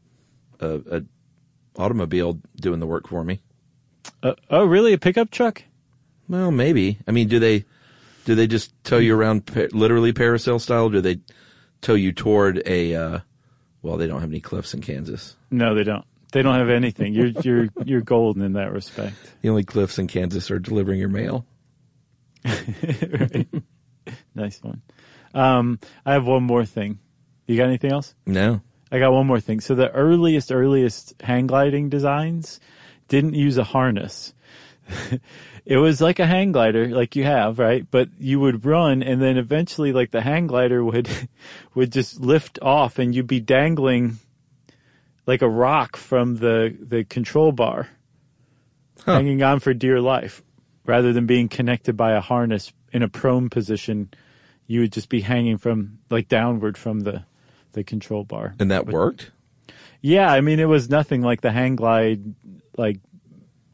a, 0.61 0.81
a 0.91 1.03
automobile 1.77 2.39
doing 2.57 2.81
the 2.81 2.87
work 2.87 3.09
for 3.09 3.25
me. 3.25 3.41
Uh, 4.23 4.35
oh, 4.51 4.64
really? 4.64 4.93
A 4.93 4.99
pickup 4.99 5.31
truck? 5.31 5.62
Well, 6.29 6.51
maybe. 6.51 6.99
I 7.09 7.11
mean, 7.11 7.29
do 7.29 7.39
they 7.39 7.64
do 8.31 8.37
they 8.37 8.47
just 8.47 8.72
tow 8.85 8.99
you 8.99 9.16
around 9.16 9.51
literally 9.72 10.12
parasail 10.12 10.61
style? 10.61 10.87
Or 10.87 10.91
do 10.91 11.01
they 11.01 11.18
tow 11.81 11.95
you 11.95 12.12
toward 12.12 12.62
a? 12.64 12.95
Uh, 12.95 13.18
well, 13.83 13.97
they 13.97 14.07
don't 14.07 14.20
have 14.20 14.31
any 14.31 14.39
cliffs 14.39 14.72
in 14.72 14.83
Kansas. 14.83 15.35
No, 15.51 15.74
they 15.74 15.83
don't. 15.83 16.05
They 16.31 16.43
don't 16.43 16.55
have 16.55 16.68
anything. 16.70 17.12
You're 17.12 17.33
you're 17.43 17.68
you're 17.85 18.03
golden 18.03 18.45
in 18.45 18.53
that 18.53 18.72
respect. 18.72 19.16
The 19.43 19.49
only 19.49 19.64
cliffs 19.64 19.99
in 19.99 20.07
Kansas 20.07 20.49
are 20.53 20.61
delivering 20.61 21.01
your 21.01 21.09
mail. 21.09 21.45
right. 22.45 23.49
Nice 24.37 24.62
one. 24.62 24.81
Um, 25.35 25.81
I 26.07 26.12
have 26.12 26.24
one 26.24 26.45
more 26.45 26.64
thing. 26.64 27.01
You 27.49 27.57
got 27.57 27.66
anything 27.66 27.91
else? 27.91 28.14
No. 28.26 28.61
I 28.93 29.01
got 29.01 29.12
one 29.12 29.26
more 29.26 29.41
thing. 29.41 29.59
So 29.59 29.74
the 29.74 29.91
earliest, 29.91 30.53
earliest 30.53 31.20
hang 31.20 31.49
gliding 31.49 31.89
designs 31.89 32.61
didn't 33.09 33.35
use 33.35 33.59
a 33.59 33.64
harness. 33.64 34.35
it 35.65 35.77
was 35.77 36.01
like 36.01 36.19
a 36.19 36.27
hang 36.27 36.53
glider, 36.53 36.89
like 36.89 37.17
you 37.17 37.25
have, 37.25 37.59
right? 37.59 37.87
But 37.91 38.09
you 38.19 38.41
would 38.41 38.65
run 38.65 39.03
and 39.03 39.21
then 39.21 39.37
eventually 39.37 39.93
like 39.93 40.11
the 40.11 40.21
hang 40.21 40.47
glider 40.47 40.85
would, 40.85 41.09
would 41.75 41.93
just 41.93 42.21
lift 42.21 42.59
off 42.63 42.99
and 42.99 43.15
you'd 43.15 43.27
be 43.27 43.41
dangling 43.41 44.19
like 45.27 45.43
a 45.43 45.49
rock 45.49 45.97
from 45.97 46.37
the, 46.37 46.77
the 46.81 47.05
control 47.05 47.53
bar, 47.53 47.89
Huh. 49.05 49.15
hanging 49.15 49.43
on 49.43 49.61
for 49.61 49.73
dear 49.73 49.99
life 50.01 50.43
rather 50.85 51.13
than 51.15 51.25
being 51.25 51.49
connected 51.49 51.97
by 51.97 52.13
a 52.13 52.21
harness 52.21 52.71
in 52.93 53.03
a 53.03 53.09
prone 53.09 53.49
position. 53.49 54.11
You 54.67 54.81
would 54.81 54.93
just 54.93 55.09
be 55.09 55.23
hanging 55.23 55.57
from 55.57 55.99
like 56.11 56.29
downward 56.29 56.77
from 56.77 57.01
the, 57.01 57.23
the 57.73 57.83
control 57.83 58.25
bar. 58.25 58.55
And 58.59 58.71
that 58.71 58.87
worked. 58.87 59.31
Yeah, 60.03 60.31
I 60.31 60.41
mean, 60.43 60.61
it 60.61 60.69
was 60.69 60.91
nothing 60.91 61.23
like 61.23 61.41
the 61.41 61.51
hang 61.51 61.77
glide 61.77 62.35
like 62.77 62.99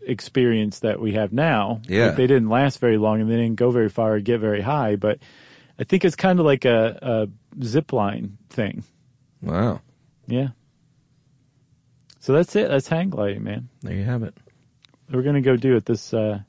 experience 0.07 0.79
that 0.81 1.01
we 1.01 1.13
have 1.13 1.33
now. 1.33 1.83
Yeah. 1.89 2.07
Like, 2.07 2.17
they 2.17 2.27
didn't 2.27 2.49
last 2.49 2.79
very 2.79 2.97
long 2.97 3.21
and 3.21 3.31
they 3.31 3.37
didn't 3.37 3.57
go 3.57 3.71
very 3.71 3.89
far 3.89 4.15
or 4.15 4.21
get 4.21 4.41
very 4.41 4.63
high, 4.63 4.97
but 4.97 5.19
I 5.79 5.85
think 5.85 6.05
it's 6.05 6.17
kind 6.17 6.39
of 6.39 6.47
like 6.47 6.65
a, 6.65 7.29
a 7.61 7.65
zip 7.65 7.93
line 7.93 8.39
thing. 8.49 8.85
Wow. 9.43 9.81
Yeah. 10.27 10.49
So 12.21 12.33
that's 12.33 12.57
it. 12.57 12.69
That's 12.69 12.89
hang 12.89 13.11
gliding, 13.11 13.45
man. 13.45 13.69
There 13.83 13.95
you 13.95 14.05
have 14.05 14.23
it. 14.23 14.35
We're 15.11 15.23
gonna 15.23 15.41
go 15.41 15.57
do 15.57 15.77
it 15.77 15.85
this 15.85 16.13
uh, 16.13 16.41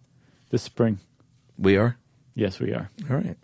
this 0.50 0.64
spring. 0.64 1.00
We 1.60 1.78
are. 1.78 1.98
Yes, 2.34 2.60
we 2.60 2.74
are. 2.74 2.90
All 3.10 3.18
right. 3.18 3.38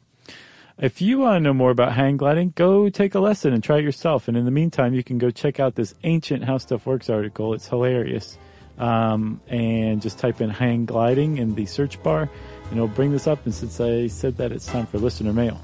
If 0.79 1.01
you 1.01 1.19
want 1.19 1.35
to 1.35 1.39
know 1.41 1.53
more 1.53 1.69
about 1.69 1.93
hang 1.93 2.17
gliding, 2.17 2.53
go 2.55 2.89
take 2.89 3.13
a 3.13 3.19
lesson 3.19 3.53
and 3.53 3.63
try 3.63 3.77
it 3.77 3.83
yourself. 3.83 4.27
And 4.27 4.35
in 4.35 4.45
the 4.45 4.51
meantime, 4.51 4.95
you 4.95 5.03
can 5.03 5.19
go 5.19 5.29
check 5.29 5.59
out 5.59 5.75
this 5.75 5.93
ancient 6.03 6.43
How 6.43 6.57
Stuff 6.57 6.87
Works 6.87 7.11
article. 7.11 7.53
It's 7.53 7.67
hilarious. 7.67 8.39
Um, 8.77 9.39
and 9.47 10.01
just 10.01 10.17
type 10.17 10.41
in 10.41 10.49
hang 10.49 10.85
gliding 10.85 11.37
in 11.37 11.53
the 11.55 11.65
search 11.65 12.01
bar, 12.01 12.29
and 12.69 12.73
it'll 12.73 12.87
bring 12.87 13.11
this 13.11 13.27
up. 13.27 13.45
And 13.45 13.53
since 13.53 13.79
I 13.79 14.07
said 14.07 14.37
that, 14.37 14.51
it's 14.51 14.65
time 14.65 14.87
for 14.87 14.97
listener 14.97 15.31
mail. 15.31 15.61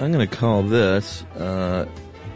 I'm 0.00 0.12
going 0.12 0.26
to 0.26 0.36
call 0.36 0.62
this 0.62 1.22
uh, 1.36 1.86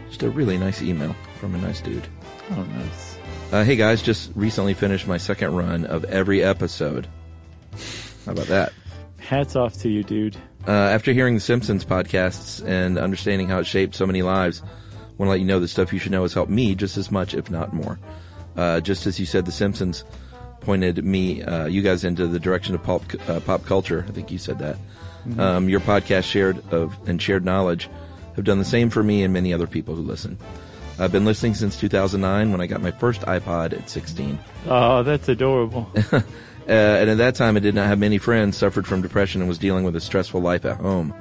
just 0.09 0.23
a 0.23 0.29
really 0.29 0.57
nice 0.57 0.81
email 0.81 1.15
from 1.39 1.55
a 1.55 1.57
nice 1.57 1.81
dude. 1.81 2.07
Oh, 2.51 2.63
nice. 2.63 3.17
Uh, 3.51 3.63
hey 3.63 3.75
guys, 3.75 4.01
just 4.01 4.31
recently 4.35 4.73
finished 4.73 5.07
my 5.07 5.17
second 5.17 5.55
run 5.55 5.85
of 5.85 6.03
every 6.05 6.43
episode. 6.43 7.07
How 8.25 8.33
about 8.33 8.47
that? 8.47 8.73
Hats 9.17 9.55
off 9.55 9.77
to 9.79 9.89
you, 9.89 10.03
dude. 10.03 10.35
Uh, 10.67 10.71
after 10.71 11.13
hearing 11.13 11.35
the 11.35 11.39
Simpsons 11.39 11.83
podcasts 11.85 12.63
and 12.65 12.97
understanding 12.97 13.47
how 13.47 13.59
it 13.59 13.65
shaped 13.65 13.95
so 13.95 14.05
many 14.05 14.21
lives, 14.21 14.61
want 15.19 15.27
to 15.27 15.31
let 15.31 15.39
you 15.41 15.45
know 15.45 15.59
the 15.59 15.67
stuff 15.67 15.93
you 15.93 15.99
should 15.99 16.13
know 16.13 16.23
has 16.23 16.33
helped 16.33 16.49
me 16.49 16.73
just 16.73 16.97
as 16.97 17.11
much, 17.11 17.33
if 17.35 17.51
not 17.51 17.73
more. 17.73 17.99
Uh, 18.55 18.79
just 18.79 19.05
as 19.05 19.19
you 19.19 19.25
said, 19.25 19.45
the 19.45 19.51
Simpsons 19.51 20.03
pointed 20.61 21.03
me, 21.03 21.43
uh, 21.43 21.65
you 21.65 21.81
guys 21.81 22.03
into 22.03 22.25
the 22.25 22.39
direction 22.39 22.73
of 22.73 22.81
pop, 22.81 23.03
uh, 23.29 23.39
pop 23.41 23.65
culture. 23.65 24.05
I 24.07 24.11
think 24.11 24.31
you 24.31 24.37
said 24.37 24.59
that. 24.59 24.77
Um, 25.37 25.69
your 25.69 25.81
podcast 25.81 26.23
shared 26.23 26.63
of 26.73 26.97
and 27.07 27.21
shared 27.21 27.45
knowledge 27.45 27.89
have 28.35 28.45
done 28.45 28.57
the 28.57 28.65
same 28.65 28.89
for 28.89 29.03
me 29.03 29.23
and 29.23 29.33
many 29.33 29.53
other 29.53 29.67
people 29.67 29.93
who 29.93 30.01
listen. 30.01 30.37
I've 30.97 31.11
been 31.11 31.25
listening 31.25 31.53
since 31.53 31.79
2009 31.79 32.51
when 32.51 32.61
I 32.61 32.67
got 32.67 32.81
my 32.81 32.91
first 32.91 33.21
iPod 33.21 33.73
at 33.73 33.89
16. 33.89 34.39
Oh, 34.67 35.03
that's 35.03 35.27
adorable. 35.29 35.91
Uh, 36.67 37.01
and 37.01 37.09
at 37.09 37.17
that 37.17 37.33
time, 37.33 37.57
I 37.57 37.61
did 37.61 37.73
not 37.73 37.87
have 37.87 37.97
many 37.97 38.19
friends, 38.19 38.55
suffered 38.55 38.85
from 38.85 39.01
depression, 39.01 39.41
and 39.41 39.49
was 39.49 39.57
dealing 39.57 39.85
with 39.85 39.95
a 39.95 39.99
stressful 39.99 40.39
life 40.39 40.65
at 40.65 40.77
home. 40.77 41.15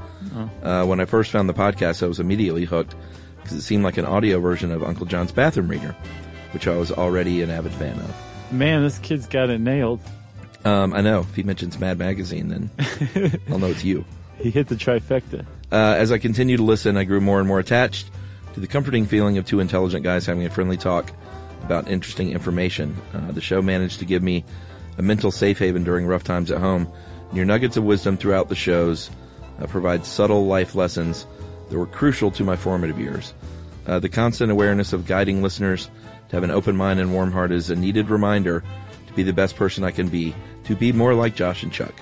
Uh, 0.62 0.84
when 0.84 1.00
I 1.00 1.06
first 1.06 1.30
found 1.30 1.48
the 1.48 1.54
podcast, 1.54 2.02
I 2.02 2.06
was 2.06 2.20
immediately 2.20 2.66
hooked 2.66 2.94
because 3.48 3.64
it 3.64 3.66
seemed 3.66 3.82
like 3.82 3.96
an 3.96 4.04
audio 4.04 4.38
version 4.40 4.70
of 4.70 4.82
Uncle 4.82 5.06
John's 5.06 5.32
Bathroom 5.32 5.68
Reader, 5.68 5.96
which 6.52 6.68
I 6.68 6.76
was 6.76 6.92
already 6.92 7.40
an 7.40 7.48
avid 7.48 7.72
fan 7.72 7.98
of. 7.98 8.14
Man, 8.52 8.82
this 8.82 8.98
kid's 8.98 9.26
got 9.26 9.48
it 9.48 9.58
nailed. 9.58 10.00
Um, 10.66 10.92
I 10.92 11.00
know 11.00 11.20
if 11.20 11.34
he 11.34 11.42
mentions 11.42 11.78
Mad 11.78 11.98
Magazine, 11.98 12.48
then 12.48 12.70
I'll 13.48 13.58
know 13.58 13.68
it's 13.68 13.84
you. 13.84 14.04
He 14.38 14.50
hit 14.50 14.68
the 14.68 14.74
trifecta. 14.74 15.46
Uh, 15.72 15.94
as 15.96 16.12
I 16.12 16.18
continued 16.18 16.58
to 16.58 16.62
listen, 16.62 16.98
I 16.98 17.04
grew 17.04 17.22
more 17.22 17.38
and 17.38 17.48
more 17.48 17.58
attached 17.58 18.10
to 18.52 18.60
the 18.60 18.66
comforting 18.66 19.06
feeling 19.06 19.38
of 19.38 19.46
two 19.46 19.60
intelligent 19.60 20.04
guys 20.04 20.26
having 20.26 20.44
a 20.44 20.50
friendly 20.50 20.76
talk 20.76 21.10
about 21.62 21.88
interesting 21.88 22.32
information. 22.32 22.96
Uh, 23.14 23.32
the 23.32 23.40
show 23.40 23.62
managed 23.62 24.00
to 24.00 24.04
give 24.04 24.22
me 24.22 24.44
a 24.98 25.02
mental 25.02 25.30
safe 25.30 25.58
haven 25.58 25.84
during 25.84 26.06
rough 26.06 26.24
times 26.24 26.50
at 26.50 26.60
home. 26.60 26.86
And 27.28 27.36
your 27.36 27.46
nuggets 27.46 27.78
of 27.78 27.84
wisdom 27.84 28.18
throughout 28.18 28.50
the 28.50 28.54
shows 28.54 29.10
uh, 29.58 29.66
provide 29.66 30.04
subtle 30.04 30.46
life 30.46 30.74
lessons 30.74 31.26
that 31.68 31.78
were 31.78 31.86
crucial 31.86 32.30
to 32.32 32.44
my 32.44 32.56
formative 32.56 32.98
years. 32.98 33.34
Uh, 33.86 33.98
the 33.98 34.08
constant 34.08 34.50
awareness 34.50 34.92
of 34.92 35.06
guiding 35.06 35.42
listeners 35.42 35.90
to 36.28 36.36
have 36.36 36.42
an 36.42 36.50
open 36.50 36.76
mind 36.76 37.00
and 37.00 37.12
warm 37.12 37.32
heart 37.32 37.52
is 37.52 37.70
a 37.70 37.76
needed 37.76 38.10
reminder 38.10 38.62
to 39.06 39.12
be 39.14 39.22
the 39.22 39.32
best 39.32 39.56
person 39.56 39.84
I 39.84 39.90
can 39.90 40.08
be, 40.08 40.34
to 40.64 40.76
be 40.76 40.92
more 40.92 41.14
like 41.14 41.34
Josh 41.34 41.62
and 41.62 41.72
Chuck. 41.72 41.94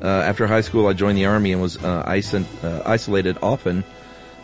Uh, 0.00 0.06
after 0.06 0.46
high 0.46 0.60
school, 0.60 0.86
I 0.86 0.92
joined 0.92 1.18
the 1.18 1.26
Army 1.26 1.52
and 1.52 1.60
was 1.60 1.82
uh, 1.82 2.02
uh, 2.62 2.82
isolated 2.84 3.38
often 3.42 3.82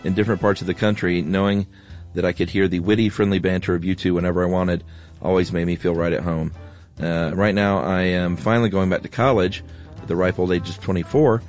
in 0.03 0.15
different 0.15 0.41
parts 0.41 0.61
of 0.61 0.67
the 0.67 0.75
country, 0.75 1.23
knowing 1.23 1.67
that 2.15 2.25
I 2.25 2.33
could 2.33 2.51
hear 2.51 2.69
the 2.69 2.81
witty, 2.81 3.09
friendly 3.09 3.39
banter 3.39 3.75
of 3.75 3.85
you 3.85 3.95
two 3.95 4.15
whenever 4.15 4.43
I 4.43 4.47
wanted 4.47 4.85
always 5.21 5.53
made 5.53 5.67
me 5.67 5.77
feel 5.77 5.95
right 5.95 6.13
at 6.13 6.23
home. 6.23 6.53
Uh, 7.01 7.33
right 7.35 7.55
now, 7.55 7.79
I 7.79 8.03
am 8.03 8.37
finally 8.37 8.69
going 8.69 8.91
back 8.91 9.03
to 9.03 9.09
college 9.09 9.63
at 10.01 10.09
the 10.09 10.17
ripe 10.17 10.39
old 10.39 10.53
age 10.53 10.69
of 10.69 10.81
24, 10.81 11.43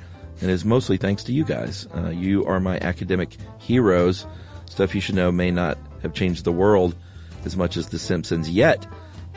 and 0.44 0.50
is 0.50 0.62
mostly 0.62 0.98
thanks 0.98 1.24
to 1.24 1.32
you 1.32 1.42
guys. 1.42 1.88
Uh, 1.96 2.10
you 2.10 2.44
are 2.44 2.60
my 2.60 2.78
academic 2.80 3.38
heroes. 3.58 4.26
Stuff 4.66 4.94
you 4.94 5.00
should 5.00 5.14
know 5.14 5.32
may 5.32 5.50
not 5.50 5.78
have 6.02 6.12
changed 6.12 6.44
the 6.44 6.52
world 6.52 6.94
as 7.46 7.56
much 7.56 7.78
as 7.78 7.88
The 7.88 7.98
Simpsons 7.98 8.50
yet, 8.50 8.86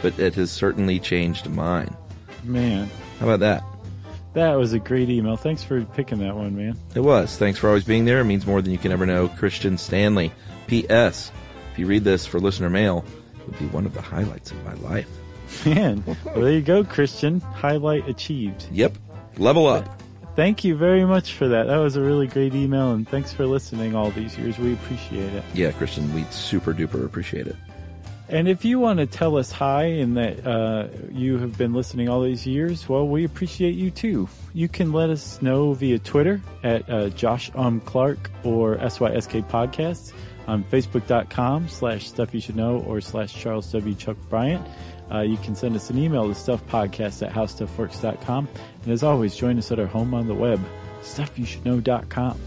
but 0.02 0.20
it 0.20 0.36
has 0.36 0.52
certainly 0.52 1.00
changed 1.00 1.50
mine. 1.50 1.96
Man. 2.44 2.90
How 3.22 3.30
about 3.30 3.40
that? 3.40 3.64
That 4.34 4.56
was 4.56 4.74
a 4.74 4.80
great 4.80 5.10
email. 5.10 5.38
Thanks 5.38 5.64
for 5.64 5.82
picking 5.86 6.20
that 6.20 6.36
one, 6.36 6.58
man. 6.58 6.78
It 6.94 7.00
was. 7.00 7.38
Thanks 7.38 7.58
for 7.58 7.70
always 7.70 7.86
being 7.86 8.04
there. 8.04 8.20
It 8.20 8.26
means 8.26 8.46
more 8.46 8.62
than 8.62 8.74
you 8.74 8.78
can 8.78 8.92
ever 8.92 9.06
know. 9.06 9.30
Christian 9.30 9.78
Stanley. 9.78 10.34
P.S. 10.68 11.32
If 11.72 11.80
you 11.80 11.88
read 11.88 12.04
this 12.04 12.26
for 12.26 12.42
listener 12.42 12.70
mail, 12.70 13.06
it 13.40 13.48
would 13.48 13.60
be 13.60 13.68
one 13.68 13.86
of 13.86 13.94
the 13.94 14.02
highlights 14.02 14.52
of 14.52 14.62
my 14.66 14.74
life. 14.74 15.08
Man, 15.66 16.04
well, 16.06 16.18
there 16.36 16.52
you 16.52 16.62
go, 16.62 16.84
Christian. 16.84 17.40
Highlight 17.40 18.10
achieved. 18.10 18.68
Yep. 18.74 18.98
Level 19.38 19.68
up. 19.68 20.02
Thank 20.38 20.64
you 20.64 20.76
very 20.76 21.04
much 21.04 21.34
for 21.34 21.48
that. 21.48 21.66
That 21.66 21.78
was 21.78 21.96
a 21.96 22.02
really 22.02 22.28
great 22.28 22.54
email, 22.54 22.92
and 22.92 23.10
thanks 23.10 23.34
for 23.34 23.48
listening 23.48 23.96
all 23.96 24.12
these 24.12 24.38
years. 24.38 24.60
We 24.60 24.74
appreciate 24.74 25.34
it. 25.34 25.44
Yeah, 25.56 25.72
Christian, 25.72 26.14
we 26.14 26.26
super 26.26 26.76
duper 26.76 27.04
appreciate 27.04 27.48
it. 27.48 27.56
And 28.30 28.48
if 28.48 28.64
you 28.64 28.78
want 28.78 29.00
to 29.00 29.08
tell 29.08 29.36
us 29.36 29.52
hi 29.52 29.86
and 29.86 30.16
that 30.16 30.46
uh, 30.46 30.90
you 31.12 31.40
have 31.40 31.58
been 31.58 31.74
listening 31.74 32.08
all 32.08 32.22
these 32.22 32.46
years, 32.46 32.88
well, 32.88 33.08
we 33.08 33.24
appreciate 33.24 33.74
you 33.74 33.90
too. 33.90 34.30
You 34.54 34.68
can 34.68 34.92
let 34.92 35.10
us 35.10 35.42
know 35.42 35.74
via 35.74 35.98
Twitter 35.98 36.40
at 36.64 36.88
uh, 36.88 37.10
Josh 37.10 37.50
um, 37.56 37.80
Clark 37.82 38.30
or 38.44 38.78
SYSK 38.78 39.50
Podcasts 39.50 40.14
on 40.46 40.64
Facebook.com 40.66 41.68
slash 41.68 42.10
Stuff 42.10 42.36
You 42.36 42.42
Should 42.42 42.58
Know 42.58 42.82
or 42.82 43.02
slash 43.02 43.34
Charles 43.34 43.72
W. 43.72 43.96
Chuck 43.96 44.18
Bryant. 44.30 44.64
Uh, 45.12 45.22
you 45.22 45.38
can 45.38 45.56
send 45.56 45.76
us 45.76 45.90
an 45.90 45.98
email 45.98 46.28
to 46.28 46.34
stuffpodcast 46.34 47.26
at 47.26 47.34
howstuffworks.com. 47.34 48.48
And 48.84 48.92
as 48.92 49.04
always, 49.04 49.36
join 49.36 49.58
us 49.58 49.72
at 49.72 49.80
our 49.80 49.86
home 49.86 50.14
on 50.14 50.28
the 50.28 50.36
web, 50.36 50.60
stuffyoushouldknow.com. 51.02 52.38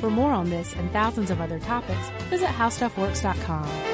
For 0.00 0.10
more 0.10 0.32
on 0.32 0.50
this 0.50 0.74
and 0.74 0.90
thousands 0.90 1.30
of 1.30 1.40
other 1.40 1.58
topics, 1.58 2.10
visit 2.28 2.48
howstuffworks.com. 2.48 3.93